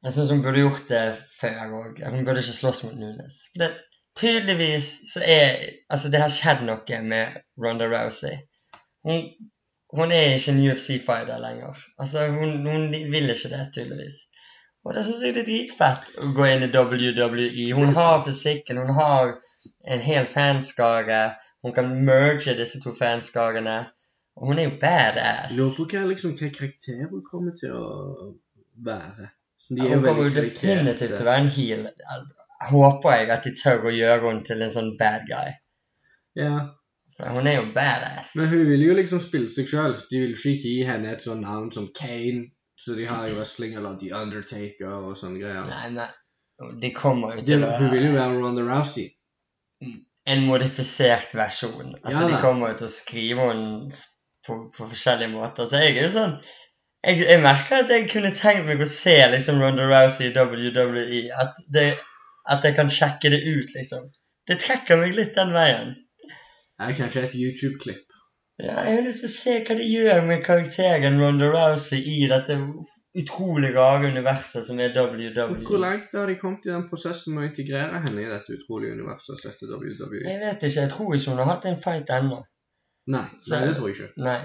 Jeg 0.05 0.13
syns 0.13 0.31
hun 0.31 0.43
burde 0.45 0.61
gjort 0.61 0.88
det 0.89 1.03
før 1.39 1.75
òg. 1.81 1.99
Hun 2.13 2.25
burde 2.27 2.43
ikke 2.43 2.59
slåss 2.59 2.83
mot 2.85 2.97
Nunes. 2.99 3.39
For 3.53 3.63
det, 3.63 3.71
tydeligvis 4.19 4.91
så 5.13 5.23
er 5.25 5.65
Altså, 5.89 6.11
det 6.11 6.21
har 6.21 6.31
skjedd 6.33 6.63
noe 6.67 7.01
med 7.09 7.41
Ronda 7.61 7.89
Rousey. 7.91 8.38
Hun, 9.05 9.27
hun 9.97 10.11
er 10.11 10.35
ikke 10.35 10.53
en 10.53 10.63
UFC-fighter 10.69 11.41
lenger. 11.41 11.81
Altså, 11.99 12.27
hun, 12.31 12.61
hun 12.67 12.88
vil 12.91 13.29
ikke 13.33 13.51
det, 13.51 13.65
tydeligvis. 13.75 14.21
Og 14.86 14.93
det 14.93 15.02
syns 15.08 15.24
jeg 15.26 15.34
det 15.34 15.41
er 15.43 15.48
dritfett 15.50 16.12
å 16.21 16.30
gå 16.38 16.45
inn 16.52 16.63
i 16.67 16.69
WWE. 16.69 17.65
Hun 17.74 17.93
har 17.95 18.19
fysikken, 18.26 18.78
hun 18.78 18.93
har 18.93 19.32
en 19.89 20.04
hel 20.06 20.28
fanskare. 20.30 21.21
Hun 21.65 21.74
kan 21.74 21.89
merge 22.06 22.54
disse 22.60 22.82
to 22.84 22.93
fanskarene. 22.93 23.80
Og 24.38 24.52
hun 24.52 24.60
er 24.62 24.67
jo 24.67 24.76
badass. 24.82 25.56
Lurer 25.58 25.74
på 25.80 25.88
hva, 25.89 26.04
liksom, 26.12 26.36
hva 26.38 26.52
karakter 26.54 27.02
hun 27.10 27.24
kommer 27.26 27.56
til 27.58 27.74
å 27.74 27.86
være. 28.86 29.32
Ja, 29.74 29.88
hun 29.95 30.04
kommer 30.06 30.28
jo 30.28 30.34
definitivt 30.36 31.15
til 31.15 31.24
å 31.24 31.30
være 31.32 31.43
en 31.48 31.54
heel. 31.56 31.86
Altså, 32.13 32.36
håper 32.69 33.15
jeg 33.17 33.32
at 33.34 33.48
de 33.48 33.54
tør 33.58 33.88
å 33.89 33.93
gjøre 33.95 34.28
henne 34.28 34.45
til 34.45 34.62
en 34.62 34.74
sånn 34.76 34.91
bad 35.00 35.26
guy. 35.30 35.56
Ja, 36.38 36.58
For 37.15 37.32
hun 37.32 37.48
er 37.48 37.62
jo 37.62 37.69
badass. 37.74 38.34
men 38.36 38.52
hun 38.52 38.65
vil 38.69 38.84
jo 38.86 38.93
liksom 39.00 39.21
spille 39.24 39.50
seg 39.50 39.71
sjøl. 39.71 39.95
De 40.12 40.19
vil 40.21 40.36
ikke 40.36 40.58
gi 40.76 40.84
henne 40.86 41.15
et 41.15 41.24
sånt 41.24 41.41
navn 41.48 41.71
som 41.74 41.88
Kane, 41.95 42.52
så 42.75 42.95
de 42.97 43.05
har 43.07 43.27
jo 43.29 43.38
wrestling, 43.39 43.75
eller 43.79 43.95
The 43.99 44.11
Undertaker 44.17 44.97
og 44.97 45.15
sånne 45.19 45.39
greier. 45.41 45.69
Nei, 45.69 45.91
nei. 45.95 46.71
de 46.81 46.91
kommer 46.95 47.35
jo 47.35 47.43
De, 47.43 47.47
til 47.53 47.63
å 47.67 47.71
hun 47.79 47.93
vil 47.93 48.09
jo 48.09 48.11
være 48.17 48.41
Ronda 48.41 48.65
Rousey. 48.67 49.07
En 50.25 50.43
modifisert 50.47 51.35
versjon. 51.38 51.95
Altså, 52.01 52.25
Ja, 52.25 52.27
de 52.33 52.41
kommer 52.43 52.73
jo 52.73 52.81
til 52.81 52.89
å 52.89 52.93
skrive 52.95 53.49
henne 53.51 53.99
på, 54.45 54.59
på 54.75 54.89
forskjellige 54.91 55.33
måter. 55.33 55.67
Så 55.69 55.81
jeg 55.83 55.95
er 55.95 56.07
jo 56.07 56.13
sånn 56.17 56.38
jeg, 57.05 57.21
jeg 57.21 57.41
merker 57.43 57.83
at 57.83 57.91
jeg 57.93 58.07
kunne 58.09 58.31
tenkt 58.33 58.65
meg 58.65 58.81
å 58.81 58.88
se 58.89 59.13
liksom 59.29 59.61
Ronda 59.61 59.85
Rousey 59.89 60.31
i 60.31 60.33
WWE. 60.33 61.21
At, 61.38 61.59
det, 61.73 61.91
at 62.49 62.65
jeg 62.65 62.77
kan 62.77 62.89
sjekke 62.91 63.31
det 63.33 63.43
ut, 63.45 63.75
liksom. 63.75 64.08
Det 64.50 64.58
trekker 64.62 65.00
meg 65.02 65.13
litt 65.17 65.35
den 65.37 65.54
veien. 65.54 65.93
Det 66.25 66.89
er 66.89 66.97
kanskje 66.97 67.27
et 67.27 67.37
YouTube-klipp. 67.37 68.14
Ja, 68.58 68.85
jeg 68.87 68.95
har 68.95 69.01
lyst 69.03 69.19
til 69.19 69.27
å 69.27 69.33
se 69.35 69.53
hva 69.67 69.75
det 69.75 69.85
gjør 69.91 70.21
med 70.29 70.43
karakteren 70.45 71.17
Ronda 71.19 71.49
Rousey 71.51 71.99
i 71.99 72.27
dette 72.31 72.56
utrolig 73.19 73.71
rare 73.75 74.08
universet 74.13 74.63
som 74.63 74.79
er 74.79 74.93
Hvor 74.95 75.79
langt 75.81 76.13
har 76.15 76.27
de 76.27 76.35
kommet 76.39 76.63
i 76.65 76.71
den 76.71 76.85
prosessen 76.89 77.35
med 77.35 77.43
å 77.43 77.47
integrere 77.49 77.99
henne 78.06 78.21
i 78.23 78.29
dette 78.29 78.56
utrolige 78.56 78.95
universet 78.95 79.41
som 79.41 79.51
heter 79.51 79.73
WWE? 79.75 80.21
Jeg 80.23 80.39
vet 80.39 80.63
ikke, 80.63 80.81
jeg 80.85 80.91
tror 80.93 81.15
ikke 81.15 81.31
hun 81.33 81.41
har 81.43 81.49
hatt 81.51 81.67
en 81.71 81.81
fight 81.81 82.13
ennå. 82.15 82.37
Nei, 83.15 83.25
nei, 83.51 83.60
det 83.67 83.73
tror 83.77 83.89
jeg 83.91 83.97
ikke. 83.99 84.23
Nei, 84.25 84.37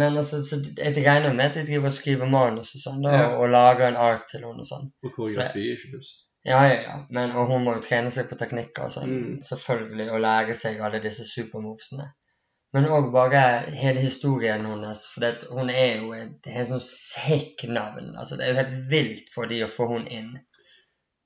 men 0.00 0.14
altså, 0.22 0.38
så 0.46 0.60
jeg 0.62 0.94
regner 1.04 1.34
med 1.34 1.50
at 1.50 1.58
de 1.58 1.64
driver 1.68 1.90
og 1.90 1.96
skriver 1.96 2.30
manus 2.32 2.70
og 2.78 2.80
sånn, 2.84 3.02
da, 3.04 3.16
Ja. 3.18 3.24
og 3.36 3.50
lager 3.52 3.88
en 3.90 3.98
ark 4.00 4.28
til 4.30 4.46
henne 4.46 4.62
og 4.62 4.68
sånn. 4.70 4.86
Og 5.04 5.10
koreografi, 5.12 5.66
ikke 5.74 5.90
minst. 5.96 6.22
Ja, 6.46 6.62
ja, 6.70 6.78
ja, 6.86 6.94
men 7.10 7.34
og 7.34 7.50
hun 7.50 7.66
må 7.66 7.74
jo 7.74 7.82
trene 7.82 8.10
seg 8.14 8.30
på 8.30 8.38
teknikker 8.38 8.86
og 8.86 8.94
sånn, 8.94 9.10
Mm. 9.10 9.42
selvfølgelig, 9.42 10.06
og 10.12 10.22
lære 10.22 10.54
seg 10.54 10.80
alle 10.80 11.02
disse 11.02 11.26
supermovesene. 11.26 12.06
Men 12.76 12.90
òg 12.92 13.06
bare 13.14 13.40
hele 13.72 14.02
historien 14.04 14.66
hennes, 14.68 15.06
for 15.08 15.24
det, 15.24 15.46
hun 15.48 15.70
er 15.72 16.02
jo 16.02 16.10
et 16.12 16.48
helt 16.52 16.68
sånn 16.68 16.82
sick 16.84 17.62
navn. 17.70 18.10
Altså, 18.20 18.36
det 18.36 18.44
er 18.44 18.50
jo 18.52 18.58
helt 18.58 18.74
vilt 18.90 19.30
for 19.32 19.48
de 19.48 19.62
å 19.64 19.68
få 19.72 19.86
hun 19.94 20.04
inn. 20.12 20.34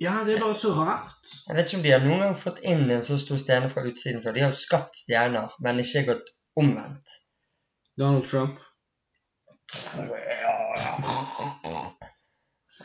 Ja, 0.00 0.20
det 0.24 0.36
er 0.36 0.44
bare 0.44 0.54
så 0.56 0.70
rart. 0.76 1.32
Jeg 1.48 1.56
vet 1.56 1.66
ikke 1.66 1.78
om 1.80 1.82
de 1.84 1.90
har 1.92 2.04
noen 2.04 2.22
gang 2.22 2.36
fått 2.38 2.60
inn 2.62 2.84
en 2.86 3.02
så 3.04 3.18
stor 3.20 3.40
stjerne 3.42 3.70
fra 3.72 3.82
utsiden 3.88 4.22
før. 4.22 4.36
De 4.36 4.44
har 4.44 4.52
jo 4.54 4.60
skapt 4.60 4.96
stjerner, 4.96 5.56
men 5.66 5.82
ikke 5.82 6.04
gått 6.12 6.30
omvendt. 6.62 7.16
Donald 8.00 8.28
Trump. 8.30 8.62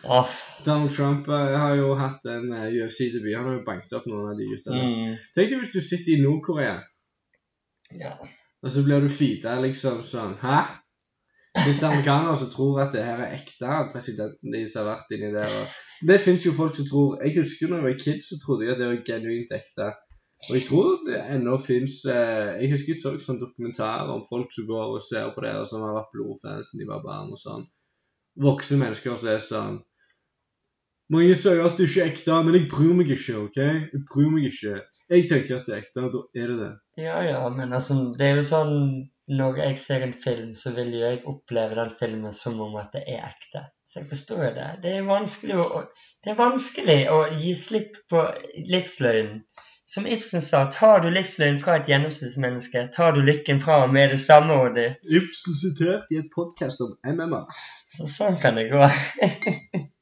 Oh. 0.03 0.33
Donald 0.65 0.91
Trump 0.95 1.29
eh, 1.29 1.53
har 1.61 1.77
jo 1.79 1.93
hatt 2.01 2.25
en 2.33 2.49
eh, 2.53 2.65
UFC-debut. 2.81 3.35
Han 3.37 3.47
har 3.47 3.59
jo 3.59 3.63
banket 3.69 3.93
opp 3.99 4.09
noen 4.09 4.33
av 4.33 4.41
de 4.41 4.49
gutta. 4.49 4.73
mm, 4.73 5.15
Tenk 5.37 5.53
deg 5.53 5.61
hvis 5.61 5.77
du 5.77 5.79
sitter 5.85 6.17
i 6.17 6.23
Nord-Korea, 6.25 6.75
ja. 8.01 8.15
Og 8.65 8.71
så 8.73 8.81
blir 8.85 9.03
du 9.03 9.11
feeda 9.13 9.59
liksom 9.61 10.01
sånn 10.09 10.33
Hæ? 10.41 10.63
Hvis 11.55 11.83
amerikanere 11.87 12.39
som 12.41 12.49
tror 12.51 12.81
at 12.83 12.95
det 12.95 13.03
her 13.05 13.21
er 13.23 13.35
ekte, 13.37 13.67
at 13.69 13.91
presidenten 13.93 14.51
deres 14.51 14.73
har 14.75 14.87
vært 14.89 15.13
inni 15.15 15.29
der 15.35 15.53
og 15.59 16.09
Det 16.09 16.17
fins 16.23 16.43
jo 16.47 16.55
folk 16.55 16.75
som 16.75 16.87
tror 16.89 17.21
Jeg 17.23 17.37
husker 17.37 17.69
når 17.69 17.79
jeg 17.79 17.87
var 17.87 18.01
kid, 18.01 18.25
så 18.25 18.39
trodde 18.41 18.65
jeg 18.65 18.75
at 18.75 18.81
det 18.81 18.89
var 18.89 19.05
genuint 19.07 19.53
ekte. 19.55 19.87
Og 20.49 20.51
jeg 20.57 20.65
tror 20.67 20.89
det 21.07 21.21
ennå 21.37 21.55
fins 21.63 22.01
eh, 22.11 22.57
Jeg 22.59 22.73
husker 22.73 22.93
jeg 22.93 23.01
så 23.03 23.13
sånn 23.23 23.39
dokumentarer 23.39 24.11
om 24.11 24.25
folk 24.29 24.51
som 24.51 24.67
går 24.67 24.97
og 24.97 25.05
ser 25.05 25.31
på 25.35 25.45
det, 25.45 25.53
og 25.61 25.69
som 25.69 25.85
har 25.85 25.95
vært 25.95 26.11
blodfans 26.17 26.73
siden 26.73 26.83
de 26.83 26.91
var 26.91 27.05
barn 27.05 27.31
og 27.31 27.39
sånn. 27.39 27.63
Voksne 28.43 28.81
mennesker 28.81 29.15
som 29.15 29.31
er 29.31 29.45
sånn 29.45 29.79
Mange 31.13 31.35
sier 31.37 31.61
at 31.61 31.77
det 31.77 31.85
ikke 31.85 32.01
er 32.01 32.11
ekte, 32.11 32.35
men 32.45 32.55
jeg 32.57 32.69
bryr 32.71 32.93
meg 32.97 33.11
ikke, 33.13 33.35
OK? 33.43 33.57
Jeg 33.61 34.03
bryr 34.09 34.29
meg 34.33 34.47
ikke. 34.49 34.77
Jeg 35.13 35.27
tenker 35.29 35.59
at 35.59 35.67
det 35.67 35.75
er 35.75 35.83
ekte, 35.83 36.05
da 36.13 36.21
er 36.33 36.47
det 36.51 36.55
det. 36.61 36.71
ja, 37.03 37.19
ja, 37.27 37.41
men 37.53 37.73
altså, 37.77 37.97
det 38.17 38.25
er 38.25 38.39
jo 38.39 38.45
sånn 38.47 38.79
Når 39.25 39.57
jeg 39.57 39.77
ser 39.81 40.03
en 40.05 40.13
film, 40.13 40.51
så 40.57 40.71
vil 40.73 40.91
jo 40.93 40.99
jeg 41.01 41.23
oppleve 41.29 41.77
den 41.77 41.89
filmen 41.89 42.33
som 42.33 42.59
om 42.61 42.75
at 42.77 42.91
det 42.93 43.01
er 43.09 43.23
ekte. 43.25 43.63
Så 43.85 44.03
jeg 44.03 44.09
forstår 44.11 44.43
det. 44.53 44.67
Det 44.83 44.91
er 44.99 45.07
vanskelig 45.07 45.55
å, 45.63 45.81
det 46.21 46.33
er 46.33 46.37
vanskelig 46.37 46.97
å 47.09 47.17
gi 47.41 47.55
slipp 47.57 47.97
på 48.09 48.21
livsløgnen. 48.69 49.41
Som 49.89 50.05
Ibsen 50.09 50.41
sa, 50.41 50.63
tar 50.73 51.01
du 51.01 51.09
livsløgn 51.13 51.57
fra 51.61 51.79
et 51.79 51.89
gjennomsnittsmenneske, 51.89 52.87
tar 52.93 53.17
du 53.17 53.21
lykken 53.25 53.59
fra 53.61 53.83
ham 53.83 53.93
med 53.93 54.13
det 54.13 54.21
samme, 54.21 54.57
Oddi. 54.67 54.87
Ibsen 55.19 55.59
sitert 55.61 56.09
i 56.13 56.21
et 56.21 56.31
podkast 56.33 56.81
om 56.85 56.95
MMA. 57.05 57.43
Så 57.97 58.09
sånn 58.09 58.39
kan 58.41 58.57
det 58.57 58.69
gå. 58.71 58.81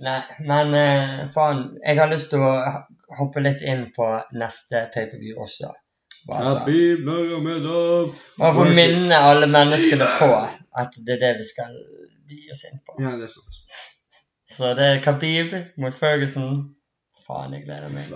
Nei, 0.00 0.20
men 0.48 0.74
eh, 0.76 1.28
faen, 1.32 1.62
jeg 1.84 2.00
har 2.00 2.08
lyst 2.10 2.32
til 2.32 2.42
å 2.44 2.52
hoppe 3.18 3.42
litt 3.44 3.62
inn 3.64 3.86
på 3.96 4.08
neste 4.40 4.86
paperview 4.94 5.40
også. 5.44 5.72
Habib 6.28 7.04
Nurmagomedov. 7.04 8.12
Bare 8.38 8.56
for 8.56 8.68
å 8.68 8.76
minne 8.76 9.16
alle 9.24 9.48
menneskene 9.50 10.08
på 10.18 10.28
at 10.82 10.98
det 11.06 11.16
er 11.16 11.22
det 11.22 11.32
vi 11.40 11.46
skal 11.48 11.76
gi 12.28 12.42
oss 12.52 12.66
inn 12.68 12.80
på. 12.84 12.96
Ja, 13.00 13.14
det 13.16 13.28
er 13.28 13.32
sant. 13.34 13.80
Så 14.50 14.72
det 14.76 14.86
er 14.92 15.02
Khabib 15.04 15.54
mot 15.80 15.96
Ferguson. 15.96 16.74
Faen, 17.26 17.54
jeg 17.56 17.64
gleder 17.66 17.92
meg. 17.94 18.12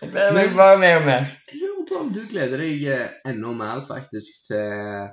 Jeg 0.00 0.10
gleder 0.10 0.34
meg 0.34 0.54
bare 0.56 0.78
mer 0.82 1.00
og 1.00 1.08
mer. 1.08 1.26
Jeg 1.50 1.60
lurer 1.62 1.88
på 1.88 2.00
om 2.02 2.12
du 2.14 2.22
gleder 2.30 2.62
deg 2.64 2.86
eh, 2.90 3.18
enda 3.30 3.52
mer 3.58 3.82
faktisk 3.86 4.46
til 4.48 5.10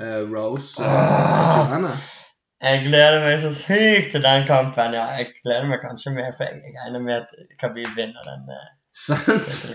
uh, 0.00 0.20
Rose 0.30 0.80
uh. 0.80 2.04
Jeg 2.64 2.84
gleder 2.86 3.18
meg 3.20 3.40
så 3.42 3.50
sykt 3.52 4.14
til 4.14 4.22
den 4.24 4.46
kampen. 4.48 4.94
Ja, 4.96 5.04
jeg 5.18 5.34
gleder 5.42 5.66
meg 5.68 5.82
kanskje 5.82 6.14
mer, 6.16 6.30
for 6.36 6.48
jeg 6.48 6.72
regner 6.78 7.02
med 7.04 7.14
at 7.18 7.58
Khabib 7.60 7.90
vinner 7.96 8.24
den 8.30 8.46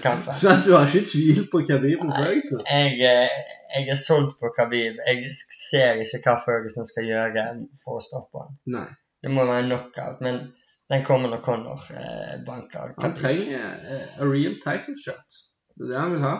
kampen. 0.05 0.33
Sant? 0.33 0.65
du 0.65 0.73
har 0.73 0.87
ikke 0.87 1.05
tvil 1.11 1.43
på 1.51 1.61
Khabib 1.69 2.05
og 2.05 2.13
Ferguson? 2.15 2.63
Jeg, 2.65 2.95
eh, 3.11 3.51
jeg 3.75 3.91
er 3.93 3.99
solgt 3.99 4.39
på 4.41 4.49
Khabib. 4.55 4.97
Jeg 5.05 5.29
ser 5.35 6.01
ikke 6.01 6.23
hva 6.25 6.37
Ferguson 6.45 6.87
skal 6.87 7.09
gjøre 7.11 7.45
for 7.83 7.99
å 7.99 8.05
stoppe. 8.07 8.47
Nei. 8.73 8.87
Det 9.23 9.33
må 9.35 9.43
være 9.45 9.67
knockout, 9.67 10.23
men 10.25 10.41
den 10.89 11.05
kommer 11.05 11.29
når 11.29 11.43
Connor 11.45 11.85
eh, 11.93 12.39
banker 12.47 12.95
Han 13.03 13.13
trenger 13.17 13.75
uh, 13.83 14.23
a 14.23 14.29
real 14.29 14.55
title 14.63 14.95
shot. 14.97 15.43
Det 15.75 15.85
er 15.85 15.91
det 15.91 15.99
han 15.99 16.15
vil 16.15 16.25
ha. 16.25 16.35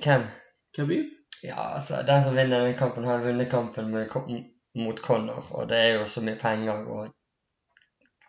Hvem? 0.00 0.26
Khabib. 0.74 1.12
Ja, 1.44 1.74
altså, 1.76 2.00
den 2.08 2.24
som 2.24 2.34
vinner 2.34 2.64
den 2.64 2.74
kampen, 2.80 3.04
har 3.04 3.22
vunnet 3.22 3.52
kampen 3.52 3.92
med, 3.92 4.08
mot 4.76 4.98
Connor, 5.00 5.44
og 5.52 5.68
det 5.68 5.76
er 5.78 5.94
jo 5.98 6.04
så 6.06 6.20
mye 6.24 6.38
penger 6.40 6.72
og 6.96 7.14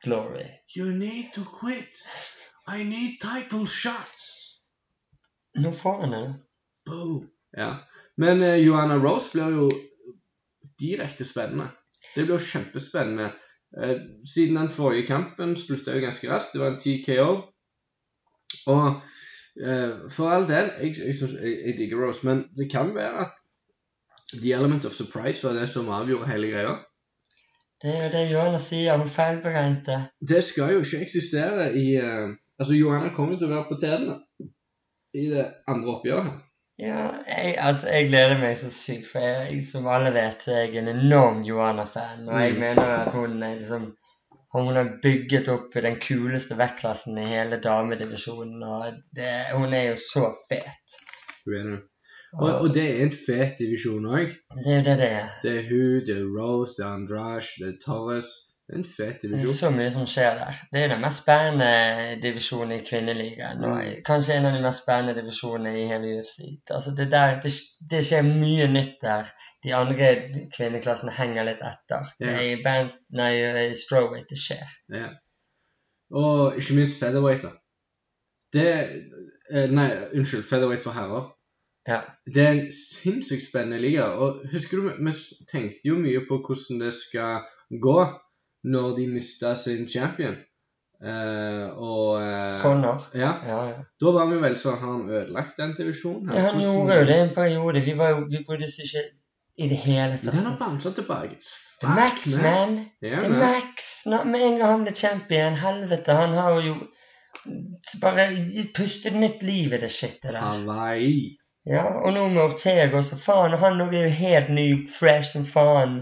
glory. 0.03 0.45
You 0.77 0.85
need 0.91 1.33
to 1.35 1.41
quit. 1.59 2.01
I 2.67 2.83
need 2.83 3.17
title 3.21 3.67
shot. 3.67 4.19
Nå 5.63 5.71
får 5.71 6.01
han 6.01 6.13
det. 6.15 6.33
Boom. 6.85 7.29
Ja. 7.57 7.75
Men 8.17 8.41
uh, 8.43 8.55
Joanna 8.65 8.95
Rose 9.03 9.31
blir 9.33 9.55
jo 9.59 9.69
direkte 10.79 11.25
spennende. 11.25 11.69
Det 12.15 12.25
blir 12.25 12.35
jo 12.37 12.45
kjempespennende. 12.51 13.31
Uh, 13.77 13.97
siden 14.33 14.55
den 14.59 14.69
forrige 14.69 15.07
kampen 15.07 15.55
slutta 15.57 15.95
jo 15.95 16.03
ganske 16.05 16.29
raskt. 16.31 16.53
Det 16.53 16.61
var 16.61 16.73
en 16.75 16.79
TKO. 16.83 17.31
Og 18.67 18.85
uh, 19.67 20.11
for 20.11 20.29
all 20.29 20.47
del, 20.49 20.71
jeg, 20.81 20.95
jeg, 21.07 21.15
synes- 21.15 21.39
jeg, 21.41 21.57
jeg 21.65 21.77
digger 21.77 22.05
Rose, 22.05 22.25
men 22.27 22.45
det 22.57 22.71
kan 22.71 22.95
være 22.95 23.25
at 23.25 23.36
the 24.33 24.53
element 24.53 24.85
of 24.85 24.93
surprise 24.93 25.43
var 25.47 25.53
det 25.53 25.69
som 25.71 25.89
avgjorde 25.89 26.27
hele 26.31 26.47
greia. 26.51 26.75
Det 27.81 27.91
er 27.93 28.03
jo 28.07 28.09
det 28.15 28.23
Johanna 28.31 28.57
sier, 28.57 28.97
hun 28.97 29.09
feilberegnet. 29.09 29.89
Det 30.29 30.43
skal 30.45 30.73
jo 30.73 30.79
ikke 30.81 31.03
eksistere 31.05 31.71
i 31.77 31.87
uh, 32.01 32.33
Altså, 32.59 32.73
Joanna 32.73 33.11
kommer 33.13 33.37
til 33.37 33.45
å 33.45 33.53
være 33.53 33.67
på 33.69 33.75
tærne 33.77 34.15
i 35.13 35.27
det 35.29 35.43
andre 35.69 35.91
oppgjøret. 35.93 36.39
Ja, 36.81 37.03
jeg, 37.29 37.51
altså, 37.61 37.87
jeg 37.93 38.07
gleder 38.09 38.39
meg 38.41 38.55
så 38.57 38.71
sykt, 38.73 39.05
for 39.11 39.21
jeg, 39.21 39.59
som 39.65 39.85
alle 39.93 40.09
vet, 40.15 40.41
så 40.41 40.55
er 40.55 40.63
jeg 40.65 40.81
en 40.81 40.89
enorm 40.95 41.43
Johanna-fan. 41.45 42.25
Og 42.29 42.41
jeg 42.41 42.55
Mm. 42.55 42.59
mener 42.59 42.89
at 42.95 43.13
hun 43.13 43.43
er 43.43 43.55
liksom 43.59 43.87
Hun 44.53 44.75
har 44.75 44.89
bygget 45.03 45.49
opp 45.53 45.73
den 45.83 45.97
kuleste 46.01 46.55
vektklassen 46.57 47.17
i 47.19 47.25
hele 47.27 47.59
damedivisjonen, 47.61 48.63
og 48.63 48.93
det, 49.15 49.29
hun 49.53 49.73
er 49.73 49.89
jo 49.91 49.95
så 50.01 50.23
fet. 50.49 50.95
Hun 51.45 51.53
er 51.59 51.63
det. 51.75 51.79
Og, 52.33 52.49
og 52.61 52.73
det 52.75 52.83
er 52.83 53.05
en 53.05 53.13
fet 53.15 53.55
divisjon 53.59 54.05
òg. 54.05 54.33
Det 54.63 54.73
er 54.73 54.81
jo 54.81 54.83
det 54.89 54.97
det 54.99 55.11
er. 55.21 55.29
Det 55.43 55.53
er 55.59 55.63
hun, 55.69 56.03
det 56.07 56.17
er 56.17 56.27
Rose, 56.35 56.75
det 56.77 56.85
er 56.85 56.91
Andrash, 56.97 57.55
det 57.61 57.69
er 57.69 57.79
Torres. 57.85 58.33
Det 58.67 58.75
er 58.75 58.79
en 58.81 58.83
fet 58.83 59.21
Det 59.21 59.37
er 59.39 59.45
så 59.47 59.69
mye 59.71 59.91
som 59.95 60.07
skjer 60.11 60.33
der. 60.41 60.57
Det 60.73 60.81
er 60.81 60.89
den 60.91 60.99
mest 61.01 61.21
spennende 61.23 62.17
divisjonen 62.21 62.73
i 62.75 62.81
kvinneligaen. 62.89 63.61
Mm. 63.63 64.01
kanskje 64.09 64.35
en 64.35 64.47
av 64.49 64.57
de 64.57 64.63
mest 64.65 64.83
spennende 64.83 65.21
divisjonene 65.21 65.71
i 65.79 65.85
hele 65.87 66.17
UFC. 66.17 66.41
Altså 66.75 66.91
det, 66.97 67.05
der, 67.11 67.39
det, 67.45 67.53
det 67.91 68.01
skjer 68.09 68.27
mye 68.27 68.67
nytt 68.73 68.97
der. 69.01 69.31
De 69.63 69.75
andre 69.75 70.09
kvinneklassene 70.57 71.15
henger 71.15 71.47
litt 71.47 71.63
etter. 71.63 72.11
Det 72.19 72.33
er 72.33 72.43
i 72.49 72.59
band, 72.63 72.91
nei, 73.15 73.31
i 73.69 73.79
strawweight 73.85 74.35
det 74.35 74.41
skjer. 74.41 74.75
Yeah. 74.91 75.15
Og 76.11 76.59
ikke 76.59 76.75
minst 76.75 76.99
featherweight. 76.99 77.47
da. 77.47 77.55
Det 78.53 78.67
eh, 79.51 79.71
Nei, 79.71 79.89
unnskyld. 80.11 80.43
Featherweight 80.43 80.83
for 80.83 80.91
herrer. 80.91 81.31
Ja. 81.87 82.01
Det 82.25 82.43
er 82.43 82.51
en 82.51 82.71
sinnssykt 82.75 83.47
spennende 83.47 83.79
liga. 83.81 84.09
Og 84.19 84.43
husker 84.51 84.81
du, 84.81 84.89
vi 84.99 85.13
tenkte 85.51 85.87
jo 85.87 85.99
mye 86.01 86.25
på 86.27 86.41
hvordan 86.43 86.81
det 86.83 86.93
skal 86.97 87.45
gå 87.71 87.97
når 88.67 88.95
de 88.97 89.07
mista 89.13 89.55
sin 89.55 89.87
champion. 89.89 90.35
Eh, 90.97 91.65
og 91.77 92.17
eh, 92.23 92.57
Connor. 92.61 93.03
ja, 93.13 93.35
Ja, 93.45 93.59
ja. 93.69 93.81
Da 94.01 94.11
var 94.15 94.31
vi 94.31 94.39
vel 94.41 94.55
sånn 94.57 94.79
Har 94.81 94.95
han 94.95 95.03
ødelagt 95.11 95.59
den 95.61 95.75
divisjonen? 95.77 96.31
ja, 96.33 96.47
han 96.47 96.57
gjorde 96.63 96.97
jo 96.97 97.05
det 97.05 97.17
en 97.21 97.33
periode. 97.35 97.83
Vi, 97.85 97.93
var 97.99 98.17
vi 98.25 98.41
brydde 98.47 98.65
oss 98.65 98.79
ikke 98.81 99.03
i 99.57 99.69
det 99.69 99.77
hele 99.85 100.17
tatt. 100.17 100.33
den 100.33 100.45
har 100.49 100.57
bamsa 100.57 100.91
tilbake. 100.97 101.37
The 101.81 101.93
Max, 101.93 102.35
man. 102.41 102.79
Yeah, 103.05 103.21
The 103.21 103.29
man. 103.29 103.39
Max. 103.39 104.05
Nå, 104.09 104.23
med 104.25 104.41
en 104.41 104.57
gang 104.57 104.71
han 104.71 104.85
ble 104.87 104.95
champion, 104.97 105.57
helvete, 105.61 106.13
han 106.17 106.33
har 106.33 106.57
jo 106.65 106.75
bare 108.01 108.27
pustet 108.75 109.13
nytt 109.17 109.43
liv 109.45 109.73
i 109.73 109.81
det 109.81 109.91
shitet 109.93 110.31
der. 110.31 110.41
Hawaii. 110.41 111.37
Ja, 111.67 111.83
og 111.99 112.13
nå 112.15 112.27
med 112.31 112.43
Ortega 112.45 112.95
også, 112.95 113.17
faen, 113.19 113.55
han 113.59 113.81
òg 113.83 113.95
er 113.95 114.07
jo 114.07 114.17
helt 114.21 114.51
ny, 114.55 114.67
fresh 114.87 115.33
som 115.35 115.47
faen. 115.47 115.97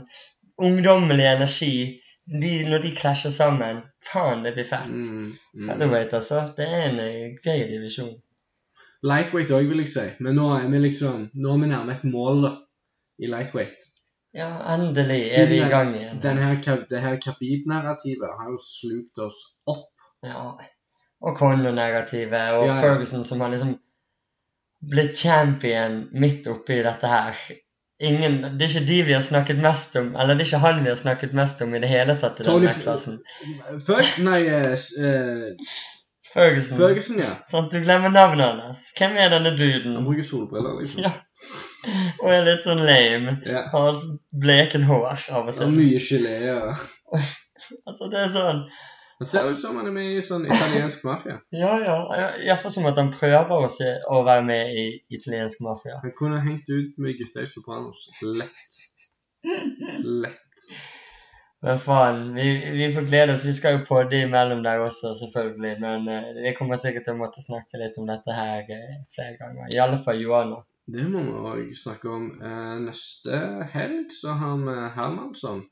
Ungdommelig 0.62 1.26
energi. 1.26 2.02
De, 2.26 2.52
når 2.70 2.84
de 2.84 2.92
klasjer 2.98 3.34
sammen, 3.34 3.82
faen, 4.06 4.44
det 4.46 4.54
blir 4.56 4.68
fett. 4.70 4.92
Mm, 4.92 5.32
mm. 5.34 5.66
Featherweight, 5.66 6.14
altså. 6.14 6.44
Det 6.58 6.68
er 6.70 6.86
en 6.90 7.02
eh, 7.02 7.34
gøy 7.42 7.66
divisjon. 7.72 8.14
Lightweight 9.06 9.54
òg, 9.54 9.66
vil 9.70 9.84
jeg 9.84 9.94
si. 9.94 10.06
Men 10.26 10.38
nå 10.40 10.52
er 10.56 10.70
vi 10.70 10.82
liksom 10.82 11.28
Nå 11.34 11.52
er 11.54 11.60
vi 11.62 11.72
nærme 11.74 11.94
et 11.94 12.06
mål 12.10 12.46
da, 12.46 12.54
i 13.22 13.30
lightweight. 13.30 13.90
Ja, 14.36 14.50
endelig 14.74 15.22
er 15.38 15.50
vi 15.50 15.60
i 15.62 15.70
gang 15.72 15.94
igjen. 15.96 16.22
Den 16.24 16.42
her, 16.42 16.58
det 16.90 17.02
her 17.02 17.18
Khabib-narrativet 17.24 18.34
har 18.40 18.50
jo 18.52 18.58
slukt 18.62 19.22
oss 19.24 19.38
opp. 19.72 19.90
Ja. 20.26 20.50
Og 21.26 21.38
Connor-negativet, 21.38 22.58
og 22.58 22.66
Ja, 22.68 22.74
ja. 22.74 22.80
Ferguson 22.82 23.24
som 23.24 23.42
har 23.42 23.54
liksom 23.54 23.78
blitt 24.92 25.18
champion 25.18 26.02
midt 26.14 26.48
oppi 26.52 26.82
dette 26.86 27.10
her. 27.12 27.40
Ingen, 28.04 28.42
det 28.60 28.66
er 28.66 28.72
ikke 28.74 28.88
de 28.90 28.96
vi 29.08 29.14
har 29.16 29.22
snakket 29.24 29.60
mest 29.64 29.96
om, 29.96 30.10
eller 30.20 30.36
det 30.36 30.44
er 30.44 30.50
ikke 30.50 30.64
han 30.66 30.82
vi 30.84 30.92
har 30.92 30.98
snakket 31.00 31.36
mest 31.38 31.62
om 31.64 31.76
i 31.76 31.80
det 31.80 31.88
hele 31.92 32.16
tatt 32.20 32.42
i 32.44 32.48
denne 32.48 32.74
klassen. 32.82 33.22
Først 33.88 34.20
Nei, 34.26 34.42
uh, 34.52 35.78
Ferguson. 36.34 36.78
Ferguson, 36.82 37.22
ja. 37.24 37.30
Sånn 37.48 37.70
at 37.70 37.72
du 37.78 37.80
glemmer 37.86 38.12
navnet 38.12 38.66
hans. 38.66 38.82
Hvem 38.98 39.16
er 39.16 39.32
denne 39.32 39.54
duden? 39.56 39.96
Han 39.96 40.08
bruker 40.10 40.28
solbriller, 40.28 40.76
liksom. 40.82 41.06
Ja. 41.06 41.14
Og 42.20 42.28
er 42.34 42.44
litt 42.50 42.66
sånn 42.66 42.84
lame. 42.84 43.38
Ja. 43.48 43.64
Har 43.72 43.94
sånn 44.02 44.20
bleket 44.44 44.84
hår 44.90 45.08
av 45.14 45.46
og 45.46 45.54
Og 45.54 45.58
til. 45.62 45.72
mye 45.80 46.04
gelé. 46.10 46.36
ja. 46.50 46.60
Altså, 47.88 48.10
det 48.12 48.20
er 48.20 48.32
sånn 48.34 48.58
Han 49.20 49.28
ser 49.32 49.50
ut 49.52 49.60
som 49.60 49.78
han 49.80 49.88
er 49.88 49.94
med 49.96 50.18
i 50.18 50.24
sånn 50.26 50.44
italiensk 50.48 51.06
mafia. 51.08 51.38
Ja, 51.64 51.76
ja. 51.80 52.00
Iallfall 52.44 52.74
som 52.74 52.88
at 52.90 53.00
han 53.00 53.14
prøver 53.16 53.54
å, 53.56 53.70
se, 53.72 53.88
å 54.12 54.24
være 54.28 54.44
med 54.48 54.76
i 54.76 54.86
italiensk 55.16 55.64
mafia. 55.64 56.02
Han 56.04 56.16
kunne 56.18 56.42
hengt 56.44 56.68
ut 56.68 57.00
med 57.00 57.16
gutta 57.22 57.46
i 57.46 57.48
Sopranos. 57.48 58.10
Lett. 58.36 58.66
Lett. 60.04 60.70
Men 61.66 61.80
faen, 61.80 62.34
vi, 62.36 62.50
vi 62.76 62.92
får 62.94 63.08
glede 63.08 63.34
oss. 63.34 63.46
Vi 63.46 63.54
skal 63.58 63.78
jo 63.78 63.86
podde 63.88 64.20
imellom 64.22 64.60
der 64.66 64.84
også, 64.84 65.16
selvfølgelig. 65.18 65.72
Men 65.82 66.10
uh, 66.12 66.28
vi 66.38 66.52
kommer 66.58 66.78
sikkert 66.78 67.08
til 67.08 67.16
å 67.16 67.22
måtte 67.24 67.42
snakke 67.42 67.80
litt 67.82 67.98
om 68.02 68.10
dette 68.10 68.36
her 68.36 68.68
uh, 68.68 68.98
flere 69.16 69.40
ganger. 69.40 69.72
I 69.74 69.80
alle 69.82 69.98
fall 70.02 70.20
Johanna. 70.22 70.60
Det 70.92 71.08
må 71.10 71.24
vi 71.26 71.40
òg 71.54 71.72
snakke 71.80 72.12
om. 72.14 72.28
Uh, 72.44 72.76
neste 72.84 73.40
helg 73.74 74.14
så 74.14 74.36
har 74.38 74.60
vi 74.62 74.76
Hermansson. 75.00 75.64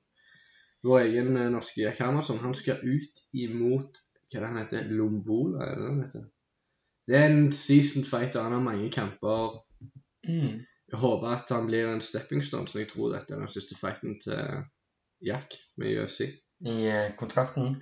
Vår 0.84 1.00
egen 1.00 1.38
eh, 1.38 1.50
norske 1.52 1.82
Jack 1.82 2.00
Hermansson. 2.04 2.42
Han 2.44 2.56
skal 2.58 2.84
ut 2.84 3.24
imot 3.32 4.02
hva 4.34 4.42
det 4.42 4.48
han 4.50 4.62
heter, 4.64 4.88
Lombola, 4.90 5.66
er 5.66 5.76
det 5.76 5.82
det 5.84 5.90
han 5.90 6.04
heter? 6.04 6.30
Det 7.08 7.18
er 7.20 7.26
en 7.30 7.52
seasoned 7.54 8.08
fighter. 8.08 8.44
Han 8.44 8.56
har 8.56 8.64
mange 8.64 8.90
kamper. 8.92 9.60
Mm. 10.28 10.64
Jeg 10.92 11.00
håper 11.00 11.28
at 11.36 11.52
han 11.52 11.68
blir 11.68 11.90
en 11.92 12.02
stepping 12.02 12.44
stone, 12.46 12.68
så 12.68 12.80
jeg 12.80 12.90
tror 12.90 13.12
dette 13.14 13.34
er 13.34 13.42
den 13.44 13.52
siste 13.52 13.78
fighten 13.80 14.20
til 14.24 14.64
Jack 15.26 15.56
med 15.78 15.98
UFC. 16.00 16.20
I 16.64 16.76
eh, 16.88 17.16
kontrakten. 17.20 17.76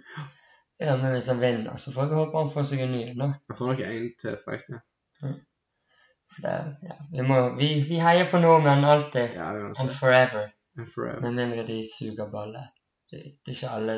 Ja, 0.79 0.97
men 0.97 1.11
hvis 1.13 1.27
han 1.29 1.41
vinner, 1.41 1.77
så 1.77 1.93
får 1.93 2.09
vi 2.09 2.17
håpe 2.17 2.37
han 2.37 2.49
får 2.49 2.67
seg 2.71 2.83
en 2.85 2.93
ny 2.95 3.01
en. 3.11 3.21
Han 3.21 3.57
får 3.57 3.71
nok 3.71 3.83
én 3.85 4.07
til 4.21 4.37
fight, 4.45 4.69
ja. 4.73 4.81
For 6.31 6.45
det, 6.47 6.55
ja, 6.87 6.95
vi, 7.11 7.23
må, 7.27 7.39
vi, 7.59 7.67
vi 7.89 7.99
heier 8.01 8.29
på 8.31 8.39
nordmenn 8.41 8.87
alltid. 8.87 9.35
Ja, 9.35 9.51
And 9.51 9.91
forever. 9.99 10.49
And 10.79 10.87
forever. 10.95 11.21
Med 11.21 11.37
mindre 11.37 11.65
de 11.67 11.81
suger 11.85 12.31
balle. 12.31 12.63
Det, 13.11 13.21
er 13.47 13.53
ikke 13.55 13.69
alle 13.75 13.95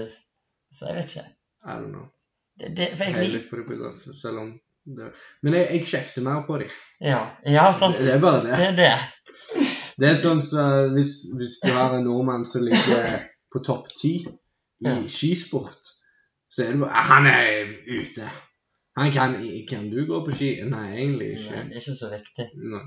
Så 0.73 0.89
jeg 0.89 0.95
vet 0.97 1.15
ikke. 1.15 1.25
I 1.63 1.77
don't 1.79 1.89
know. 1.93 2.05
Det, 2.59 2.69
det, 2.77 2.89
jeg 2.99 3.15
Jeg 3.15 3.29
litt 3.33 3.49
på 3.49 3.57
det 3.59 3.65
bildet, 3.67 4.03
selv 4.21 4.39
om 4.43 4.53
det 4.85 5.09
Men 5.43 5.57
jeg, 5.57 5.67
jeg 5.71 5.87
kjefter 5.87 6.25
mer 6.25 6.43
på 6.47 6.57
dem. 6.61 6.71
Ja, 7.01 7.21
ja 7.47 7.71
sant. 7.73 7.97
Det, 7.97 8.05
det 8.07 8.15
er 8.17 8.21
bare 8.21 8.41
det. 8.43 8.57
Det 8.57 8.67
er 8.67 8.77
det. 8.81 9.65
Det 10.01 10.09
er 10.09 10.17
sånn 10.17 10.41
så 10.45 10.63
hvis, 10.95 11.17
hvis 11.37 11.59
du 11.63 11.69
har 11.75 11.93
en 11.97 12.07
nordmann 12.07 12.45
som 12.49 12.65
ligger 12.65 13.27
på 13.53 13.61
topp 13.65 13.91
ti 13.93 14.15
i 14.23 14.89
Ja. 14.89 14.95
skisport, 15.07 15.93
så 16.51 16.65
er 16.65 16.73
det 16.73 16.79
bare 16.81 17.03
Han 17.09 17.27
er 17.29 17.69
ute. 17.87 18.29
Han 18.97 19.11
kan 19.11 19.35
Kan 19.69 19.89
du 19.89 20.05
gå 20.05 20.25
på 20.25 20.35
ski? 20.35 20.49
Nei, 20.69 20.87
egentlig 20.97 21.29
Nei, 21.29 21.37
ikke. 21.39 21.61
det 21.69 21.77
er 21.77 21.81
ikke 21.81 21.95
så 22.01 22.09
viktig. 22.11 22.47
Nei. 22.73 22.83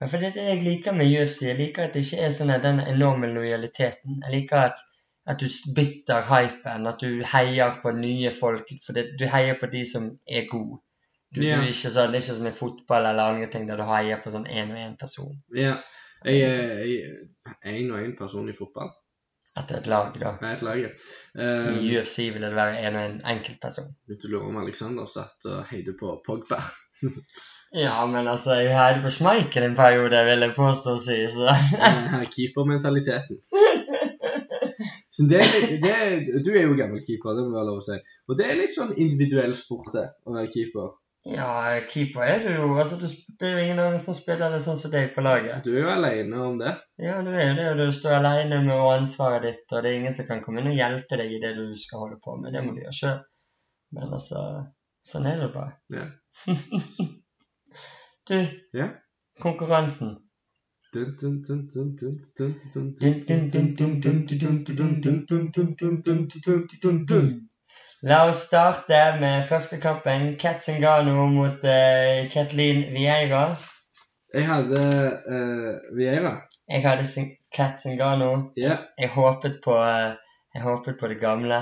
Men 0.00 0.10
for 0.10 0.20
det 0.20 0.26
er 0.28 0.34
det 0.36 0.48
jeg 0.48 0.64
liker 0.64 0.92
med 0.96 1.12
UFC. 1.12 1.42
Jeg 1.46 1.56
liker 1.60 1.86
at 1.86 1.94
det 1.94 2.02
ikke 2.04 2.24
er 2.26 2.34
sånn 2.36 2.52
den 2.64 2.80
enorme 2.84 3.30
lojaliteten. 3.32 4.18
Jeg 4.24 4.34
liker 4.34 4.64
at, 4.70 4.82
at 5.26 5.40
du 5.42 5.48
spytter 5.50 6.22
hypen, 6.28 6.86
at 6.86 7.00
du 7.02 7.22
heier 7.32 7.78
på 7.82 7.92
nye 7.96 8.30
folk. 8.34 8.70
For 8.84 8.96
det, 8.96 9.08
du 9.18 9.26
heier 9.30 9.58
på 9.60 9.70
de 9.72 9.82
som 9.88 10.10
er 10.26 10.46
gode. 10.50 10.80
Du, 11.34 11.42
yeah. 11.42 11.58
du 11.58 11.66
er 11.66 11.72
ikke 11.72 11.90
sånn, 11.90 12.12
det 12.14 12.20
er 12.20 12.24
ikke 12.24 12.36
som 12.38 12.46
i 12.48 12.54
fotball 12.54 13.08
eller 13.10 13.32
andre 13.32 13.48
ting 13.52 13.66
der 13.68 13.80
du 13.80 13.84
heier 13.88 14.22
på 14.22 14.30
sånn 14.32 14.46
én 14.46 14.70
og 14.70 14.78
én 14.78 14.94
person. 15.00 15.34
Ja. 15.54 15.74
Jeg 16.26 16.46
er 16.46 17.74
én 17.74 17.90
og 17.92 17.98
én 18.00 18.14
person 18.18 18.46
i 18.48 18.54
fotball. 18.56 18.94
At 19.56 19.70
det 19.70 19.76
er 19.76 19.80
et 19.80 19.88
lag, 19.88 20.16
da. 20.20 20.30
Er 20.44 20.54
et 20.54 20.62
lag. 20.66 20.80
ja. 20.84 20.92
I 21.36 21.46
Uh, 21.46 21.76
UFC 21.96 22.30
ville 22.32 22.48
det 22.48 22.56
være 22.56 22.80
én 22.86 22.96
og 22.96 23.04
én 23.06 23.18
enkeltperson. 23.34 23.90
Begynte 24.06 24.28
å 24.28 24.32
lure 24.32 24.48
om 24.50 24.58
Alexander 24.62 25.08
satt 25.08 25.48
og 25.50 25.66
heide 25.72 25.96
på 25.98 26.16
Pogba. 26.26 26.62
Ja, 27.74 28.06
men 28.06 28.28
altså, 28.28 28.54
jeg 28.54 28.76
heide 28.78 29.02
på 29.02 29.10
Schmeichel 29.10 29.64
en 29.66 29.74
periode, 29.76 30.20
vil 30.24 30.44
jeg 30.44 30.54
påstå 30.56 30.92
å 30.94 31.00
si. 31.02 31.16
Så 31.28 31.48
Eh, 31.88 32.22
Keepermentaliteten. 32.32 33.40
Så 35.16 35.24
det, 35.30 35.40
det, 35.80 35.96
du 36.44 36.50
er 36.52 36.66
jo 36.66 36.76
gammel 36.76 37.00
keeper, 37.06 37.32
det 37.38 37.46
må 37.46 37.54
være 37.56 37.68
lov 37.70 37.80
å 37.80 37.84
si. 37.86 37.96
Og 38.28 38.36
det 38.36 38.46
er 38.50 38.58
litt 38.58 38.74
sånn 38.74 38.92
individuell 39.00 39.54
sport, 39.56 39.88
det, 39.94 40.06
å 40.28 40.34
være 40.34 40.50
keeper. 40.52 40.90
ja, 41.24 41.46
keeper 41.88 42.26
er 42.26 42.42
du 42.44 42.50
jo. 42.52 42.66
Altså, 42.76 42.98
du, 43.00 43.06
det 43.40 43.48
er 43.48 43.54
jo 43.54 43.62
ingen 43.64 43.80
andre 43.86 44.02
som 44.04 44.18
spiller 44.18 44.52
det 44.52 44.60
sånn 44.66 44.76
som 44.76 44.92
deg 44.92 45.14
på 45.14 45.24
laget. 45.24 45.64
Du 45.64 45.72
er 45.72 45.80
jo 45.80 45.94
alene 45.94 46.42
om 46.44 46.60
det. 46.60 46.74
Ja, 47.00 47.16
du 47.24 47.32
er 47.32 47.56
det, 47.56 47.70
du 47.80 47.86
står 47.96 48.18
alene 48.18 48.60
med 48.66 48.76
ansvaret 48.76 49.48
ditt, 49.48 49.64
og 49.72 49.80
det 49.80 49.92
er 49.92 50.02
ingen 50.02 50.16
som 50.18 50.28
kan 50.28 50.44
komme 50.44 50.60
inn 50.60 50.70
og 50.74 50.76
hjelpe 50.76 51.18
deg 51.22 51.32
i 51.32 51.40
det 51.46 51.54
du 51.56 51.64
skal 51.80 52.04
holde 52.04 52.20
på 52.20 52.36
med. 52.42 52.52
Det 52.52 52.64
må 52.66 52.76
du 52.76 52.84
gjøre 52.84 53.00
sjøl. 53.00 53.18
Men 53.96 54.12
altså, 54.18 54.44
sånn 55.06 55.30
er 55.32 55.40
det 55.40 55.50
bare. 55.56 55.78
Ja. 55.96 56.06
du, 58.28 58.38
Ja? 58.76 58.92
konkurransen. 59.40 60.16
La 68.06 68.18
oss 68.28 68.42
starte 68.46 68.98
med 69.20 69.42
første 69.48 69.78
kampen. 69.82 70.36
Katzengano 70.40 71.26
mot 71.32 71.64
uh, 71.64 72.28
Kathleen 72.32 72.82
Vieira. 72.94 73.56
Jeg 74.34 74.46
hadde 74.46 74.82
uh, 75.32 75.96
Vieira. 75.96 76.34
Jeg 76.68 76.82
hadde 76.84 77.04
Zing- 77.08 77.32
Yeah. 78.56 78.78
Jeg 78.98 79.08
håpet 79.14 79.60
på, 79.64 79.72
uh, 79.72 80.12
jeg 80.54 80.62
håpet 80.62 80.96
på 81.00 81.08
det 81.08 81.20
gamle. 81.20 81.60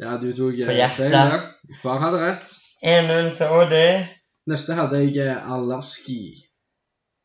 ja, 0.00 0.16
du 0.22 0.32
tok 0.32 0.54
På 0.66 0.72
hjertet. 0.74 0.96
feil 0.96 1.12
der. 1.12 1.40
Far 1.82 1.98
hadde 2.02 2.18
rett. 2.24 2.54
1-0 2.82 3.36
til 3.36 3.46
Oddy. 3.58 4.04
Neste 4.50 4.74
hadde 4.74 4.98
jeg 5.14 5.36
Alarski. 5.46 6.34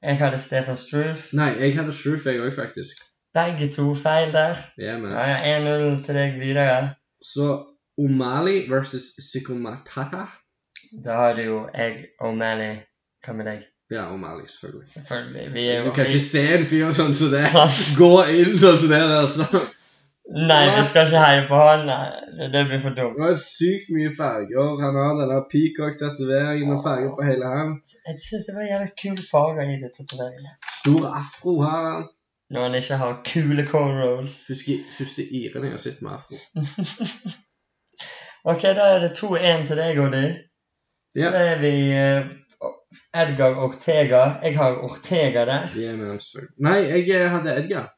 Jeg 0.04 0.18
hadde 0.18 0.38
Stefan 0.38 0.78
Struff. 0.78 1.34
Nei, 1.34 1.50
jeg 1.60 1.76
hadde 1.78 1.94
Shroof, 1.94 2.26
jeg 2.26 2.40
òg, 2.42 2.52
faktisk. 2.56 3.00
Begge 3.34 3.72
to 3.74 3.96
feil 3.96 4.32
der. 4.34 4.58
Ja, 4.78 4.98
men. 4.98 5.12
Ja, 5.12 5.24
ja, 5.30 5.60
1-0 5.60 6.04
til 6.06 6.16
deg 6.16 6.38
videre. 6.40 6.90
Så 7.24 7.64
Omali 7.98 8.66
versus 8.70 9.02
Sikomatata. 9.32 10.26
Da 11.06 11.14
har 11.22 11.34
du 11.36 11.42
jo 11.42 11.58
jeg 11.76 12.06
og 12.22 12.38
Manny 12.38 12.76
Hva 13.26 13.34
med 13.34 13.46
deg? 13.50 13.64
Ja, 13.92 14.06
Omali, 14.14 14.46
selvfølgelig. 14.48 14.88
Selvfølgelig. 14.88 15.54
Vi 15.54 15.66
er 15.68 15.84
Du 15.84 15.92
kan 15.92 16.06
vi- 16.06 16.10
ikke 16.14 16.26
se 16.26 16.44
en 16.58 16.66
fyr 16.66 16.92
sånn 16.94 17.14
som 17.16 17.32
det. 17.34 17.46
Gå 18.02 18.12
inn 18.32 18.58
sånn 18.60 18.78
som 18.80 18.90
det 18.94 19.02
der. 19.02 19.28
Så. 19.28 19.46
Nei, 20.28 20.64
vi 20.76 20.84
skal 20.84 21.06
ikke 21.08 21.20
heie 21.24 21.44
på 21.48 21.56
han. 21.56 21.86
Nei, 21.88 22.08
det- 22.38 22.52
Det 22.54 22.66
blir 22.68 22.80
for 22.84 22.90
dumt. 22.98 23.16
Det 23.18 23.24
har 23.24 23.38
sykt 23.40 23.88
mye 23.96 24.12
farger. 24.18 24.82
Han 24.84 24.96
har 25.02 25.14
den 25.20 25.30
der 25.32 25.44
peacock-tatoveringen 25.54 26.74
og 26.76 26.84
farger 26.84 27.12
på 27.16 27.24
hele 27.30 27.46
han. 27.58 27.70
Jeg 28.08 28.16
syns 28.28 28.46
det 28.48 28.56
var 28.56 28.66
jævlig 28.72 28.92
kule 29.02 29.24
farger 29.32 29.64
i 29.74 29.78
de 29.84 29.90
tatoveringene. 29.98 30.52
Stor 30.82 31.08
afro 31.22 31.62
har 31.62 31.82
han. 31.94 32.08
Når 32.52 32.62
han 32.64 32.76
ikke 32.76 32.98
har 33.04 33.22
kule 33.26 33.66
cornrows. 33.68 34.36
Husker 34.48 34.84
første 34.98 35.24
irene 35.32 35.66
jeg 35.66 35.72
har 35.78 35.84
sett 35.88 36.02
med 36.02 36.12
afro. 36.12 36.36
Ok, 38.48 38.62
da 38.62 38.84
er 38.96 39.00
det 39.04 39.14
2-1 39.18 39.66
til 39.68 39.78
deg, 39.78 39.98
Oddi. 40.00 40.28
Så 41.16 41.20
Ja. 41.24 41.32
er 41.36 41.58
vi 41.60 41.72
uh, 41.92 42.28
Edgar 43.22 43.56
Ortega. 43.66 44.22
Jeg 44.44 44.58
har 44.58 44.78
Ortega 44.84 45.46
der. 45.46 45.66
Yeah, 45.78 45.98
med 46.00 46.08
han. 46.08 46.48
Nei, 46.60 46.78
jeg 46.88 47.10
eh, 47.10 47.30
hadde 47.32 47.56
Edgar. 47.64 47.90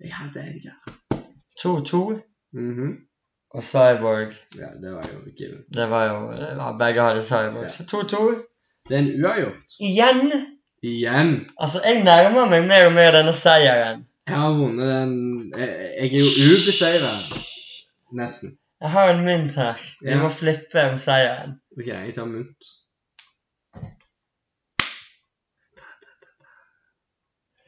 Jeg 0.00 0.12
hadde 0.14 0.40
Edgar. 0.50 0.99
2-2. 1.62 2.20
Mhm. 2.52 2.90
Og 3.54 3.62
Cyborg. 3.62 4.32
Ja, 4.58 4.68
det 4.82 4.92
var 4.94 5.06
jo 5.12 5.18
given. 5.38 5.64
Det 5.76 5.90
var 5.90 6.04
jo 6.10 6.18
ja, 6.32 6.68
Begge 6.78 7.02
hadde 7.02 7.22
Cyborg. 7.22 7.70
Så 7.70 7.82
2-2. 7.82 8.20
Det 8.88 8.94
er 8.96 8.98
en 9.02 9.24
uavgjort. 9.24 9.74
Igjen! 9.80 10.32
Igjen. 10.82 11.32
Altså, 11.60 11.80
jeg 11.84 12.04
nærmer 12.04 12.46
meg 12.50 12.68
mer 12.68 12.86
og 12.86 12.92
mer 12.92 13.10
denne 13.16 13.32
seieren. 13.36 14.06
Jeg 14.28 14.36
har 14.38 14.52
vunnet 14.54 14.86
den 14.94 15.14
Jeg, 15.58 15.68
jeg 16.00 16.06
er 16.06 16.22
jo 16.22 16.30
ubeseira. 16.46 17.10
Nesten. 18.22 18.56
Jeg 18.80 18.90
har 18.90 19.10
en 19.14 19.24
mynt 19.24 19.54
her. 19.54 19.74
Vi 20.02 20.10
Ja. 20.10 20.22
må 20.22 20.28
flippe 20.28 20.84
om 20.90 20.98
seieren. 20.98 21.50
OK, 21.78 21.86
jeg 21.86 22.14
tar 22.14 22.24
mynt. 22.30 22.70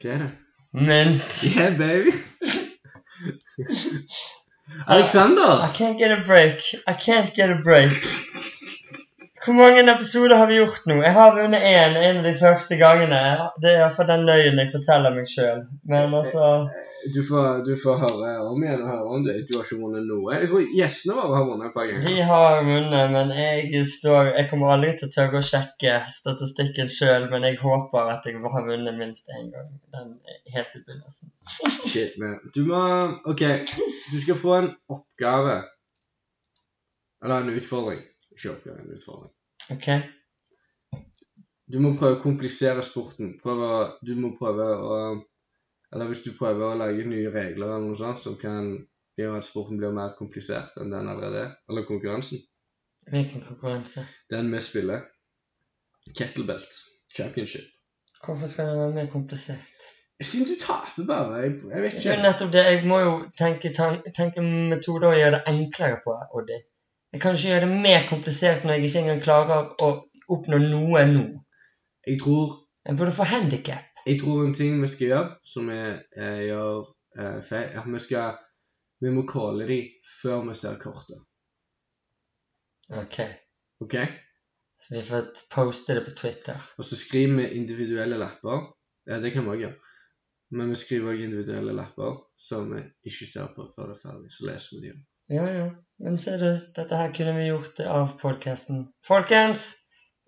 Hva 0.01 0.09
er 0.15 0.23
det? 0.23 0.31
Mynt. 0.73 1.43
Yeah, 1.55 1.77
baby. 1.77 2.11
Alexander! 4.87 5.41
I 5.41 5.71
can't 5.73 5.97
get 5.97 6.17
a 6.17 6.23
break. 6.23 6.61
I 6.87 6.93
can't 6.93 7.33
get 7.33 7.51
a 7.51 7.59
break. 7.59 7.91
Hvor 9.45 9.55
mange 9.57 9.81
episoder 9.91 10.35
har 10.39 10.47
vi 10.47 10.55
gjort 10.59 10.85
nå? 10.87 10.95
Jeg 11.03 11.13
har 11.17 11.33
vunnet 11.35 11.63
én 11.67 11.97
en 11.99 12.19
av 12.19 12.25
de 12.27 12.31
første 12.39 12.77
gangene. 12.79 13.17
Det 13.61 13.71
er 13.71 13.81
iallfall 13.81 14.07
den 14.07 14.21
løgnen 14.29 14.61
jeg 14.61 14.69
forteller 14.71 15.15
meg 15.15 15.27
sjøl. 15.31 15.65
Men 15.91 16.15
altså 16.19 16.51
Du 17.15 17.19
får, 17.27 17.65
du 17.67 17.73
får 17.81 17.97
høre 18.05 18.29
om 18.47 18.63
igjen 18.63 18.85
og 18.85 18.91
høre 18.93 19.17
om 19.17 19.25
det. 19.25 19.35
Du 19.49 19.57
har 19.57 19.65
ikke 19.65 19.79
vunnet 19.81 20.05
noe. 20.07 20.37
Jeg 20.37 20.47
tror 20.51 20.69
gjestene 20.77 21.17
våre 21.17 21.39
har 21.41 21.49
vunnet 21.49 21.67
et 21.67 21.75
par 21.75 21.89
ganger. 21.89 22.05
De 22.07 22.29
har 22.29 22.61
vunnet, 22.69 23.11
men 23.17 23.33
jeg 23.39 23.83
står 23.91 24.31
Jeg 24.37 24.47
kommer 24.53 24.71
aldri 24.77 24.93
til 25.01 25.09
å 25.09 25.15
tørre 25.17 25.41
å 25.41 25.49
sjekke 25.49 25.97
statistikken 26.19 26.93
sjøl, 26.95 27.27
men 27.33 27.49
jeg 27.49 27.59
håper 27.65 28.13
at 28.15 28.29
jeg 28.29 28.39
har 28.55 28.69
vunnet 28.69 28.97
minst 29.01 29.27
én 29.35 29.51
gang. 29.51 29.67
Den 29.97 30.15
helt 30.55 30.79
i 30.79 30.85
begynnelsen. 30.85 31.35
Shit, 31.83 32.15
man. 32.23 32.39
Du 32.55 32.63
må 32.71 32.79
OK, 33.27 33.43
du 34.13 34.17
skal 34.23 34.39
få 34.39 34.57
en 34.61 34.73
oppgave. 34.87 35.59
Eller 37.23 37.43
en 37.43 37.55
utfordring. 37.59 38.01
Ikke 38.33 38.51
oppgave, 38.55 38.81
en 38.81 38.95
utfordring. 38.97 39.33
OK? 39.75 39.87
Du 41.73 41.79
må 41.79 41.93
prøve 41.97 42.17
å 42.17 42.21
komplisere 42.23 42.83
sporten. 42.85 43.35
Prøve, 43.41 43.67
du 44.05 44.13
må 44.19 44.33
prøve 44.39 44.65
å 44.83 44.97
Eller 45.93 46.09
hvis 46.09 46.23
du 46.25 46.31
prøver 46.37 46.65
å 46.73 46.77
lage 46.79 47.05
nye 47.05 47.29
regler 47.29 47.67
eller 47.69 47.83
noe 47.85 47.97
sånt 47.99 48.17
som 48.19 48.33
kan 48.41 48.71
gjøre 49.17 49.37
at 49.37 49.45
sporten 49.45 49.77
blir 49.77 49.91
mer 49.93 50.15
komplisert 50.17 50.73
enn 50.81 50.89
den 50.89 51.05
allerede 51.11 51.37
er, 51.43 51.51
eller 51.69 51.85
konkurransen, 51.85 52.39
Hvilken 53.11 53.43
konkurranse? 53.45 54.01
den 54.33 54.49
vi 54.51 54.59
spiller, 54.65 55.03
Kettlebelt 56.17 56.79
Championship. 57.17 57.67
Hvorfor 58.25 58.47
skal 58.49 58.71
den 58.71 58.79
være 58.79 58.93
mer 58.95 59.11
komplisert? 59.11 59.85
Siden 60.23 60.47
du 60.49 60.55
taper 60.65 61.05
bare. 61.05 61.37
Jeg, 61.43 61.51
jeg 61.69 61.81
vet 61.83 61.91
Det 61.99 62.05
er 62.05 62.17
ikke. 62.17 62.23
nettopp 62.25 62.51
det. 62.53 62.63
Jeg 62.65 62.85
må 62.89 62.99
jo 63.03 63.13
tenke, 63.37 63.73
tenke 64.17 64.41
metoder 64.45 65.09
å 65.11 65.17
gjøre 65.19 65.35
det 65.37 65.41
enklere 65.53 65.99
på, 66.05 66.15
Oddi. 66.39 66.57
Jeg 67.13 67.21
kan 67.21 67.35
ikke 67.35 67.47
gjøre 67.47 67.65
det 67.65 67.81
mer 67.81 68.05
komplisert 68.09 68.63
når 68.63 68.73
jeg 68.73 68.87
ikke 68.87 69.01
engang 69.03 69.19
klarer 69.21 69.67
å 69.85 69.89
oppnå 70.33 70.57
noe 70.63 71.03
nå. 71.11 71.25
Jeg 72.07 72.19
tror 72.23 72.59
Jeg 72.83 72.97
burde 72.99 73.15
få 73.15 73.23
handikap. 73.23 74.01
Jeg 74.05 74.19
tror 74.19 74.41
en 74.43 74.55
ting 74.57 74.81
vi 74.81 74.87
skal 74.91 75.07
gjøre, 75.07 75.35
som 75.47 75.69
vi 75.71 75.77
eh, 75.77 76.41
gjør 76.49 76.81
eh, 77.15 77.37
feil, 77.47 77.69
at 77.79 77.85
vi 77.87 78.01
skal 78.03 78.41
Vi 79.03 79.11
må 79.11 79.23
calle 79.27 79.67
de 79.67 79.77
før 80.21 80.43
vi 80.47 80.55
ser 80.55 80.77
kortet. 80.79 81.21
Ok. 83.03 83.17
OK? 83.83 83.95
Så 84.79 84.95
vi 84.95 85.01
får 85.07 85.25
poste 85.51 85.95
det 85.95 86.05
på 86.05 86.11
Twitter. 86.15 86.59
Og 86.77 86.85
så 86.85 86.95
skriver 86.95 87.35
vi 87.35 87.49
individuelle 87.59 88.17
lapper. 88.17 88.69
Ja, 89.07 89.19
det 89.19 89.33
kan 89.33 89.43
vi 89.43 89.49
også 89.49 89.65
gjøre. 89.65 89.79
Men 90.51 90.69
vi 90.69 90.75
skriver 90.75 91.11
også 91.11 91.23
individuelle 91.23 91.75
lapper 91.75 92.21
som 92.37 92.71
vi 92.73 92.81
ikke 93.09 93.27
ser 93.27 93.51
på 93.55 93.69
før 93.75 93.91
det 93.91 93.97
er 93.97 94.03
ferdig. 94.07 94.31
Så 94.31 94.47
leser 94.47 94.79
vi 94.79 94.87
dem. 94.87 95.03
Ja, 95.31 95.45
ja. 95.47 95.67
Men 96.03 96.17
ser 96.19 96.37
du, 96.37 96.49
dette 96.75 96.97
her 96.99 97.11
kunne 97.15 97.31
vi 97.37 97.45
gjort 97.47 97.77
av 97.87 98.11
podkasten. 98.19 98.81
Folkens, 99.07 99.61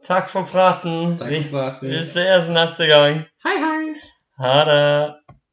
takk 0.08 0.30
for 0.32 0.48
praten. 0.48 1.18
Takk 1.20 1.34
for 1.36 1.52
praten. 1.52 1.92
vi 1.92 2.00
ses 2.00 2.48
neste 2.56 2.88
gang. 2.88 3.26
Hei, 3.44 3.58
hei! 3.60 3.96
Ha 4.40 4.56
det. 4.70 5.25